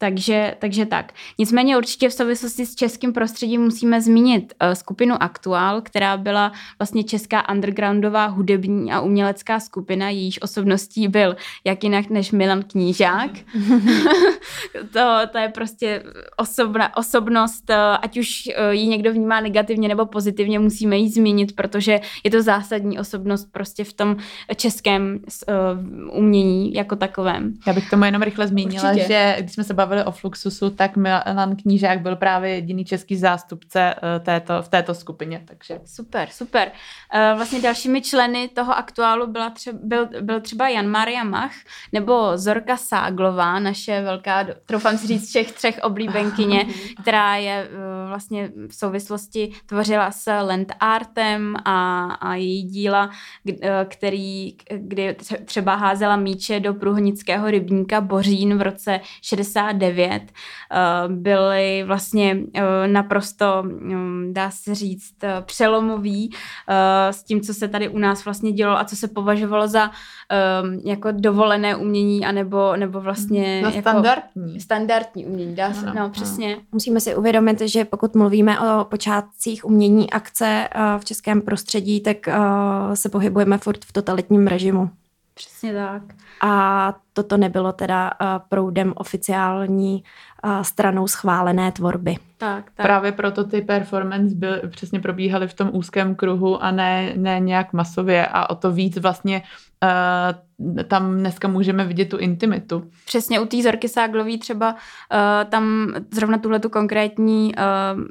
Takže, 0.00 0.54
takže 0.58 0.86
tak. 0.86 1.12
Nicméně 1.38 1.76
určitě 1.76 2.08
v 2.08 2.12
souvislosti 2.12 2.66
s 2.66 2.74
českým 2.74 3.12
prostředím 3.12 3.62
musíme 3.62 4.00
zmínit 4.00 4.54
uh, 4.62 4.72
skupinu 4.72 5.22
Aktuál, 5.22 5.80
která 5.80 6.16
byla 6.16 6.52
vlastně 6.78 7.04
česká 7.04 7.48
undergroundová 7.48 8.26
hudební 8.26 8.92
a 8.92 9.00
umělecká 9.00 9.60
skupina, 9.60 10.08
jejíž 10.08 10.42
osobností 10.42 11.08
byl 11.08 11.36
jak 11.64 11.84
jinak 11.84 12.10
než 12.10 12.32
Milan 12.32 12.62
Knížák. 12.62 13.30
to, 14.92 15.18
to 15.32 15.38
je 15.38 15.48
prostě 15.48 16.02
osobna, 16.36 16.96
osobnost, 16.96 17.70
uh, 17.70 17.76
ať 18.02 18.18
už 18.18 18.42
uh, 18.46 18.74
ji 18.74 18.86
někdo 18.86 19.12
vnímá 19.12 19.40
negativně 19.40 19.88
nebo 19.88 20.06
pozitivně, 20.06 20.58
musíme 20.58 20.96
ji 20.96 21.10
zmínit, 21.10 21.56
protože 21.56 22.00
je 22.24 22.30
to 22.30 22.42
zásadní 22.42 22.98
osobnost 22.98 23.48
prostě 23.52 23.84
v 23.84 23.92
tom 23.92 24.16
českém 24.56 25.20
uh, 25.48 26.18
umění 26.18 26.74
jako 26.74 26.96
takovém. 26.96 27.54
Já 27.66 27.72
bych 27.72 27.90
tomu 27.90 28.04
jenom 28.04 28.22
rychle 28.22 28.48
zmínila, 28.48 28.90
Určitě. 28.90 29.08
že 29.08 29.36
když 29.40 29.52
jsme 29.52 29.64
se 29.64 29.74
bavili 29.74 29.87
bavili 29.88 30.04
o 30.04 30.10
Fluxusu, 30.10 30.70
tak 30.70 30.96
Milan 30.96 31.56
Knížák 31.56 32.00
byl 32.00 32.16
právě 32.16 32.54
jediný 32.54 32.84
český 32.84 33.16
zástupce 33.16 33.94
eh, 33.94 34.20
této, 34.20 34.62
v 34.62 34.68
této 34.68 34.94
skupině. 34.94 35.42
Takže. 35.44 35.80
Super, 35.84 36.28
super. 36.30 36.72
Eh, 37.12 37.32
vlastně 37.36 37.60
dalšími 37.60 38.02
členy 38.02 38.48
toho 38.48 38.76
aktuálu 38.76 39.26
byla 39.26 39.50
třeba, 39.50 39.78
byl, 39.82 40.08
byl 40.20 40.40
třeba 40.40 40.68
Jan 40.68 40.88
Maria 40.88 41.24
Mach 41.24 41.52
nebo 41.92 42.32
Zorka 42.34 42.76
Ságlová, 42.76 43.58
naše 43.58 44.00
velká, 44.00 44.46
troufám 44.66 44.98
si 44.98 45.06
říct, 45.06 45.28
všech 45.28 45.52
třech 45.52 45.80
oblíbenkyně, 45.82 46.66
která 47.02 47.36
je 47.36 47.68
eh, 47.70 48.08
vlastně 48.08 48.52
v 48.68 48.74
souvislosti 48.74 49.52
tvořila 49.66 50.10
s 50.10 50.30
land 50.40 50.72
artem 50.80 51.56
a, 51.64 52.04
a 52.04 52.34
její 52.34 52.62
díla, 52.62 53.10
který, 53.88 54.56
kdy 54.76 55.16
třeba 55.44 55.74
házela 55.74 56.16
míče 56.16 56.60
do 56.60 56.74
průhonického 56.74 57.50
rybníka 57.50 58.00
Bořín 58.00 58.58
v 58.58 58.62
roce 58.62 59.00
69 59.22 59.77
89 59.78 60.22
byly 61.08 61.84
vlastně 61.86 62.36
naprosto, 62.86 63.62
mm, 63.62 64.30
dá 64.32 64.50
se 64.50 64.74
říct, 64.74 65.14
přelomový 65.40 66.30
s 67.10 67.22
tím, 67.22 67.40
co 67.40 67.54
se 67.54 67.68
tady 67.68 67.88
u 67.88 67.98
nás 67.98 68.24
vlastně 68.24 68.52
dělo 68.52 68.78
a 68.78 68.84
co 68.84 68.96
se 68.96 69.08
považovalo 69.08 69.68
za 69.68 69.90
jako 70.84 71.08
dovolené 71.12 71.76
umění, 71.76 72.26
anebo, 72.26 72.76
nebo 72.76 73.00
vlastně 73.00 73.62
no, 73.62 73.68
jako 73.68 73.80
standardní. 73.80 74.60
standardní 74.60 75.26
umění, 75.26 75.54
dá 75.54 75.72
se, 75.72 75.86
no, 75.86 75.94
no, 75.94 76.10
přesně. 76.10 76.56
Musíme 76.72 77.00
si 77.00 77.16
uvědomit, 77.16 77.60
že 77.60 77.84
pokud 77.84 78.14
mluvíme 78.14 78.60
o 78.60 78.84
počátcích 78.84 79.64
umění 79.64 80.10
akce 80.10 80.68
v 80.98 81.04
českém 81.04 81.42
prostředí, 81.42 82.00
tak 82.00 82.16
se 82.94 83.08
pohybujeme 83.08 83.58
furt 83.58 83.84
v 83.84 83.92
totalitním 83.92 84.46
režimu. 84.46 84.90
Přesně 85.38 85.74
tak. 85.74 86.02
A 86.40 86.94
toto 87.12 87.36
nebylo 87.36 87.72
teda 87.72 88.12
proudem 88.48 88.92
oficiální 88.96 90.04
stranou 90.62 91.06
schválené 91.06 91.72
tvorby. 91.72 92.16
Tak, 92.38 92.64
tak. 92.74 92.86
Právě 92.86 93.12
proto 93.12 93.44
ty 93.44 93.60
performance 93.60 94.34
byl, 94.34 94.60
přesně 94.68 95.00
probíhaly 95.00 95.48
v 95.48 95.54
tom 95.54 95.70
úzkém 95.72 96.14
kruhu 96.14 96.62
a 96.62 96.70
ne, 96.70 97.12
ne 97.16 97.40
nějak 97.40 97.72
masově 97.72 98.26
a 98.26 98.50
o 98.50 98.54
to 98.54 98.72
víc 98.72 98.98
vlastně 98.98 99.42
uh, 99.42 99.67
tam 100.88 101.18
dneska 101.18 101.48
můžeme 101.48 101.84
vidět 101.84 102.08
tu 102.08 102.18
intimitu. 102.18 102.90
Přesně 103.04 103.40
u 103.40 103.46
té 103.46 103.62
Zorky 103.62 103.88
Ságlový 103.88 104.38
třeba 104.38 104.72
uh, 104.72 105.50
tam 105.50 105.94
zrovna 106.10 106.38
tuhle 106.38 106.60
tu 106.60 106.68
konkrétní 106.68 107.54
uh, 107.54 108.02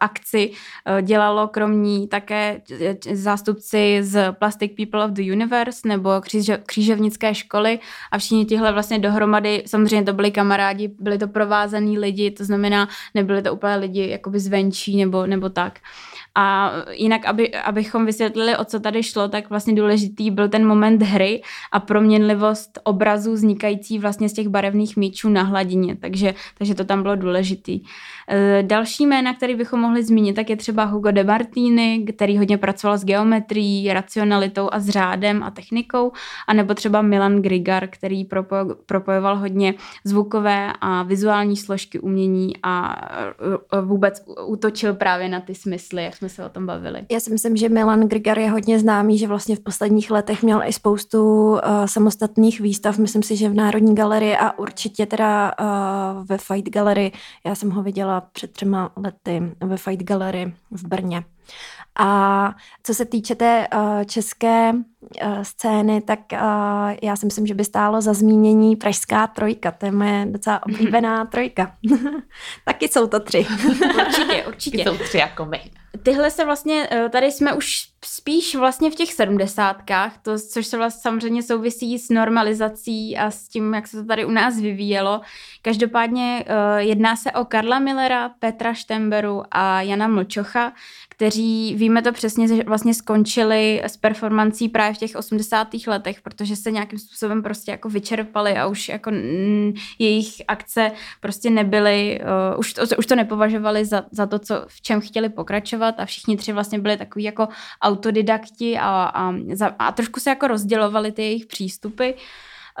akci 0.00 0.50
uh, 0.50 1.00
dělalo 1.00 1.48
kromě 1.48 2.08
také 2.08 2.60
zástupci 3.12 3.98
z 4.02 4.32
Plastic 4.32 4.72
People 4.76 5.04
of 5.04 5.10
the 5.10 5.22
Universe 5.32 5.88
nebo 5.88 6.10
kříže, 6.20 6.58
kříževnické 6.66 7.34
školy 7.34 7.78
a 8.10 8.18
všichni 8.18 8.44
tihle 8.44 8.72
vlastně 8.72 8.98
dohromady, 8.98 9.62
samozřejmě 9.66 10.06
to 10.06 10.12
byli 10.12 10.30
kamarádi, 10.30 10.88
byli 11.00 11.18
to 11.18 11.28
provázaný 11.28 11.98
lidi, 11.98 12.30
to 12.30 12.44
znamená, 12.44 12.88
nebyli 13.14 13.42
to 13.42 13.54
úplně 13.54 13.76
lidi 13.76 14.08
jakoby 14.08 14.40
zvenčí 14.40 14.96
nebo, 14.96 15.26
nebo 15.26 15.48
tak. 15.48 15.78
A 16.34 16.72
jinak, 16.90 17.24
aby, 17.26 17.54
abychom 17.54 18.06
vysvětlili, 18.06 18.56
o 18.56 18.64
co 18.64 18.80
tady 18.80 19.02
šlo, 19.02 19.28
tak 19.28 19.50
vlastně 19.50 19.74
důležitý 19.74 20.30
byl 20.30 20.48
ten 20.48 20.66
moment 20.66 21.02
hry 21.02 21.42
a 21.72 21.80
proměnlivost 21.80 22.78
obrazů 22.84 23.32
vznikající 23.32 23.98
vlastně 23.98 24.28
z 24.28 24.32
těch 24.32 24.48
barevných 24.48 24.96
míčů 24.96 25.28
na 25.28 25.42
hladině, 25.42 25.96
takže, 25.96 26.34
takže 26.58 26.74
to 26.74 26.84
tam 26.84 27.02
bylo 27.02 27.16
důležitý. 27.16 27.80
E, 28.28 28.62
další 28.62 29.06
jména, 29.06 29.34
který 29.34 29.54
bychom 29.54 29.80
mohli 29.80 30.02
zmínit, 30.02 30.36
tak 30.36 30.50
je 30.50 30.56
třeba 30.56 30.84
Hugo 30.84 31.10
de 31.10 31.24
Martini, 31.24 32.04
který 32.14 32.38
hodně 32.38 32.58
pracoval 32.58 32.98
s 32.98 33.04
geometrií, 33.04 33.92
racionalitou 33.92 34.68
a 34.72 34.80
s 34.80 34.88
řádem 34.88 35.42
a 35.42 35.50
technikou, 35.50 36.12
anebo 36.48 36.74
třeba 36.74 37.02
Milan 37.02 37.42
Grigar, 37.42 37.88
který 37.88 38.24
propojoval 38.86 39.38
hodně 39.38 39.74
zvukové 40.04 40.72
a 40.80 41.02
vizuální 41.02 41.56
složky 41.56 42.00
umění 42.00 42.52
a 42.62 42.96
e, 43.72 43.80
vůbec 43.80 44.24
útočil 44.46 44.94
právě 44.94 45.28
na 45.28 45.40
ty 45.40 45.54
smysly, 45.54 46.04
jak 46.04 46.21
jsme 46.22 46.28
se 46.28 46.44
o 46.44 46.48
tom 46.48 46.66
bavili. 46.66 47.06
Já 47.10 47.20
si 47.20 47.30
myslím, 47.30 47.56
že 47.56 47.68
Milan 47.68 48.00
Grigar 48.00 48.38
je 48.38 48.50
hodně 48.50 48.78
známý, 48.78 49.18
že 49.18 49.26
vlastně 49.26 49.56
v 49.56 49.60
posledních 49.60 50.10
letech 50.10 50.42
měl 50.42 50.62
i 50.62 50.72
spoustu 50.72 51.50
uh, 51.50 51.58
samostatných 51.86 52.60
výstav, 52.60 52.98
myslím 52.98 53.22
si, 53.22 53.36
že 53.36 53.48
v 53.48 53.54
Národní 53.54 53.94
galerii 53.94 54.36
a 54.36 54.58
určitě 54.58 55.06
teda 55.06 55.52
uh, 55.60 56.26
ve 56.26 56.38
Fight 56.38 56.68
Gallery. 56.68 57.12
Já 57.46 57.54
jsem 57.54 57.70
ho 57.70 57.82
viděla 57.82 58.20
před 58.20 58.52
třema 58.52 58.92
lety 58.96 59.42
ve 59.60 59.76
Fight 59.76 60.02
Gallery 60.02 60.54
v 60.70 60.86
Brně. 60.88 61.24
A 61.98 62.54
co 62.82 62.94
se 62.94 63.04
týče 63.04 63.34
té 63.34 63.68
uh, 63.74 64.04
české 64.04 64.72
scény, 65.42 66.00
tak 66.00 66.20
uh, 66.32 66.38
já 67.02 67.16
si 67.16 67.26
myslím, 67.26 67.46
že 67.46 67.54
by 67.54 67.64
stálo 67.64 68.00
za 68.00 68.12
zmínění 68.12 68.76
Pražská 68.76 69.26
trojka. 69.26 69.70
To 69.70 69.86
je 69.86 69.92
moje 69.92 70.26
docela 70.30 70.66
oblíbená 70.66 71.24
trojka. 71.24 71.74
Taky 72.64 72.88
jsou 72.88 73.06
to 73.06 73.20
tři. 73.20 73.46
určitě, 74.06 74.44
určitě. 74.46 74.84
Jsou 74.84 74.96
tři 74.96 75.18
jako 75.18 75.44
my 75.44 75.60
tyhle 76.02 76.30
se 76.30 76.44
vlastně, 76.44 76.88
eh, 76.90 77.08
tady 77.08 77.32
jsme 77.32 77.54
už 77.54 77.88
spíš 78.04 78.54
vlastně 78.54 78.90
v 78.90 78.94
těch 78.94 79.12
sedmdesátkách, 79.12 80.18
to, 80.22 80.38
což 80.38 80.66
se 80.66 80.76
vlastně 80.76 81.00
samozřejmě 81.02 81.42
souvisí 81.42 81.98
s 81.98 82.08
normalizací 82.10 83.16
a 83.16 83.30
s 83.30 83.48
tím, 83.48 83.74
jak 83.74 83.86
se 83.86 83.96
to 83.96 84.04
tady 84.04 84.24
u 84.24 84.30
nás 84.30 84.60
vyvíjelo. 84.60 85.20
Každopádně 85.62 86.44
uh, 86.46 86.78
jedná 86.78 87.16
se 87.16 87.32
o 87.32 87.44
Karla 87.44 87.78
Millera, 87.78 88.28
Petra 88.28 88.74
Štemberu 88.74 89.42
a 89.50 89.82
Jana 89.82 90.08
Mlčocha, 90.08 90.72
kteří, 91.08 91.74
víme 91.74 92.02
to 92.02 92.12
přesně, 92.12 92.48
že 92.48 92.62
vlastně 92.66 92.94
skončili 92.94 93.82
s 93.84 93.96
performancí 93.96 94.68
právě 94.68 94.91
v 94.94 94.98
těch 94.98 95.16
80. 95.16 95.68
letech, 95.86 96.20
protože 96.20 96.56
se 96.56 96.70
nějakým 96.70 96.98
způsobem 96.98 97.42
prostě 97.42 97.70
jako 97.70 97.88
vyčerpali 97.88 98.56
a 98.56 98.66
už 98.66 98.88
jako 98.88 99.10
mm, 99.10 99.72
jejich 99.98 100.42
akce 100.48 100.92
prostě 101.20 101.50
nebyly, 101.50 102.20
uh, 102.52 102.58
už, 102.58 102.72
to, 102.72 102.82
už 102.98 103.06
to 103.06 103.16
nepovažovali 103.16 103.84
za, 103.84 104.04
za 104.10 104.26
to, 104.26 104.38
co, 104.38 104.64
v 104.68 104.80
čem 104.80 105.00
chtěli 105.00 105.28
pokračovat 105.28 105.94
a 105.98 106.04
všichni 106.04 106.36
tři 106.36 106.52
vlastně 106.52 106.78
byli 106.78 106.96
takový 106.96 107.24
jako 107.24 107.48
autodidakti 107.82 108.78
a, 108.78 109.10
a, 109.14 109.34
a 109.78 109.92
trošku 109.92 110.20
se 110.20 110.30
jako 110.30 110.46
rozdělovali 110.46 111.12
ty 111.12 111.22
jejich 111.22 111.46
přístupy. 111.46 112.10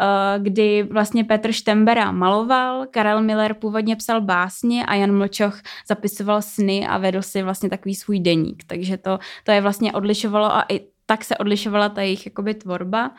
Eh, 0.00 0.38
kdy 0.38 0.82
vlastně 0.82 1.24
Petr 1.24 1.52
Štembera 1.52 2.12
maloval, 2.12 2.86
Karel 2.90 3.22
Miller 3.22 3.54
původně 3.54 3.96
psal 3.96 4.20
básně 4.20 4.86
a 4.86 4.94
Jan 4.94 5.18
Mlčoch 5.18 5.60
zapisoval 5.88 6.42
sny 6.42 6.86
a 6.86 6.98
vedl 6.98 7.22
si 7.22 7.42
vlastně 7.42 7.70
takový 7.70 7.94
svůj 7.94 8.20
deník. 8.20 8.64
Takže 8.66 8.96
to, 8.96 9.18
to 9.44 9.52
je 9.52 9.60
vlastně 9.60 9.92
odlišovalo 9.92 10.54
a 10.54 10.64
i 10.68 10.91
tak 11.12 11.24
se 11.24 11.36
odlišovala 11.36 11.88
ta 11.88 12.02
jejich 12.02 12.26
jakoby 12.26 12.54
tvorba. 12.54 13.10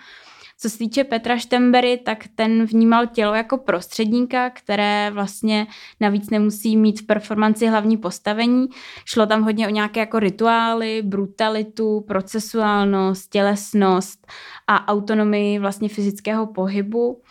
Co 0.59 0.69
se 0.69 0.77
týče 0.77 1.03
Petra 1.03 1.37
Štembery, 1.37 1.97
tak 1.97 2.23
ten 2.35 2.65
vnímal 2.65 3.07
tělo 3.07 3.33
jako 3.33 3.57
prostředníka, 3.57 4.49
které 4.49 5.11
vlastně 5.11 5.67
navíc 5.99 6.29
nemusí 6.29 6.77
mít 6.77 7.01
v 7.01 7.05
performanci 7.05 7.67
hlavní 7.67 7.97
postavení. 7.97 8.67
Šlo 9.05 9.25
tam 9.25 9.43
hodně 9.43 9.67
o 9.67 9.69
nějaké 9.69 9.99
jako 9.99 10.19
rituály, 10.19 11.01
brutalitu, 11.01 12.01
procesuálnost, 12.07 13.31
tělesnost 13.31 14.27
a 14.67 14.87
autonomii 14.87 15.59
vlastně 15.59 15.89
fyzického 15.89 16.47
pohybu. 16.47 17.13
Uh, 17.13 17.21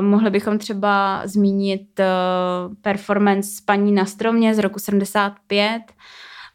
mohli 0.00 0.30
bychom 0.30 0.58
třeba 0.58 1.22
zmínit 1.24 2.00
uh, 2.00 2.74
performance 2.82 3.62
paní 3.64 3.92
na 3.92 4.04
stromě 4.04 4.54
z 4.54 4.58
roku 4.58 4.78
75 4.78 5.82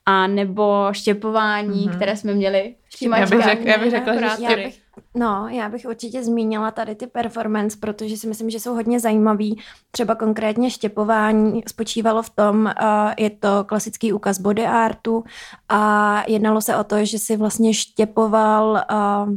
a 0.10 0.28
nebo 0.28 0.88
štěpování, 0.92 1.88
mm-hmm. 1.88 1.96
které 1.96 2.18
jsme 2.18 2.34
měli. 2.34 2.76
Já 3.18 3.26
bych, 3.26 3.44
řek, 3.44 3.66
já 3.66 3.78
bych 3.78 3.92
řekla, 3.92 4.16
že 4.16 4.44
já 4.44 4.56
bych, 4.56 4.80
No, 5.16 5.48
já 5.52 5.70
bych 5.70 5.86
určitě 5.90 6.24
zmínila 6.24 6.72
tady 6.72 6.96
ty 6.96 7.08
performance, 7.08 7.78
protože 7.82 8.18
si 8.18 8.28
myslím, 8.28 8.50
že 8.50 8.60
jsou 8.60 8.74
hodně 8.74 9.00
zajímavý. 9.00 9.62
Třeba 9.92 10.16
konkrétně 10.16 10.70
štěpování 10.72 11.64
spočívalo 11.68 12.24
v 12.24 12.30
tom, 12.30 12.66
uh, 12.66 13.14
je 13.18 13.30
to 13.30 13.64
klasický 13.66 14.14
úkaz 14.14 14.40
body 14.40 14.66
artu 14.66 15.24
a 15.70 16.24
jednalo 16.28 16.62
se 16.62 16.76
o 16.76 16.84
to, 16.84 17.06
že 17.06 17.20
si 17.20 17.38
vlastně 17.38 17.74
štěpoval 17.74 18.84
uh, 18.92 19.34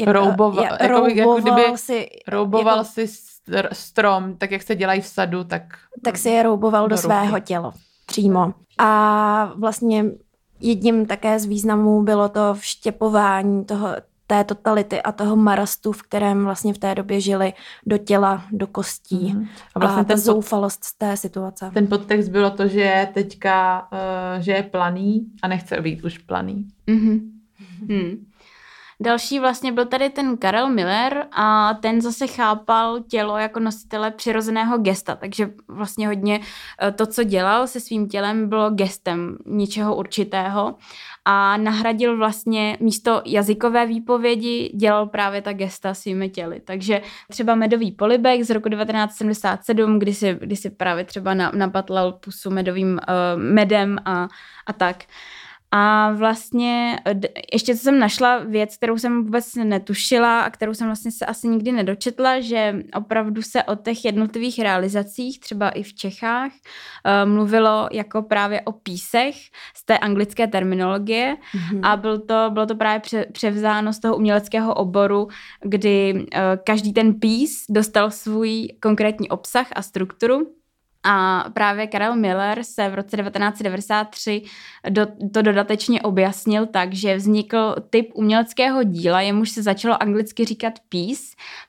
jak, 0.00 0.08
rouboval, 0.08 0.64
jak, 0.64 0.80
jako, 0.80 0.94
rouboval 0.94 1.16
jako 1.16 1.34
kdyby 1.40 1.78
si, 1.78 2.08
rouboval 2.28 2.78
jako, 2.78 2.90
si 2.90 3.06
strom, 3.72 4.36
tak 4.36 4.50
jak 4.50 4.62
se 4.62 4.76
dělají 4.76 5.00
v 5.00 5.06
sadu, 5.06 5.44
tak 5.44 5.62
tak 6.02 6.18
si 6.18 6.28
je 6.28 6.42
rouboval 6.42 6.84
do, 6.84 6.88
do 6.88 6.96
svého 6.96 7.40
těla 7.40 7.72
přímo. 8.18 8.54
A 8.78 9.52
vlastně 9.56 10.04
jedním 10.60 11.06
také 11.06 11.38
z 11.38 11.44
významů 11.44 12.02
bylo 12.02 12.28
to 12.28 12.54
vštěpování 12.54 13.64
toho, 13.64 13.88
té 14.26 14.44
totality 14.44 15.02
a 15.02 15.12
toho 15.12 15.36
marastu, 15.36 15.92
v 15.92 16.02
kterém 16.02 16.44
vlastně 16.44 16.74
v 16.74 16.78
té 16.78 16.94
době 16.94 17.20
žili 17.20 17.52
do 17.86 17.98
těla, 17.98 18.44
do 18.52 18.66
kostí. 18.66 19.16
Mm-hmm. 19.16 19.48
A 19.74 19.78
vlastně 19.78 20.00
a 20.00 20.04
ten 20.04 20.18
zoufalost 20.18 20.84
z 20.84 20.98
té 20.98 21.16
situace. 21.16 21.70
Ten 21.74 21.86
podtext 21.86 22.30
bylo 22.30 22.50
to, 22.50 22.68
že 22.68 22.80
je 22.80 23.08
teďka, 23.14 23.88
uh, 23.92 24.42
že 24.42 24.52
je 24.52 24.62
planý 24.62 25.26
a 25.42 25.48
nechce 25.48 25.80
být 25.80 26.04
už 26.04 26.18
planý. 26.18 26.68
Mm-hmm. 26.88 27.20
Hmm. 27.88 28.26
Další 29.00 29.38
vlastně 29.38 29.72
byl 29.72 29.86
tady 29.86 30.10
ten 30.10 30.36
Karel 30.36 30.68
Miller 30.68 31.26
a 31.32 31.74
ten 31.74 32.00
zase 32.00 32.26
chápal 32.26 33.00
tělo 33.00 33.38
jako 33.38 33.60
nositele 33.60 34.10
přirozeného 34.10 34.78
gesta, 34.78 35.14
takže 35.14 35.50
vlastně 35.68 36.06
hodně 36.06 36.40
eh, 36.82 36.92
to, 36.92 37.06
co 37.06 37.24
dělal 37.24 37.66
se 37.66 37.80
svým 37.80 38.08
tělem, 38.08 38.48
bylo 38.48 38.70
gestem 38.70 39.38
něčeho 39.46 39.96
určitého 39.96 40.74
a 41.24 41.56
nahradil 41.56 42.16
vlastně 42.16 42.76
místo 42.80 43.22
jazykové 43.24 43.86
výpovědi, 43.86 44.72
dělal 44.74 45.06
právě 45.06 45.42
ta 45.42 45.52
gesta 45.52 45.94
svými 45.94 46.30
těly. 46.30 46.60
Takže 46.60 47.02
třeba 47.30 47.54
medový 47.54 47.92
polibek 47.92 48.42
z 48.42 48.50
roku 48.50 48.68
1977, 48.68 49.98
kdy 49.98 50.14
si, 50.14 50.38
kdy 50.40 50.56
si 50.56 50.70
právě 50.70 51.04
třeba 51.04 51.34
napatlal 51.34 52.12
pusu 52.12 52.50
medovým 52.50 52.92
uh, 52.92 53.42
medem 53.42 53.98
a, 54.04 54.28
a 54.66 54.72
tak. 54.72 55.04
A 55.70 56.12
vlastně 56.12 56.98
ještě 57.52 57.76
co 57.76 57.82
jsem 57.82 57.98
našla 57.98 58.38
věc, 58.38 58.76
kterou 58.76 58.98
jsem 58.98 59.24
vůbec 59.24 59.54
netušila 59.54 60.40
a 60.40 60.50
kterou 60.50 60.74
jsem 60.74 60.86
vlastně 60.86 61.10
se 61.12 61.26
asi 61.26 61.48
nikdy 61.48 61.72
nedočetla, 61.72 62.40
že 62.40 62.82
opravdu 62.94 63.42
se 63.42 63.62
o 63.62 63.74
těch 63.74 64.04
jednotlivých 64.04 64.58
realizacích, 64.58 65.40
třeba 65.40 65.68
i 65.68 65.82
v 65.82 65.94
Čechách, 65.94 66.52
eh, 67.04 67.26
mluvilo 67.26 67.88
jako 67.92 68.22
právě 68.22 68.60
o 68.60 68.72
písech 68.72 69.34
z 69.76 69.84
té 69.84 69.98
anglické 69.98 70.46
terminologie 70.46 71.36
mm-hmm. 71.36 71.80
a 71.82 71.96
byl 71.96 72.18
to, 72.18 72.50
bylo 72.50 72.66
to 72.66 72.74
právě 72.74 73.00
převzáno 73.32 73.92
z 73.92 73.98
toho 73.98 74.16
uměleckého 74.16 74.74
oboru, 74.74 75.28
kdy 75.62 76.26
eh, 76.32 76.58
každý 76.64 76.92
ten 76.92 77.14
pís 77.14 77.64
dostal 77.70 78.10
svůj 78.10 78.68
konkrétní 78.80 79.28
obsah 79.28 79.66
a 79.72 79.82
strukturu 79.82 80.57
a 81.10 81.44
právě 81.54 81.86
Karel 81.86 82.16
Miller 82.16 82.64
se 82.64 82.88
v 82.88 82.94
roce 82.94 83.16
1993 83.16 84.42
do, 84.88 85.06
to 85.32 85.42
dodatečně 85.42 86.02
objasnil 86.02 86.66
tak, 86.66 86.94
že 86.94 87.16
vznikl 87.16 87.74
typ 87.90 88.10
uměleckého 88.14 88.82
díla, 88.82 89.20
jemuž 89.20 89.50
se 89.50 89.62
začalo 89.62 90.02
anglicky 90.02 90.44
říkat 90.44 90.72
piece. 90.88 91.22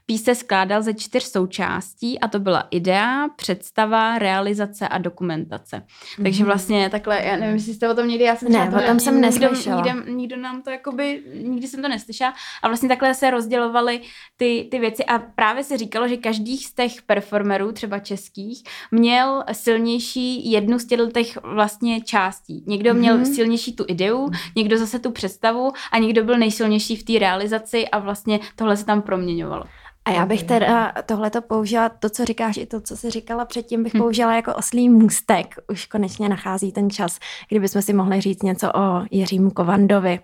Piece 0.09 0.23
se 0.23 0.35
skládal 0.35 0.81
ze 0.81 0.93
čtyř 0.93 1.23
součástí 1.23 2.19
a 2.19 2.27
to 2.27 2.39
byla 2.39 2.67
idea, 2.71 3.27
představa, 3.35 4.19
realizace 4.19 4.87
a 4.87 4.97
dokumentace. 4.97 5.77
Mm-hmm. 5.77 6.23
Takže 6.23 6.43
vlastně 6.43 6.89
takhle, 6.89 7.21
já 7.25 7.37
nevím, 7.37 7.55
jestli 7.55 7.73
jste 7.73 7.89
o 7.89 7.95
tom 7.95 8.07
někdy, 8.07 8.23
já 8.23 8.35
jsem 8.35 8.51
Ne, 8.51 8.71
o 8.83 8.87
tom 8.87 8.99
jsem 8.99 9.21
neslyšela. 9.21 9.75
Nikdo, 9.75 9.99
nikdo, 9.99 10.13
nikdo 10.13 10.37
nám 10.37 10.61
to 10.61 10.69
jakoby, 10.69 11.23
nikdy 11.43 11.67
jsem 11.67 11.81
to 11.81 11.87
neslyšela 11.87 12.33
a 12.63 12.67
vlastně 12.67 12.89
takhle 12.89 13.13
se 13.13 13.31
rozdělovaly 13.31 14.01
ty, 14.37 14.67
ty 14.71 14.79
věci 14.79 15.05
a 15.05 15.19
právě 15.19 15.63
se 15.63 15.77
říkalo, 15.77 16.07
že 16.07 16.17
každý 16.17 16.57
z 16.57 16.73
těch 16.73 17.01
performerů, 17.01 17.71
třeba 17.71 17.99
českých, 17.99 18.63
měl 18.91 19.19
měl 19.19 19.43
silnější 19.51 20.51
jednu 20.51 20.79
z 20.79 20.85
těch 20.85 21.37
vlastně 21.43 22.01
částí. 22.01 22.63
Někdo 22.67 22.93
měl 22.93 23.17
mm-hmm. 23.17 23.35
silnější 23.35 23.75
tu 23.75 23.85
ideu, 23.87 24.29
někdo 24.55 24.77
zase 24.77 24.99
tu 24.99 25.11
představu 25.11 25.71
a 25.91 25.97
někdo 25.97 26.23
byl 26.23 26.37
nejsilnější 26.37 26.95
v 26.95 27.03
té 27.03 27.19
realizaci 27.19 27.87
a 27.87 27.99
vlastně 27.99 28.39
tohle 28.55 28.77
se 28.77 28.85
tam 28.85 29.01
proměňovalo. 29.01 29.63
A 30.09 30.11
já 30.11 30.25
bych 30.25 30.43
teda 30.43 30.93
tohleto 31.05 31.41
použila, 31.41 31.89
to, 31.89 32.09
co 32.09 32.25
říkáš, 32.25 32.57
i 32.57 32.65
to, 32.65 32.81
co 32.81 32.97
jsi 32.97 33.09
říkala 33.09 33.45
předtím, 33.45 33.83
bych 33.83 33.93
hm. 33.93 33.97
použila 33.97 34.35
jako 34.35 34.55
oslý 34.55 34.89
můstek. 34.89 35.55
Už 35.71 35.85
konečně 35.85 36.29
nachází 36.29 36.71
ten 36.71 36.89
čas, 36.89 37.19
kdybychom 37.49 37.81
si 37.81 37.93
mohli 37.93 38.21
říct 38.21 38.43
něco 38.43 38.67
o 38.67 39.05
Jiřím 39.11 39.51
Kovandovi. 39.51 40.19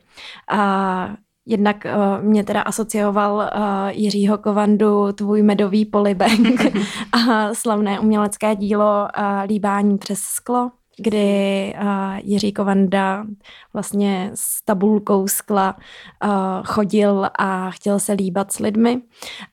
A 0.50 1.10
Jednak 1.48 1.86
uh, 1.86 2.24
mě 2.24 2.44
teda 2.44 2.62
asocioval 2.62 3.36
uh, 3.36 3.42
Jiřího 3.90 4.38
Kovandu 4.38 5.12
Tvůj 5.12 5.44
medový 5.44 5.86
polibek 5.86 6.40
a 7.12 7.54
slavné 7.54 8.00
umělecké 8.00 8.56
dílo 8.56 9.08
uh, 9.18 9.24
Líbání 9.48 9.98
přes 9.98 10.20
sklo 10.20 10.72
kdy 10.98 11.74
uh, 11.82 11.88
Jiří 12.24 12.54
Kovanda 12.54 13.26
vlastně 13.74 14.32
s 14.34 14.66
tabulkou 14.66 15.28
skla 15.28 15.76
uh, 16.24 16.30
chodil 16.64 17.30
a 17.40 17.72
chtěl 17.72 18.00
se 18.00 18.14
líbat 18.14 18.52
s 18.52 18.60
lidmi 18.60 19.02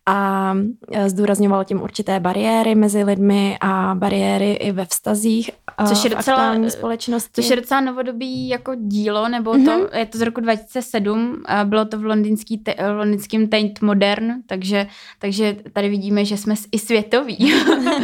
a 0.07 0.53
uh, 0.53 1.07
zdůrazňoval 1.07 1.64
tím 1.64 1.82
určité 1.82 2.20
bariéry 2.20 2.74
mezi 2.74 3.05
lidmi 3.05 3.57
a 3.61 3.95
bariéry 3.95 4.53
i 4.53 4.72
ve 4.72 4.84
vztazích 4.84 5.51
uh, 5.80 5.86
což 5.88 6.05
je 6.05 6.11
docela, 6.11 6.55
společnosti. 6.68 7.43
Což 7.43 7.51
je 7.51 7.57
docela 7.57 7.80
novodobý 7.80 8.49
jako 8.49 8.74
dílo, 8.74 9.28
nebo 9.28 9.53
mm-hmm. 9.53 9.64
to, 9.64 9.78
mhm. 9.78 9.99
je 9.99 10.07
to 10.07 10.18
z 10.18 10.20
roku 10.20 10.40
2007, 10.40 11.30
uh, 11.30 11.68
bylo 11.68 11.84
to 11.84 11.99
v, 11.99 12.05
londýnský 12.05 12.59
te, 12.59 12.74
v 12.74 12.97
londýnském 12.97 13.49
Tate 13.49 13.86
Modern, 13.86 14.32
takže, 14.47 14.86
takže 15.18 15.57
tady 15.72 15.88
vidíme, 15.88 16.24
že 16.24 16.36
jsme 16.36 16.55
i 16.72 16.78
světoví. 16.78 17.53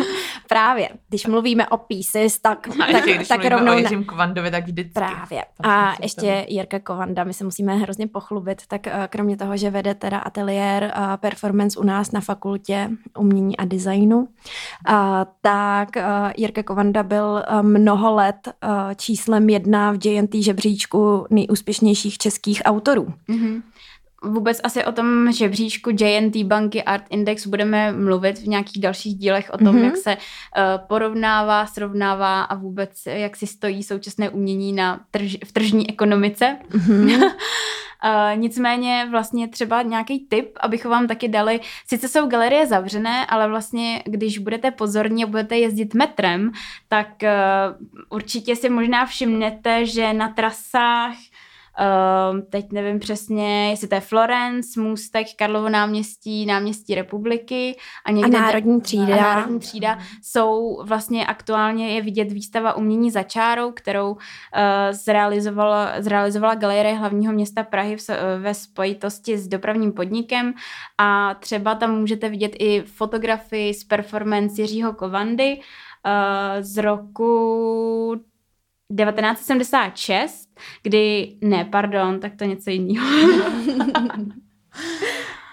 Právě, 0.49 0.89
když 1.09 1.27
mluvíme 1.27 1.69
o 1.69 1.77
pieces, 1.77 2.39
tak, 2.39 2.69
tak, 2.93 3.05
tak 3.29 3.45
rovnou... 3.45 3.73
O 3.73 3.79
Jiřím 3.79 4.05
Kovandovi, 4.05 4.51
tak 4.51 4.65
vždycky. 4.65 4.93
Právě. 4.93 5.45
A 5.63 5.95
ještě 6.03 6.47
Jirka 6.49 6.79
Kovanda, 6.79 7.25
my 7.25 7.35
se 7.35 7.45
musíme 7.45 7.77
hrozně 7.77 8.07
pochlubit, 8.07 8.63
tak 8.69 8.87
uh, 8.87 8.93
kromě 9.09 9.37
toho, 9.37 9.57
že 9.57 9.71
vede 9.71 9.95
teda 9.95 10.19
ateliér 10.19 10.93
uh, 10.97 11.17
performance 11.17 11.81
u 11.81 11.85
nás 11.85 12.13
na 12.13 12.21
fakultě 12.21 12.91
umění 13.19 13.57
a 13.57 13.65
designu, 13.65 14.19
uh, 14.19 14.27
tak 15.41 15.89
Jirka 16.37 16.63
Kovanda 16.63 17.03
byl 17.03 17.43
mnoho 17.63 18.15
let 18.15 18.49
číslem 18.97 19.49
jedna 19.49 19.93
v 19.93 20.07
JNT 20.07 20.35
žebříčku 20.35 21.27
nejúspěšnějších 21.31 22.19
českých 22.19 22.63
autorů. 22.65 23.13
Mm-hmm. 23.29 23.63
Vůbec 24.23 24.61
asi 24.65 24.85
o 24.85 24.93
tom 24.93 25.33
žebříčku 25.33 25.91
JNT 25.91 26.37
banky 26.37 26.83
Art 26.83 27.05
Index 27.11 27.47
budeme 27.47 27.93
mluvit 27.93 28.39
v 28.39 28.49
nějakých 28.49 28.83
dalších 28.83 29.15
dílech 29.15 29.51
o 29.53 29.59
tom, 29.59 29.77
mm-hmm. 29.77 29.85
jak 29.85 29.97
se 29.97 30.17
uh, 30.17 30.87
porovnává, 30.87 31.67
srovnává 31.67 32.43
a 32.43 32.55
vůbec 32.55 33.07
jak 33.07 33.37
si 33.37 33.47
stojí 33.47 33.83
současné 33.83 34.31
umění 34.31 34.73
na 34.73 35.01
trž, 35.11 35.37
v 35.45 35.53
tržní 35.53 35.91
ekonomice. 35.91 36.57
Mm-hmm. 36.71 37.25
uh, 37.25 37.31
nicméně 38.35 39.07
vlastně 39.11 39.49
třeba 39.49 39.83
nějaký 39.83 40.27
tip, 40.31 40.59
abychom 40.61 40.91
vám 40.91 41.07
taky 41.07 41.29
dali, 41.29 41.61
sice 41.87 42.09
jsou 42.09 42.27
galerie 42.27 42.67
zavřené, 42.67 43.27
ale 43.27 43.49
vlastně 43.49 44.03
když 44.07 44.39
budete 44.39 44.71
pozorní 44.71 45.25
a 45.25 45.27
budete 45.27 45.59
jezdit 45.59 45.95
metrem, 45.95 46.53
tak 46.89 47.09
uh, 47.23 47.87
určitě 48.11 48.57
si 48.57 48.71
možná 48.71 49.07
všimnete, 49.07 49.87
že 49.87 50.13
na 50.13 50.29
trasách 50.29 51.15
Uh, 51.81 52.41
teď 52.51 52.73
nevím 52.73 52.99
přesně, 52.99 53.71
jestli 53.71 53.89
to 53.89 53.95
je 53.95 54.01
Florence, 54.01 54.81
Můstek, 54.81 55.27
Karlovo 55.37 55.69
náměstí, 55.69 56.47
náměstí 56.47 56.95
republiky 56.95 57.77
a 58.07 58.11
někde... 58.11 58.39
A 58.39 58.41
Národní 58.41 58.81
třída. 58.81 59.17
A 59.17 59.21
Národní 59.21 59.59
třída. 59.59 59.99
Jsou 60.23 60.83
vlastně 60.85 61.27
aktuálně 61.27 61.95
je 61.95 62.03
vidět 62.03 62.33
výstava 62.33 62.77
umění 62.77 63.11
za 63.11 63.23
čárou, 63.23 63.73
kterou 63.73 64.11
uh, 64.11 64.19
zrealizovala, 64.91 65.93
zrealizovala 65.99 66.55
Galerie 66.55 66.95
hlavního 66.95 67.33
města 67.33 67.63
Prahy 67.63 67.97
v, 67.97 68.11
ve 68.39 68.55
spojitosti 68.55 69.39
s 69.39 69.49
dopravním 69.49 69.93
podnikem. 69.93 70.55
A 70.99 71.35
třeba 71.35 71.75
tam 71.75 71.99
můžete 71.99 72.29
vidět 72.29 72.53
i 72.59 72.83
fotografii 72.83 73.75
z 73.75 73.85
performance 73.85 74.63
Jiřího 74.63 74.93
Kovandy 74.93 75.57
uh, 75.57 75.63
z 76.61 76.77
roku 76.77 78.21
1976, 78.97 80.49
kdy, 80.83 81.37
ne, 81.41 81.65
pardon, 81.65 82.21
tak 82.21 82.37
to 82.37 82.45
je 82.45 82.49
něco 82.49 82.71
jiného. 82.71 83.07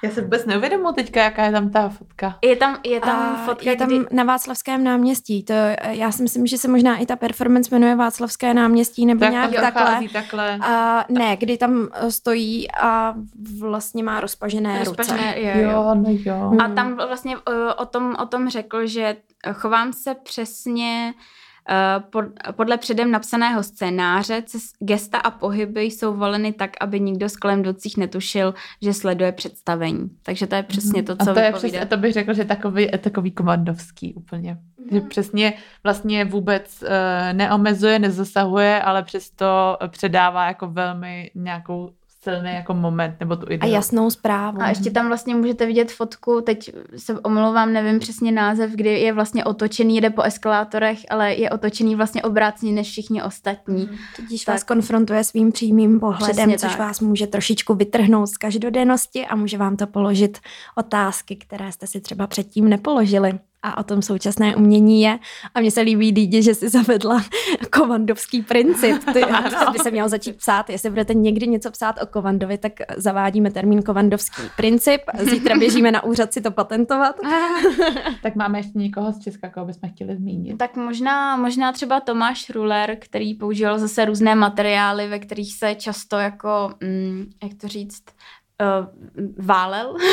Já 0.06 0.12
se 0.12 0.22
vůbec 0.22 0.46
neuvědomu 0.46 0.92
teďka, 0.92 1.24
jaká 1.24 1.46
je 1.46 1.52
tam 1.52 1.70
ta 1.70 1.90
fotka. 1.90 2.38
Je 2.44 2.56
tam, 2.56 2.78
je 2.84 3.00
tam 3.00 3.20
a 3.20 3.46
fotka, 3.46 3.70
Je 3.70 3.76
tam 3.76 3.88
kdy... 3.88 4.06
na 4.12 4.24
Václavském 4.24 4.84
náměstí. 4.84 5.44
To, 5.44 5.54
já 5.88 6.12
si 6.12 6.24
myslím, 6.24 6.48
že 6.48 6.58
se 6.58 6.68
možná 6.68 6.98
i 6.98 7.06
ta 7.06 7.16
performance 7.16 7.76
jmenuje 7.76 7.96
Václavské 7.96 8.54
náměstí, 8.54 9.06
nebo 9.06 9.20
tak, 9.20 9.32
nějak 9.32 9.52
takhle. 9.52 10.08
takhle. 10.14 10.58
A, 10.62 11.06
ne, 11.10 11.38
kdy 11.38 11.58
tam 11.58 11.88
eh, 11.94 12.12
stojí 12.12 12.72
a 12.72 13.16
vlastně 13.60 14.04
má 14.04 14.20
rozpažené, 14.20 14.80
rozpažené 14.80 15.28
ruce. 15.28 15.40
Je, 15.40 15.62
jo. 15.62 15.70
jo, 15.70 15.96
no 15.96 16.06
jo. 16.08 16.58
A 16.60 16.70
tam 16.70 16.96
vlastně 16.96 17.36
eh, 17.50 17.74
o 17.74 17.86
tom, 17.86 18.16
o 18.20 18.26
tom 18.26 18.50
řekl, 18.50 18.88
že 18.88 19.16
chovám 19.54 19.94
se 19.94 20.16
přesně 20.16 21.14
podle 22.52 22.78
předem 22.78 23.12
napsaného 23.12 23.64
scénáře 23.64 24.44
gesta 24.80 25.18
a 25.18 25.32
pohyby 25.32 25.82
jsou 25.82 26.14
voleny 26.14 26.54
tak, 26.54 26.72
aby 26.82 27.00
nikdo 27.00 27.30
z 27.30 27.38
kolem 27.38 27.60
jdoucích 27.60 27.98
netušil, 27.98 28.54
že 28.82 28.94
sleduje 28.94 29.32
představení. 29.32 30.10
Takže 30.24 30.48
to 30.48 30.56
je 30.56 30.64
přesně 30.64 31.04
to, 31.04 31.16
co 31.16 31.32
a 31.32 31.34
to 31.34 31.40
je 31.40 31.52
přesně, 31.52 31.86
to 31.86 31.98
bych 31.98 32.14
řekl, 32.14 32.34
že 32.34 32.46
takový, 32.46 32.88
takový 32.98 33.32
komandovský 33.32 34.14
úplně. 34.14 34.58
Mm. 34.78 34.88
Že 34.92 35.02
přesně 35.02 35.54
vlastně 35.84 36.26
vůbec 36.26 36.82
uh, 36.82 36.90
neomezuje, 37.34 38.00
nezasahuje, 38.00 38.82
ale 38.82 39.04
přesto 39.04 39.78
předává 39.88 40.48
jako 40.48 40.68
velmi 40.68 41.32
nějakou 41.36 41.90
silný 42.26 42.54
jako 42.54 42.74
moment 42.74 43.16
nebo 43.20 43.36
tu 43.36 43.46
ideu. 43.50 43.68
A 43.68 43.72
jasnou 43.72 44.10
zprávu. 44.10 44.62
A 44.62 44.70
ještě 44.70 44.92
tam 44.92 45.08
vlastně 45.08 45.36
můžete 45.36 45.66
vidět 45.66 45.92
fotku, 45.92 46.42
teď 46.42 46.72
se 46.98 47.20
omlouvám, 47.20 47.74
nevím 47.74 48.00
přesně 48.00 48.32
název, 48.32 48.72
kdy 48.72 49.00
je 49.00 49.14
vlastně 49.14 49.44
otočený, 49.44 50.02
jde 50.02 50.10
po 50.10 50.22
eskalátorech, 50.22 51.00
ale 51.10 51.34
je 51.34 51.50
otočený 51.50 51.96
vlastně 51.96 52.24
obrácený 52.24 52.72
než 52.72 52.90
všichni 52.90 53.24
ostatní. 53.24 53.84
Mm. 53.92 53.98
Tudíž 54.16 54.46
tak. 54.46 54.56
vás 54.56 54.64
konfrontuje 54.64 55.24
svým 55.24 55.52
přímým 55.52 56.00
pohledem, 56.00 56.36
přesně 56.36 56.58
což 56.58 56.72
tak. 56.72 56.80
vás 56.80 57.00
může 57.00 57.28
trošičku 57.28 57.74
vytrhnout 57.74 58.30
z 58.30 58.38
každodennosti 58.38 59.26
a 59.26 59.36
může 59.36 59.58
vám 59.58 59.78
to 59.78 59.88
položit 59.88 60.40
otázky, 60.76 61.36
které 61.36 61.72
jste 61.72 61.88
si 61.88 62.02
třeba 62.02 62.28
předtím 62.28 62.70
nepoložili 62.70 63.40
a 63.66 63.78
o 63.78 63.84
tom 63.84 64.02
současné 64.02 64.56
umění 64.56 65.02
je. 65.02 65.20
A 65.54 65.60
mně 65.60 65.72
se 65.72 65.82
líbí, 65.82 66.12
Dítě, 66.12 66.42
že 66.42 66.56
si 66.56 66.70
zavedla 66.70 67.24
kovandovský 67.72 68.42
princip. 68.42 69.04
Ty, 69.14 69.22
by 69.72 69.80
se 69.80 69.92
měl 69.92 70.10
začít 70.10 70.38
psát, 70.38 70.70
jestli 70.70 70.90
budete 70.90 71.14
někdy 71.14 71.48
něco 71.48 71.72
psát 71.72 71.96
o 72.02 72.06
Kovandovi, 72.06 72.58
tak 72.58 72.72
zavádíme 72.98 73.52
termín 73.52 73.82
kovandovský 73.82 74.42
princip. 74.58 75.02
Zítra 75.20 75.58
běžíme 75.58 75.92
na 75.92 76.04
úřad 76.04 76.34
si 76.34 76.42
to 76.42 76.52
patentovat. 76.52 77.16
tak 78.24 78.36
máme 78.36 78.60
ještě 78.60 78.80
někoho 78.80 79.12
z 79.12 79.20
Česka, 79.20 79.50
koho 79.50 79.66
bychom 79.66 79.90
chtěli 79.90 80.16
zmínit. 80.16 80.58
Tak 80.58 80.76
možná, 80.76 81.38
možná 81.38 81.72
třeba 81.72 82.00
Tomáš 82.00 82.50
Ruler, 82.50 82.98
který 83.00 83.34
používal 83.34 83.80
zase 83.80 84.06
různé 84.06 84.36
materiály, 84.36 85.08
ve 85.08 85.20
kterých 85.20 85.56
se 85.56 85.76
často 85.76 86.16
jako, 86.16 86.74
mm, 86.84 87.26
jak 87.44 87.54
to 87.62 87.68
říct, 87.68 88.04
uh, 88.62 89.46
válel. 89.46 89.96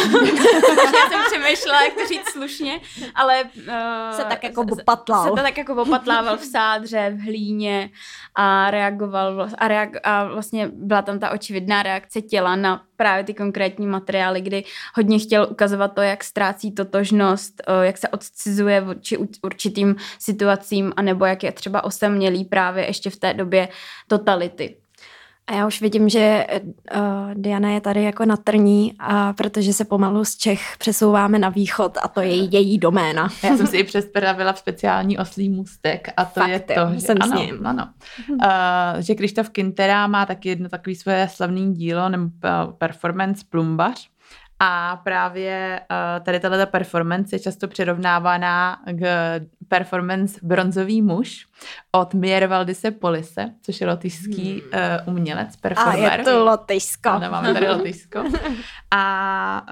Já 0.94 1.10
jsem 1.10 1.20
přemýšlela, 1.30 1.82
jak 1.82 1.94
to 1.94 2.06
říct 2.06 2.28
slušně, 2.28 2.80
ale... 3.14 3.44
Uh, 3.44 4.16
se 4.16 4.24
tak 4.24 4.44
jako 4.44 4.66
popatlal. 4.66 5.22
Se, 5.22 5.28
se 5.28 5.36
to 5.36 5.42
tak 5.42 5.58
jako 5.58 5.74
popatlával 5.74 6.36
v 6.36 6.44
sádře, 6.44 7.10
v 7.16 7.20
hlíně 7.20 7.90
a 8.34 8.70
reagoval 8.70 9.48
a, 9.58 9.68
reag, 9.68 9.90
a 10.02 10.24
vlastně 10.24 10.70
byla 10.72 11.02
tam 11.02 11.18
ta 11.18 11.30
očividná 11.30 11.82
reakce 11.82 12.22
těla 12.22 12.56
na 12.56 12.82
právě 12.96 13.24
ty 13.24 13.34
konkrétní 13.34 13.86
materiály, 13.86 14.40
kdy 14.40 14.64
hodně 14.94 15.18
chtěl 15.18 15.48
ukazovat 15.50 15.94
to, 15.94 16.00
jak 16.00 16.24
ztrácí 16.24 16.72
totožnost, 16.72 17.62
uh, 17.68 17.82
jak 17.82 17.98
se 17.98 18.08
odcizuje 18.08 18.80
vůči 18.80 19.18
určitým 19.42 19.96
situacím, 20.18 20.92
anebo 20.96 21.24
jak 21.24 21.42
je 21.42 21.52
třeba 21.52 21.84
osamělý 21.84 22.44
právě 22.44 22.86
ještě 22.86 23.10
v 23.10 23.16
té 23.16 23.34
době 23.34 23.68
totality. 24.06 24.81
A 25.46 25.54
já 25.54 25.66
už 25.66 25.80
vidím, 25.80 26.08
že 26.08 26.46
uh, 26.96 27.34
Diana 27.34 27.70
je 27.70 27.80
tady 27.80 28.02
jako 28.02 28.24
na 28.24 28.36
trní, 28.36 28.94
a 28.98 29.32
protože 29.32 29.72
se 29.72 29.84
pomalu 29.84 30.24
z 30.24 30.36
Čech 30.36 30.60
přesouváme 30.78 31.38
na 31.38 31.48
východ 31.48 31.98
a 32.02 32.08
to 32.08 32.20
je 32.20 32.34
její 32.34 32.78
doména. 32.78 33.28
Já 33.42 33.56
jsem 33.56 33.66
si 33.66 33.76
ji 33.76 33.84
přespravila 33.84 34.52
v 34.52 34.58
speciální 34.58 35.18
oslý 35.18 35.48
můstek 35.48 36.08
a 36.16 36.24
to 36.24 36.40
Fakt, 36.40 36.50
je 36.50 36.60
to, 36.60 36.94
že, 36.94 37.00
jsem 37.00 37.16
ano, 37.20 37.36
s 37.36 37.40
ním. 37.40 37.66
ano, 37.66 37.88
uh, 38.30 38.36
že 38.98 39.14
Krištof 39.14 39.50
Kintera 39.50 40.06
má 40.06 40.26
taky 40.26 40.48
jedno 40.48 40.68
takové 40.68 40.96
svoje 40.96 41.28
slavné 41.30 41.72
dílo 41.72 42.08
nebo 42.08 42.30
performance 42.78 43.44
Plumbař, 43.50 44.08
a 44.64 44.96
právě 45.04 45.80
uh, 45.90 46.24
tady 46.24 46.40
tato 46.40 46.66
performance 46.66 47.36
je 47.36 47.40
často 47.40 47.68
přirovnávaná 47.68 48.78
k 48.92 49.04
performance 49.68 50.40
Bronzový 50.42 51.02
muž 51.02 51.46
od 51.92 52.14
Mier 52.14 52.46
Valdise 52.46 52.90
Polise, 52.90 53.50
což 53.62 53.80
je 53.80 53.86
lotyšský 53.86 54.62
uh, 54.62 55.14
umělec, 55.14 55.56
performer. 55.56 56.10
A 56.12 56.16
je 56.16 56.24
to 56.24 56.44
Lotyšsko. 56.44 57.08
Ano, 57.08 57.30
máme 57.30 57.54
tady 57.54 57.68
Lotyšsko. 57.68 58.24
A 58.90 59.66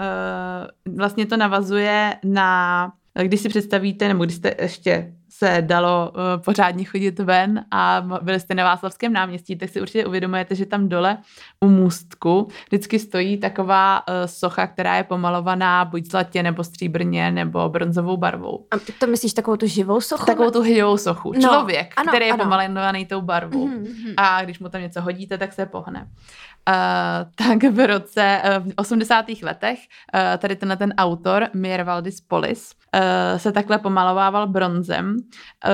uh, 0.87 0.97
vlastně 0.97 1.27
to 1.27 1.37
navazuje 1.37 2.17
na, 2.25 2.93
když 3.23 3.41
si 3.41 3.49
představíte, 3.49 4.09
nebo 4.09 4.25
když 4.25 4.37
jste 4.37 4.55
ještě 4.61 5.13
se 5.45 5.63
dalo 5.63 6.13
uh, 6.15 6.43
pořádně 6.45 6.85
chodit 6.85 7.19
ven 7.19 7.65
a 7.71 8.07
byli 8.23 8.41
jste 8.41 8.55
na 8.55 8.65
Václavském 8.65 9.13
náměstí, 9.13 9.57
tak 9.57 9.69
si 9.69 9.81
určitě 9.81 10.07
uvědomujete, 10.07 10.55
že 10.55 10.67
tam 10.67 10.89
dole 10.89 11.19
u 11.61 11.69
můstku 11.69 12.49
vždycky 12.67 12.99
stojí 12.99 13.39
taková 13.39 14.09
uh, 14.09 14.15
socha, 14.27 14.67
která 14.67 14.97
je 14.97 15.05
pomalovaná 15.05 15.85
buď 15.85 16.11
zlatě 16.11 16.43
nebo 16.43 16.65
stříbrně 16.65 17.31
nebo 17.31 17.69
bronzovou 17.69 18.17
barvou. 18.17 18.67
A 18.71 18.77
to 18.99 19.07
myslíš 19.07 19.33
takovou 19.33 19.57
tu 19.57 19.67
živou 19.67 20.01
sochu? 20.01 20.27
Takovou 20.27 20.51
tu 20.51 20.61
hydovou 20.61 20.97
sochu. 20.97 21.33
No, 21.33 21.41
Člověk, 21.41 21.95
ano, 21.97 22.13
který 22.13 22.27
je 22.27 22.33
ano. 22.33 22.45
pomalovaný 22.45 23.07
tou 23.07 23.21
barvou. 23.21 23.69
Mhm. 23.69 24.15
A 24.17 24.45
když 24.45 24.59
mu 24.59 24.69
tam 24.69 24.81
něco 24.81 25.01
hodíte, 25.01 25.39
tak 25.39 25.53
se 25.53 25.67
pohne. 25.67 26.09
Uh, 26.69 27.31
tak 27.35 27.73
v 27.73 27.87
roce, 27.87 28.43
uh, 28.45 28.73
v 28.73 28.75
80. 28.77 29.25
letech 29.43 29.79
uh, 29.79 30.21
tady 30.39 30.57
tenhle 30.57 30.77
ten 30.77 30.95
autor, 30.99 31.49
Miervaldis 31.55 32.21
Polis, 32.21 32.75
uh, 32.95 33.39
se 33.39 33.53
takhle 33.53 33.79
pomalovával 33.79 34.47
bronzem, 34.47 35.17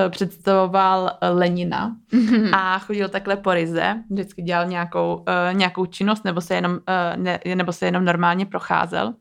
představoval 0.09 1.11
Lenina 1.32 1.96
Mhm. 2.12 2.54
a 2.54 2.78
chodil 2.78 3.09
takhle 3.09 3.36
po 3.36 3.54
Rize, 3.54 3.94
vždycky 4.11 4.42
dělal 4.42 4.66
nějakou, 4.66 5.14
uh, 5.14 5.24
nějakou 5.54 5.86
činnost 5.86 6.24
nebo 6.24 6.40
se, 6.40 6.54
jenom, 6.54 6.78
ne, 7.16 7.40
nebo 7.54 7.72
se 7.72 7.86
jenom 7.86 8.04
normálně 8.04 8.46
procházel. 8.46 9.14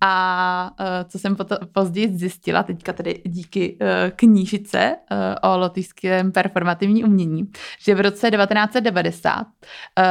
A 0.00 0.70
uh, 0.80 0.86
co 1.08 1.18
jsem 1.18 1.36
později 1.72 2.16
zjistila, 2.18 2.62
teďka 2.62 2.92
tady 2.92 3.22
díky 3.24 3.78
uh, 3.80 3.86
knížice 4.16 4.96
uh, 5.10 5.50
o 5.52 5.58
lotyšském 5.58 6.32
performativní 6.32 7.04
umění, 7.04 7.50
že 7.80 7.94
v 7.94 8.00
roce 8.00 8.30
1990 8.30 9.40
uh, 9.40 10.04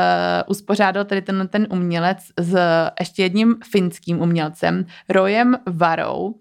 uspořádal 0.47 1.05
tady 1.05 1.21
ten, 1.21 1.47
ten 1.47 1.67
umělec 1.69 2.17
s 2.39 2.57
ještě 2.99 3.23
jedním 3.23 3.55
finským 3.71 4.21
umělcem, 4.21 4.86
Rojem 5.09 5.57
Varou, 5.67 6.36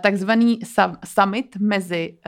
takzvaný 0.00 0.58
summit 1.04 1.56
mezi 1.60 2.18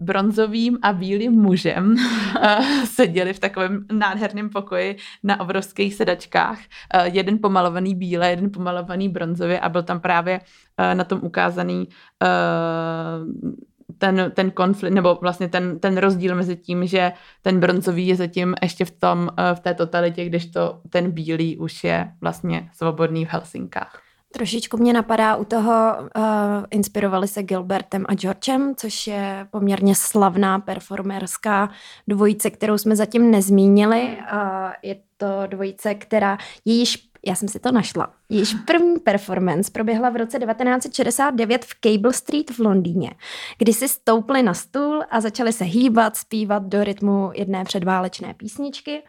bronzovým 0.00 0.78
a 0.82 0.92
bílým 0.92 1.32
mužem. 1.32 1.96
Seděli 2.84 3.32
v 3.32 3.38
takovém 3.38 3.84
nádherném 3.92 4.50
pokoji 4.50 4.96
na 5.22 5.40
obrovských 5.40 5.94
sedačkách. 5.94 6.58
Jeden 7.04 7.38
pomalovaný 7.38 7.94
bíle, 7.94 8.30
jeden 8.30 8.50
pomalovaný 8.50 9.08
bronzově 9.08 9.60
a 9.60 9.68
byl 9.68 9.82
tam 9.82 9.95
právě 10.00 10.40
uh, 10.40 10.94
na 10.94 11.04
tom 11.04 11.20
ukázaný 11.22 11.88
uh, 12.22 13.50
ten, 13.98 14.32
ten 14.34 14.50
konflikt, 14.50 14.94
nebo 14.94 15.18
vlastně 15.20 15.48
ten, 15.48 15.78
ten 15.78 15.96
rozdíl 15.96 16.34
mezi 16.34 16.56
tím, 16.56 16.86
že 16.86 17.12
ten 17.42 17.60
bronzový 17.60 18.06
je 18.06 18.16
zatím 18.16 18.54
ještě 18.62 18.84
v 18.84 18.90
tom, 18.90 19.30
eh, 19.38 19.54
v 19.54 19.60
té 19.60 19.74
totalitě, 19.74 20.24
když 20.24 20.46
to 20.46 20.80
ten 20.90 21.10
bílý 21.10 21.56
už 21.56 21.84
je 21.84 22.12
vlastně 22.20 22.70
svobodný 22.74 23.24
v 23.24 23.28
Helsinkách. 23.28 24.02
Trošičku 24.32 24.76
mě 24.76 24.92
napadá 24.92 25.36
u 25.36 25.44
toho, 25.44 25.96
uh, 25.98 26.22
inspirovali 26.70 27.28
se 27.28 27.42
Gilbertem 27.42 28.04
a 28.08 28.14
Georgem, 28.14 28.74
což 28.76 29.06
je 29.06 29.46
poměrně 29.50 29.94
slavná 29.94 30.58
performerská 30.58 31.70
dvojice, 32.08 32.50
kterou 32.50 32.78
jsme 32.78 32.96
zatím 32.96 33.30
nezmínili. 33.30 34.02
Uh, 34.02 34.38
je 34.82 34.96
to 35.16 35.26
dvojice, 35.46 35.94
která 35.94 36.38
jejíž 36.64 37.08
já 37.26 37.34
jsem 37.34 37.48
si 37.48 37.60
to 37.60 37.72
našla. 37.72 38.10
Jejíž 38.28 38.54
první 38.54 38.98
performance 38.98 39.70
proběhla 39.70 40.10
v 40.10 40.16
roce 40.16 40.38
1969 40.38 41.64
v 41.64 41.74
Cable 41.80 42.12
Street 42.12 42.50
v 42.50 42.58
Londýně, 42.58 43.10
kdy 43.58 43.72
si 43.72 43.88
stoupli 43.88 44.42
na 44.42 44.54
stůl 44.54 45.02
a 45.10 45.20
začali 45.20 45.52
se 45.52 45.64
hýbat, 45.64 46.16
zpívat 46.16 46.62
do 46.62 46.84
rytmu 46.84 47.30
jedné 47.34 47.64
předválečné 47.64 48.34
písničky 48.34 49.02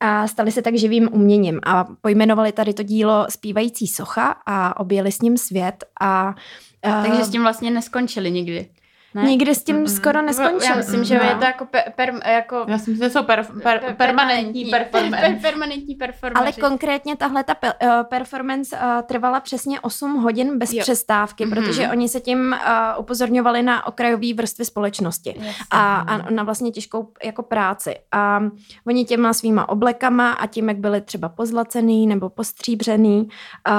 a 0.00 0.26
stali 0.26 0.52
se 0.52 0.62
tak 0.62 0.74
živým 0.76 1.08
uměním 1.12 1.60
a 1.62 1.84
pojmenovali 2.00 2.52
tady 2.52 2.74
to 2.74 2.82
dílo 2.82 3.26
Zpívající 3.28 3.86
socha 3.86 4.36
a 4.46 4.80
objeli 4.80 5.12
s 5.12 5.20
ním 5.20 5.36
svět 5.36 5.84
a 6.00 6.34
Takže 6.82 7.24
s 7.24 7.30
tím 7.30 7.42
vlastně 7.42 7.70
neskončili 7.70 8.30
nikdy. 8.30 8.68
Ne? 9.14 9.22
Nikdy 9.22 9.54
s 9.54 9.64
tím 9.64 9.76
Mm-mm. 9.84 9.96
skoro 9.96 10.22
neskončil. 10.22 10.68
Já 10.70 10.74
myslím, 10.76 11.04
že 11.04 11.18
No. 11.18 11.24
je 11.24 11.34
to 11.34 11.44
jako, 11.44 11.64
per, 11.64 11.82
per, 11.96 12.14
jako 12.26 12.64
Já 12.68 12.78
si 12.78 12.90
myslím, 12.90 13.08
že 13.08 13.10
jsou 13.10 13.22
per, 13.22 13.46
per, 13.62 13.78
per- 13.80 13.94
permanentní 13.96 14.64
performance. 14.70 15.26
Per, 15.26 15.38
permanentní 15.40 15.94
performance. 15.94 16.38
Ale 16.60 16.70
konkrétně 16.70 17.16
tahle 17.16 17.44
ta 17.44 17.54
pe- 17.54 17.72
eh, 17.82 18.04
performance 18.04 18.76
uh, 18.76 19.02
trvala 19.02 19.40
přesně 19.40 19.80
8 19.80 20.14
hodin 20.22 20.58
bez 20.58 20.72
Jo. 20.72 20.80
přestávky, 20.80 21.46
Mhm. 21.46 21.54
protože 21.54 21.88
oni 21.88 22.08
se 22.08 22.20
tím 22.20 22.56
uh, 22.66 23.00
upozorňovali 23.00 23.62
na 23.62 23.86
okrajové 23.86 24.34
vrstvy 24.34 24.64
společnosti. 24.64 25.40
A, 25.70 25.94
a 25.96 26.30
na 26.30 26.42
vlastně 26.42 26.70
těžkou 26.70 27.12
jako 27.24 27.42
práci. 27.42 27.94
A 28.12 28.40
oni 28.86 29.04
těma 29.04 29.32
svýma 29.32 29.68
oblekama 29.68 30.32
a 30.32 30.46
tím, 30.46 30.68
jak 30.68 30.76
byli 30.78 31.00
třeba 31.00 31.28
pozlacený 31.28 32.06
nebo 32.06 32.28
postříbřený, 32.30 33.20
uh, 33.22 33.74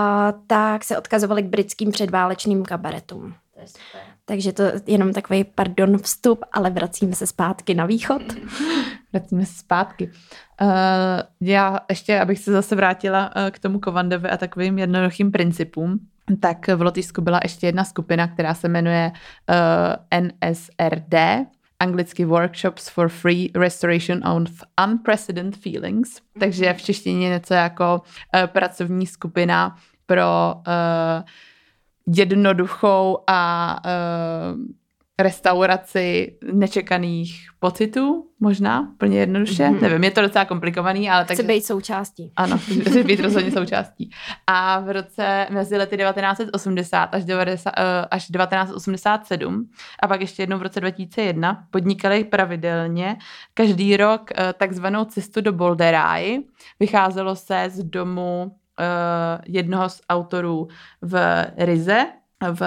tak 0.48 0.84
se 0.84 0.98
odkazovali 0.98 1.42
k 1.44 1.46
britským 1.46 1.92
předválečným 1.92 2.64
kabaretům. 2.66 3.34
To 3.54 3.60
je 3.60 3.68
super. 3.68 4.02
Takže 4.26 4.54
to 4.54 4.64
jenom 4.88 5.14
takový 5.14 5.44
pardon 5.44 5.98
vstup, 5.98 6.46
ale 6.52 6.70
vracíme 6.70 7.16
se 7.16 7.28
zpátky 7.28 7.74
na 7.74 7.86
východ. 7.86 8.22
Vracíme 9.14 9.46
se 9.46 9.54
zpátky. 9.54 10.12
Uh, 10.62 10.70
já 11.42 11.80
ještě, 11.90 12.20
abych 12.20 12.40
se 12.40 12.52
zase 12.52 12.76
vrátila 12.76 13.36
uh, 13.36 13.50
k 13.52 13.60
tomu 13.60 13.80
Kovandovi 13.80 14.30
a 14.30 14.38
takovým 14.38 14.80
jednoduchým 14.80 15.32
principům, 15.32 16.00
tak 16.40 16.68
v 16.68 16.82
Lotyšsku 16.82 17.22
byla 17.22 17.40
ještě 17.44 17.68
jedna 17.68 17.84
skupina, 17.84 18.28
která 18.28 18.54
se 18.54 18.68
jmenuje 18.68 19.12
uh, 19.12 20.22
NSRD, 20.22 21.16
anglicky 21.80 22.26
Workshops 22.26 22.90
for 22.90 23.10
Free 23.10 23.52
Restoration 23.56 24.28
of 24.28 24.64
Unprecedented 24.88 25.62
Feelings, 25.62 26.22
takže 26.40 26.74
v 26.74 26.82
češtině 26.82 27.30
něco 27.30 27.54
jako 27.54 28.02
uh, 28.02 28.48
pracovní 28.48 29.08
skupina 29.08 29.76
pro 30.06 30.56
uh, 30.56 31.24
jednoduchou 32.08 33.18
a 33.28 33.76
uh, 33.86 34.62
restauraci 35.20 36.38
nečekaných 36.54 37.48
pocitů, 37.60 38.28
možná, 38.40 38.94
plně 38.98 39.20
jednoduše. 39.20 39.64
Mhm. 39.64 39.76
Mm-hmm. 39.76 39.82
Nevím, 39.82 40.04
je 40.04 40.12
to 40.12 40.22
docela 40.22 40.46
komplikovaný, 40.46 41.10
ale 41.10 41.26
tak... 41.26 41.38
Chce 41.38 41.44
být 41.44 41.66
součástí. 41.66 42.32
Ano, 42.36 42.58
chci 42.58 43.04
být 43.04 43.20
rozhodně 43.20 43.52
součástí. 43.52 44.10
A 44.48 44.80
v 44.80 44.94
roce 44.94 45.48
mezi 45.50 45.78
lety 45.78 45.98
1980 45.98 47.04
až, 47.04 47.24
90, 47.26 47.70
uh, 47.70 47.84
až 48.12 48.28
1987 48.28 49.70
a 50.00 50.08
pak 50.08 50.22
ještě 50.22 50.44
jednou 50.44 50.58
v 50.58 50.62
roce 50.62 50.80
2001 50.80 51.68
podnikali 51.72 52.24
pravidelně 52.24 53.18
každý 53.54 53.98
rok 53.98 54.22
uh, 54.22 54.54
takzvanou 54.58 55.06
cestu 55.06 55.42
do 55.42 55.54
Bolderáji. 55.54 56.44
Vycházelo 56.80 57.36
se 57.36 57.70
z 57.70 57.84
domu 57.84 58.52
jednoho 59.46 59.90
z 59.90 60.02
autorů 60.10 60.68
v 61.02 61.46
Rize, 61.58 62.06
v 62.52 62.62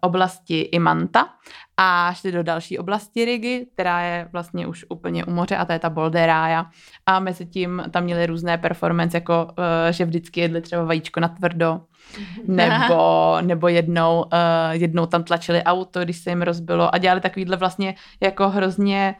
oblasti 0.00 0.60
Imanta 0.60 1.28
a 1.76 2.12
šli 2.14 2.32
do 2.32 2.42
další 2.42 2.78
oblasti 2.78 3.24
Rigi, 3.24 3.66
která 3.74 4.00
je 4.00 4.28
vlastně 4.32 4.66
už 4.66 4.84
úplně 4.88 5.24
u 5.24 5.30
moře 5.30 5.56
a 5.56 5.64
to 5.64 5.72
je 5.72 5.78
ta 5.78 5.90
Bolderája. 5.90 6.66
A 7.06 7.20
mezi 7.20 7.46
tím 7.46 7.82
tam 7.90 8.04
měli 8.04 8.26
různé 8.26 8.58
performance, 8.58 9.16
jako 9.16 9.44
uh, 9.44 9.54
že 9.90 10.04
vždycky 10.04 10.40
jedli 10.40 10.60
třeba 10.60 10.84
vajíčko 10.84 11.20
na 11.20 11.28
tvrdo, 11.28 11.80
nebo, 12.46 13.36
nebo 13.40 13.68
jednou, 13.68 14.22
uh, 14.22 14.28
jednou 14.70 15.06
tam 15.06 15.24
tlačili 15.24 15.62
auto, 15.62 16.00
když 16.00 16.16
se 16.16 16.30
jim 16.30 16.42
rozbilo 16.42 16.94
a 16.94 16.98
dělali 16.98 17.20
takovýhle 17.20 17.56
vlastně 17.56 17.94
jako 18.20 18.48
hrozně 18.48 19.14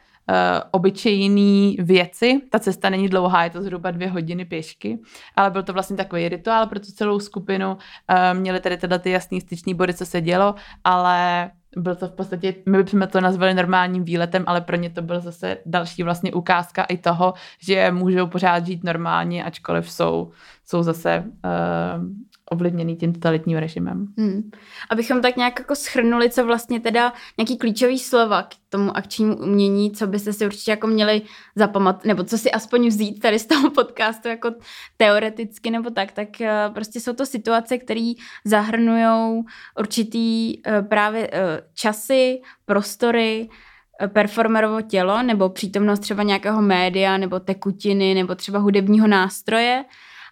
obyčejné 0.70 1.74
věci. 1.78 2.40
Ta 2.50 2.58
cesta 2.58 2.90
není 2.90 3.08
dlouhá, 3.08 3.44
je 3.44 3.50
to 3.50 3.62
zhruba 3.62 3.90
dvě 3.90 4.08
hodiny 4.08 4.44
pěšky, 4.44 4.98
ale 5.36 5.50
byl 5.50 5.62
to 5.62 5.72
vlastně 5.72 5.96
takový 5.96 6.28
rituál 6.28 6.66
pro 6.66 6.80
tu 6.80 6.92
celou 6.92 7.20
skupinu. 7.20 7.72
Uh, 7.72 8.38
měli 8.38 8.60
tady 8.60 8.76
teda 8.76 8.98
ty 8.98 9.10
jasný 9.10 9.40
styční 9.40 9.74
body, 9.74 9.94
co 9.94 10.06
se 10.06 10.20
dělo, 10.20 10.54
ale 10.84 11.50
byl 11.76 11.96
to 11.96 12.08
v 12.08 12.12
podstatě, 12.12 12.54
my 12.68 12.82
bychom 12.82 13.06
to 13.06 13.20
nazvali 13.20 13.54
normálním 13.54 14.04
výletem, 14.04 14.44
ale 14.46 14.60
pro 14.60 14.76
ně 14.76 14.90
to 14.90 15.02
byl 15.02 15.20
zase 15.20 15.56
další 15.66 16.02
vlastně 16.02 16.32
ukázka 16.32 16.82
i 16.82 16.96
toho, 16.96 17.34
že 17.60 17.90
můžou 17.90 18.26
pořád 18.26 18.66
žít 18.66 18.84
normálně, 18.84 19.44
ačkoliv 19.44 19.90
jsou, 19.90 20.30
jsou 20.64 20.82
zase 20.82 21.24
uh, 21.44 22.04
ovlivněný 22.50 22.96
tím 22.96 23.12
totalitním 23.12 23.58
režimem. 23.58 24.06
Hmm. 24.18 24.50
Abychom 24.90 25.22
tak 25.22 25.36
nějak 25.36 25.58
jako 25.58 25.74
schrnuli, 25.74 26.30
co 26.30 26.46
vlastně 26.46 26.80
teda 26.80 27.12
nějaký 27.38 27.58
klíčový 27.58 27.98
slova 27.98 28.42
k 28.42 28.54
tomu 28.68 28.96
akčnímu 28.96 29.36
umění, 29.36 29.90
co 29.90 30.06
byste 30.06 30.32
si 30.32 30.46
určitě 30.46 30.70
jako 30.70 30.86
měli 30.86 31.22
zapamatovat, 31.56 32.04
nebo 32.04 32.24
co 32.24 32.38
si 32.38 32.50
aspoň 32.50 32.88
vzít 32.88 33.20
tady 33.20 33.38
z 33.38 33.46
toho 33.46 33.70
podcastu 33.74 34.28
jako 34.28 34.50
teoreticky 34.96 35.70
nebo 35.70 35.90
tak, 35.90 36.12
tak 36.12 36.40
eh, 36.40 36.70
prostě 36.74 37.00
jsou 37.00 37.12
to 37.12 37.26
situace, 37.26 37.78
které 37.78 38.12
zahrnují 38.44 39.44
určitý 39.78 40.60
eh, 40.66 40.82
právě 40.82 41.30
eh, 41.32 41.62
časy, 41.74 42.40
prostory, 42.66 43.48
performerovo 44.08 44.82
tělo 44.82 45.22
nebo 45.22 45.48
přítomnost 45.48 45.98
třeba 45.98 46.22
nějakého 46.22 46.62
média 46.62 47.16
nebo 47.16 47.40
tekutiny 47.40 48.14
nebo 48.14 48.34
třeba 48.34 48.58
hudebního 48.58 49.06
nástroje 49.06 49.84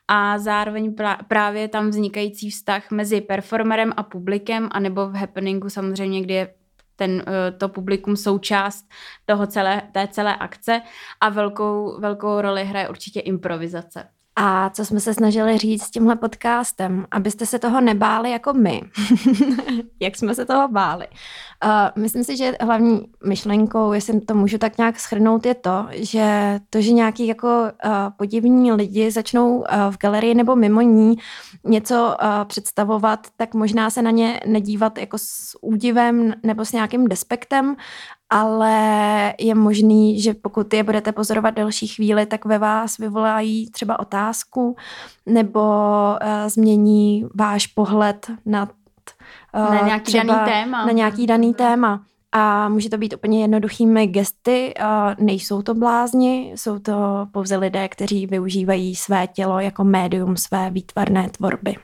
a 0.09 0.39
zároveň 0.39 0.95
právě 1.29 1.69
tam 1.69 1.89
vznikající 1.91 2.51
vztah 2.51 2.91
mezi 2.91 3.21
performerem 3.21 3.93
a 3.97 4.03
publikem, 4.03 4.69
anebo 4.73 5.09
v 5.09 5.15
happeningu 5.15 5.71
samozřejmě, 5.71 6.21
kdy 6.21 6.35
je 6.35 6.55
ten, 6.97 7.23
eh, 7.27 7.53
to 7.53 7.69
publikum 7.69 8.17
součást 8.17 8.89
toho 9.25 9.47
celé, 9.47 9.83
té 9.93 10.09
celé 10.09 10.37
akce 10.37 10.83
a 11.21 11.29
velkou, 11.29 12.01
velkou 12.01 12.41
roli 12.41 12.65
hraje 12.65 12.89
určitě 12.89 13.21
improvizace. 13.21 14.09
A 14.41 14.71
co 14.71 14.85
jsme 14.85 15.01
se 15.01 15.15
snažili 15.15 15.59
říct 15.59 15.83
s 15.83 15.91
tímhle 15.91 16.17
podcastem, 16.17 17.07
abyste 17.11 17.47
se 17.47 17.59
toho 17.59 17.81
nebáli 17.81 18.31
jako 18.31 18.53
my. 18.53 18.83
Jak 20.01 20.17
jsme 20.17 20.35
se 20.35 20.45
toho 20.45 20.69
báli. 20.69 21.07
Uh, 21.65 22.03
myslím 22.03 22.25
si, 22.25 22.37
že 22.37 22.57
hlavní 22.61 23.01
myšlenkou, 23.27 23.93
jestli 23.93 24.21
to 24.21 24.35
můžu 24.35 24.59
tak 24.59 24.79
nějak 24.79 25.01
schrnout, 25.01 25.47
je 25.47 25.55
to, 25.55 25.87
že 25.91 26.59
to, 26.71 26.81
že 26.81 26.93
nějaký 26.93 27.27
jako 27.27 27.49
uh, 27.49 27.93
podivní 28.17 28.73
lidi 28.73 29.11
začnou 29.11 29.57
uh, 29.57 29.65
v 29.91 29.99
galerii 29.99 30.35
nebo 30.35 30.57
mimo 30.57 30.81
ní 30.81 31.17
něco 31.65 32.17
uh, 32.23 32.45
představovat, 32.45 33.27
tak 33.37 33.55
možná 33.55 33.91
se 33.91 34.03
na 34.03 34.11
ně 34.11 34.41
nedívat 34.47 34.99
jako 34.99 35.19
s 35.19 35.59
údivem 35.61 36.35
nebo 36.43 36.65
s 36.65 36.73
nějakým 36.73 37.09
despektem, 37.09 37.77
ale 38.31 39.35
je 39.39 39.55
možný, 39.55 40.21
že 40.21 40.35
pokud 40.35 40.75
je 40.75 40.83
budete 40.83 41.13
pozorovat 41.13 41.55
delší 41.55 41.87
chvíli, 41.87 42.27
tak 42.27 42.45
ve 42.45 42.59
vás 42.59 42.99
vyvolají 42.99 43.71
třeba 43.71 43.99
otázku 43.99 44.77
nebo 45.27 45.61
uh, 45.61 46.49
změní 46.49 47.27
váš 47.35 47.67
pohled 47.67 48.31
na, 48.47 48.69
uh, 49.55 49.75
na 49.75 49.87
nějaký 49.87 50.05
třeba 50.05 50.35
daný 50.35 50.53
téma. 50.53 50.87
Na 50.87 50.93
nějaký 50.93 51.27
daný 51.27 51.55
téma. 51.55 52.03
A 52.33 52.69
může 52.69 52.91
to 52.91 52.99
být 52.99 53.15
úplně 53.15 53.41
jednoduchými 53.41 54.07
gesty, 54.07 54.75
nejsou 55.19 55.63
to 55.63 55.75
blázni, 55.75 56.53
jsou 56.57 56.79
to 56.79 57.27
pouze 57.33 57.57
lidé, 57.57 57.89
kteří 57.89 58.27
využívají 58.27 58.95
své 58.95 59.27
tělo 59.27 59.61
jako 59.61 59.85
médium 59.85 60.37
své 60.37 60.71
výtvarné 60.71 61.31
tvorby. 61.31 61.77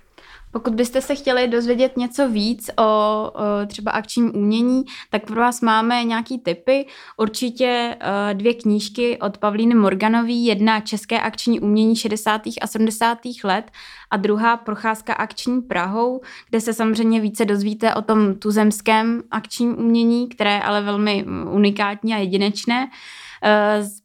Pokud 0.54 0.74
byste 0.74 1.00
se 1.00 1.14
chtěli 1.14 1.48
dozvědět 1.48 1.96
něco 1.96 2.28
víc 2.28 2.70
o, 2.78 2.82
o 2.82 3.30
třeba 3.66 3.90
akčním 3.90 4.32
umění, 4.34 4.84
tak 5.10 5.26
pro 5.26 5.40
vás 5.40 5.60
máme 5.60 6.04
nějaký 6.04 6.38
typy. 6.38 6.86
Určitě 7.16 7.96
uh, 7.96 8.38
dvě 8.38 8.54
knížky 8.54 9.18
od 9.18 9.38
Pavlíny 9.38 9.74
Morganový, 9.74 10.46
jedna 10.46 10.80
České 10.80 11.20
akční 11.20 11.60
umění 11.60 11.96
60. 11.96 12.42
a 12.60 12.66
70. 12.66 13.18
let 13.44 13.70
a 14.10 14.16
druhá 14.16 14.56
Procházka 14.56 15.14
akční 15.14 15.62
Prahou, 15.62 16.20
kde 16.50 16.60
se 16.60 16.74
samozřejmě 16.74 17.20
více 17.20 17.44
dozvíte 17.44 17.94
o 17.94 18.02
tom 18.02 18.34
tuzemském 18.34 19.22
akčním 19.30 19.78
umění, 19.78 20.28
které 20.28 20.52
je 20.52 20.62
ale 20.62 20.82
velmi 20.82 21.24
unikátní 21.50 22.14
a 22.14 22.18
jedinečné. 22.18 22.90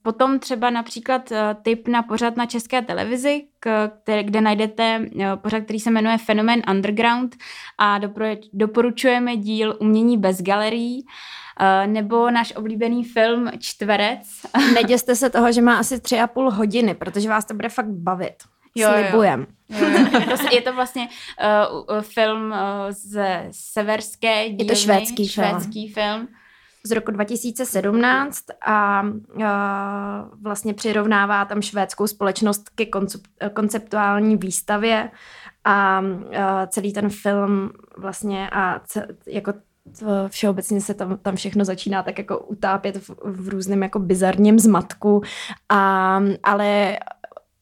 Potom 0.01 0.39
třeba 0.39 0.69
například 0.69 1.31
eh, 1.31 1.55
tip 1.61 1.87
na 1.87 2.03
pořad 2.03 2.37
na 2.37 2.45
české 2.45 2.81
televizi, 2.81 3.43
kde, 4.05 4.23
kde 4.23 4.41
najdete 4.41 5.01
eh, 5.19 5.35
pořad, 5.35 5.63
který 5.63 5.79
se 5.79 5.91
jmenuje 5.91 6.17
Fenomen 6.17 6.61
Underground 6.69 7.35
a 7.77 7.99
doporučujeme 8.53 9.37
díl 9.37 9.77
Umění 9.79 10.17
bez 10.17 10.41
galerií, 10.41 11.05
nebo 11.85 12.31
náš 12.31 12.53
oblíbený 12.55 13.03
film 13.03 13.51
Čtverec. 13.59 14.45
Neděste 14.73 15.15
se 15.15 15.29
toho, 15.29 15.51
že 15.51 15.61
má 15.61 15.77
asi 15.77 15.99
tři 15.99 16.19
a 16.19 16.27
půl 16.27 16.51
hodiny, 16.51 16.93
protože 16.93 17.29
vás 17.29 17.45
to 17.45 17.53
bude 17.53 17.69
fakt 17.69 17.89
bavit. 17.89 18.35
Jo, 18.75 18.89
Slibujem. 18.89 19.47
Jo. 19.69 19.77
Jo, 19.79 19.89
jo. 19.89 20.19
Je, 20.19 20.37
to, 20.37 20.55
je 20.55 20.61
to 20.61 20.73
vlastně 20.73 21.07
uh, 21.89 22.01
film 22.01 22.51
uh, 22.51 22.57
z 22.89 23.21
severské 23.51 24.49
dílny. 24.49 24.63
Je 24.63 24.65
to 24.65 24.75
švédský, 24.75 25.27
švédský 25.27 25.87
film. 25.87 26.17
film 26.17 26.27
z 26.85 26.91
roku 26.91 27.11
2017 27.11 28.43
a, 28.65 29.03
a 29.45 30.29
vlastně 30.41 30.73
přirovnává 30.73 31.45
tam 31.45 31.61
švédskou 31.61 32.07
společnost 32.07 32.69
ke 32.69 32.85
konceptuální 33.53 34.37
výstavě 34.37 35.11
a, 35.63 36.03
a 36.37 36.67
celý 36.67 36.93
ten 36.93 37.09
film 37.09 37.71
vlastně 37.97 38.49
a 38.49 38.79
ce, 38.85 39.07
jako 39.27 39.53
všeobecně 40.27 40.81
se 40.81 40.93
tam, 40.93 41.17
tam 41.17 41.35
všechno 41.35 41.65
začíná 41.65 42.03
tak 42.03 42.17
jako 42.17 42.39
utápět 42.39 42.97
v, 42.97 43.09
v 43.23 43.49
různém 43.49 43.83
jako 43.83 43.99
bizarním 43.99 44.59
zmatku, 44.59 45.21
a, 45.69 46.21
ale 46.43 46.97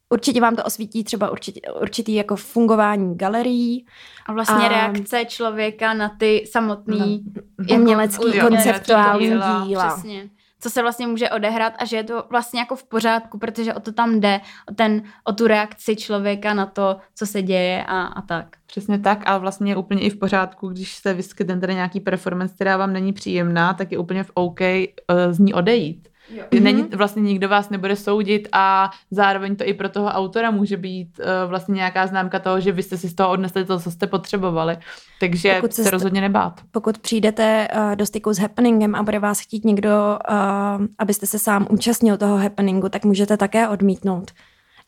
Určitě 0.10 0.42
vám 0.42 0.56
to 0.56 0.64
osvítí 0.64 1.04
třeba 1.04 1.32
určitý, 1.32 1.62
určitý 1.82 2.14
jako 2.14 2.36
fungování 2.36 3.18
galerií. 3.18 3.86
A 4.26 4.34
vlastně 4.34 4.66
a 4.66 4.68
reakce 4.68 5.26
člověka 5.26 5.94
na 5.94 6.10
ty 6.10 6.44
samotný 6.52 7.24
jako, 7.70 7.82
umělecký 7.82 8.40
konceptuální 8.40 9.28
díla. 9.28 9.66
díla. 9.68 9.94
Přesně. 9.94 10.30
Co 10.60 10.70
se 10.70 10.82
vlastně 10.82 11.08
může 11.08 11.30
odehrát 11.30 11.74
a 11.80 11.86
že 11.86 11.98
je 11.98 12.04
to 12.04 12.24
vlastně 12.30 12.60
jako 12.60 12.76
v 12.76 12.84
pořádku, 12.84 13.40
protože 13.40 13.74
o 13.74 13.80
to 13.80 13.92
tam 13.92 14.20
jde, 14.20 14.42
o, 14.72 14.74
ten, 14.74 15.04
o 15.24 15.34
tu 15.34 15.48
reakci 15.48 15.96
člověka 15.96 16.54
na 16.54 16.66
to, 16.66 16.98
co 17.16 17.26
se 17.26 17.42
děje 17.42 17.84
a, 17.88 18.02
a 18.02 18.22
tak. 18.22 18.48
Přesně 18.66 19.00
tak 19.00 19.24
a 19.26 19.38
vlastně 19.38 19.72
je 19.72 19.76
úplně 19.76 20.02
i 20.02 20.10
v 20.10 20.20
pořádku, 20.20 20.70
když 20.70 20.96
se 20.96 21.14
vyskytne 21.14 21.60
tady 21.60 21.74
nějaký 21.74 22.00
performance, 22.00 22.56
která 22.56 22.78
vám 22.78 22.94
není 22.94 23.14
příjemná, 23.14 23.74
tak 23.74 23.92
je 23.92 23.98
úplně 23.98 24.24
v 24.24 24.32
OK 24.34 24.60
uh, 24.62 25.32
z 25.32 25.40
ní 25.40 25.54
odejít 25.54 26.07
Jo. 26.30 26.44
Není, 26.60 26.82
mhm. 26.82 26.98
vlastně 26.98 27.22
nikdo 27.22 27.50
vás 27.50 27.70
nebude 27.70 27.96
soudit 27.96 28.48
a 28.52 28.92
zároveň 29.12 29.56
to 29.56 29.64
i 29.68 29.74
pro 29.74 29.90
toho 29.90 30.08
autora 30.08 30.52
může 30.52 30.78
být 30.78 31.20
uh, 31.20 31.50
vlastně 31.50 31.74
nějaká 31.74 32.08
známka 32.08 32.40
toho, 32.40 32.60
že 32.60 32.72
vy 32.72 32.84
jste 32.84 32.98
si 32.98 33.10
z 33.10 33.16
toho 33.16 33.30
odnesli 33.30 33.66
to, 33.66 33.80
co 33.80 33.92
jste 33.92 34.08
potřebovali. 34.08 34.78
Takže 35.20 35.56
pokud 35.56 35.74
se, 35.74 35.84
se 35.84 35.90
rozhodně 35.90 36.22
nebát. 36.22 36.62
Pokud 36.72 36.98
přijdete 36.98 37.68
uh, 37.76 37.96
do 37.96 38.06
styku 38.06 38.34
s 38.34 38.38
happeningem 38.38 38.96
a 38.96 39.04
bude 39.04 39.20
vás 39.20 39.40
chtít 39.40 39.66
někdo, 39.66 40.20
uh, 40.30 40.86
abyste 40.98 41.26
se 41.26 41.40
sám 41.40 41.68
účastnil 41.70 42.18
toho 42.18 42.38
happeningu, 42.38 42.90
tak 42.90 43.06
můžete 43.06 43.38
také 43.38 43.68
odmítnout. 43.68 44.32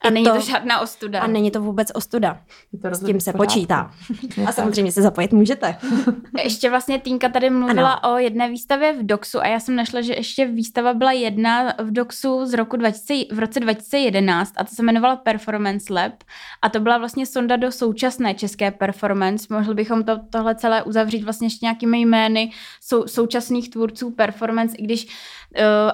A 0.01 0.09
není 0.09 0.25
to, 0.25 0.33
to 0.33 0.39
žádná 0.39 0.79
ostuda. 0.79 1.21
A 1.21 1.27
není 1.27 1.51
to 1.51 1.61
vůbec 1.61 1.87
ostuda. 1.93 2.41
To 2.81 2.95
S 2.95 3.05
tím 3.05 3.19
se 3.19 3.33
počítá. 3.33 3.91
a 4.47 4.51
samozřejmě 4.51 4.91
se 4.91 5.01
zapojit 5.01 5.33
můžete. 5.33 5.75
ještě 6.43 6.69
vlastně 6.69 6.99
Týnka 6.99 7.29
tady 7.29 7.49
mluvila 7.49 7.91
ano. 7.91 8.15
o 8.15 8.17
jedné 8.17 8.49
výstavě 8.49 8.93
v 8.93 9.05
Doxu 9.05 9.39
a 9.39 9.47
já 9.47 9.59
jsem 9.59 9.75
našla, 9.75 10.01
že 10.01 10.13
ještě 10.13 10.45
výstava 10.45 10.93
byla 10.93 11.11
jedna 11.11 11.73
v 11.79 11.91
Doxu 11.91 12.45
z 12.45 12.53
roku 12.53 12.77
2000, 12.77 13.35
v 13.35 13.39
roce 13.39 13.59
2011 13.59 14.53
a 14.57 14.63
to 14.63 14.75
se 14.75 14.81
jmenovala 14.81 15.15
Performance 15.15 15.93
Lab 15.93 16.13
a 16.61 16.69
to 16.69 16.79
byla 16.79 16.97
vlastně 16.97 17.25
sonda 17.25 17.55
do 17.55 17.71
současné 17.71 18.33
české 18.33 18.71
performance. 18.71 19.47
Mohli 19.49 19.73
bychom 19.73 20.03
to, 20.03 20.19
tohle 20.29 20.55
celé 20.55 20.83
uzavřít 20.83 21.23
vlastně 21.23 21.45
ještě 21.45 21.65
nějakými 21.65 22.01
jmény 22.01 22.51
sou, 22.81 23.07
současných 23.07 23.69
tvůrců 23.69 24.11
performance, 24.11 24.75
i 24.77 24.83
když 24.83 25.05
uh, 25.05 25.11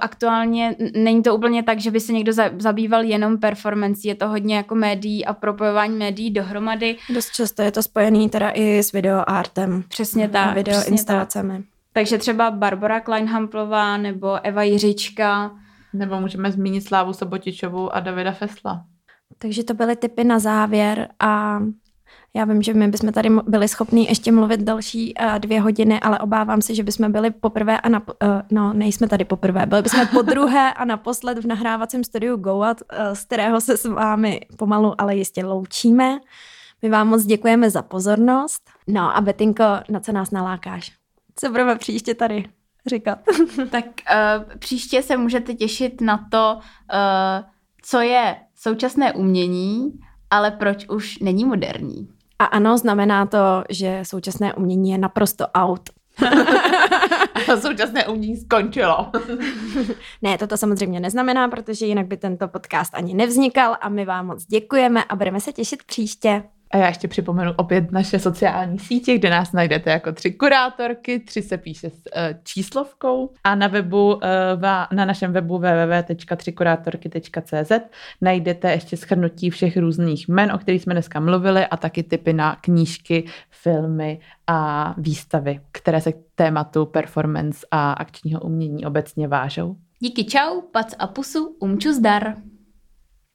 aktuálně 0.02 0.76
není 0.96 1.24
to 1.24 1.36
úplně 1.36 1.64
tak, 1.64 1.80
že 1.80 1.92
by 1.92 2.00
se 2.00 2.14
někdo 2.14 2.34
za, 2.34 2.50
zabýval 2.58 3.04
jenom 3.04 3.38
performance, 3.38 4.08
je 4.08 4.16
to 4.16 4.28
hodně 4.28 4.56
jako 4.56 4.76
médií 4.76 5.26
a 5.26 5.34
propojování 5.34 5.98
médií 5.98 6.32
dohromady. 6.32 6.98
Dost 7.14 7.32
často 7.32 7.62
je 7.62 7.72
to 7.72 7.84
spojený 7.84 8.30
teda 8.30 8.50
i 8.50 8.78
s 8.78 8.92
videoartem. 8.92 9.84
Přesně 9.88 10.30
tak. 10.30 10.48
A 10.48 10.54
videoinstalacemi. 10.54 11.64
Takže 11.94 12.18
třeba 12.18 12.52
Barbara 12.52 13.00
Kleinhamplová 13.00 13.98
nebo 13.98 14.46
Eva 14.46 14.64
Jiřička. 14.64 15.52
Nebo 15.94 16.20
můžeme 16.20 16.52
zmínit 16.52 16.82
Slávu 16.82 17.14
Sobotičovou 17.14 17.96
a 17.96 18.00
Davida 18.00 18.32
Fesla. 18.32 18.86
Takže 19.38 19.64
to 19.64 19.74
byly 19.74 19.96
typy 19.96 20.24
na 20.24 20.40
závěr 20.40 21.08
a 21.20 21.60
já 22.36 22.46
vím, 22.46 22.62
že 22.62 22.74
my 22.74 22.88
bychom 22.88 23.12
tady 23.12 23.30
byli 23.48 23.68
schopni 23.68 24.06
ještě 24.10 24.32
mluvit 24.32 24.60
další 24.60 25.14
uh, 25.14 25.40
dvě 25.40 25.62
hodiny, 25.62 26.00
ale 26.00 26.20
obávám 26.20 26.62
se, 26.62 26.76
že 26.76 26.84
bychom 26.84 27.12
byli 27.12 27.32
poprvé 27.32 27.82
a 27.82 27.90
na, 27.90 28.02
uh, 28.08 28.16
no, 28.52 28.74
nejsme 28.74 29.08
tady 29.08 29.26
poprvé, 29.26 29.66
byli 29.66 29.82
bychom 29.82 30.08
po 30.14 30.22
druhé 30.22 30.74
a 30.74 30.86
naposled 30.86 31.40
v 31.40 31.48
nahrávacím 31.48 32.04
studiu 32.04 32.38
Goat, 32.38 32.82
uh, 32.82 33.14
z 33.14 33.26
kterého 33.26 33.62
se 33.62 33.78
s 33.78 33.86
vámi 33.86 34.42
pomalu, 34.58 35.02
ale 35.02 35.16
jistě 35.16 35.46
loučíme. 35.46 36.20
My 36.82 36.90
vám 36.90 37.08
moc 37.08 37.26
děkujeme 37.26 37.70
za 37.70 37.82
pozornost. 37.82 38.70
No 38.88 39.18
a 39.18 39.22
Betinko, 39.22 39.64
na 39.90 40.00
co 40.00 40.12
nás 40.12 40.32
nalákáš? 40.32 40.92
Co 41.36 41.50
budeme 41.50 41.76
příště 41.76 42.14
tady 42.14 42.46
říkat. 42.86 43.20
tak 43.70 43.86
uh, 43.86 44.58
příště 44.60 45.02
se 45.02 45.18
můžete 45.18 45.54
těšit 45.54 46.02
na 46.02 46.28
to, 46.32 46.56
uh, 46.58 47.46
co 47.82 48.00
je 48.00 48.36
současné 48.56 49.14
umění, 49.14 50.00
ale 50.30 50.52
proč 50.52 50.86
už 50.90 51.20
není 51.20 51.46
moderní. 51.46 52.15
A 52.40 52.46
ano, 52.46 52.78
znamená 52.78 53.26
to, 53.26 53.64
že 53.70 54.00
současné 54.04 54.54
umění 54.54 54.92
je 54.92 54.98
naprosto 54.98 55.46
out. 55.48 55.90
A 57.52 57.58
současné 57.62 58.08
umění 58.08 58.38
skončilo. 58.38 59.12
ne, 60.22 60.38
toto 60.38 60.58
samozřejmě 60.58 61.00
neznamená, 61.00 61.48
protože 61.48 61.86
jinak 61.86 62.08
by 62.08 62.18
tento 62.18 62.48
podcast 62.48 62.96
ani 62.96 63.14
nevznikal 63.14 63.78
a 63.82 63.90
my 63.90 64.06
vám 64.06 64.26
moc 64.26 64.46
děkujeme 64.46 65.04
a 65.04 65.16
budeme 65.16 65.42
se 65.42 65.52
těšit 65.52 65.84
příště. 65.84 66.44
A 66.72 66.78
já 66.78 66.88
ještě 66.88 67.08
připomenu 67.08 67.52
opět 67.56 67.92
naše 67.92 68.20
sociální 68.20 68.80
sítě, 68.80 69.18
kde 69.18 69.30
nás 69.30 69.52
najdete 69.52 69.92
jako 69.92 70.12
tři 70.12 70.32
kurátorky, 70.32 71.20
tři 71.20 71.42
se 71.42 71.58
píše 71.58 71.90
s 71.90 71.94
uh, 71.94 72.00
číslovkou 72.44 73.34
a 73.44 73.56
na 73.56 73.68
webu, 73.68 74.14
uh, 74.14 74.22
na 74.92 75.06
našem 75.06 75.34
webu 75.34 75.58
www.třikurátorky.cz 75.58 77.72
najdete 78.22 78.72
ještě 78.72 78.98
schrnutí 78.98 79.50
všech 79.50 79.78
různých 79.78 80.28
men, 80.28 80.52
o 80.52 80.58
kterých 80.58 80.82
jsme 80.82 80.94
dneska 80.94 81.20
mluvili 81.20 81.66
a 81.66 81.78
taky 81.78 82.04
typy 82.04 82.34
na 82.34 82.58
knížky, 82.62 83.26
filmy 83.50 84.20
a 84.48 84.94
výstavy, 84.98 85.60
které 85.72 86.02
se 86.02 86.12
k 86.12 86.18
tématu 86.36 86.86
performance 86.86 87.68
a 87.72 87.92
akčního 87.92 88.42
umění 88.42 88.86
obecně 88.86 89.28
vážou. 89.28 89.76
Díky 90.00 90.24
čau, 90.24 90.62
pac 90.62 90.96
a 91.00 91.08
pusu, 91.08 91.56
umču 91.60 91.94
zdar. 91.94 92.36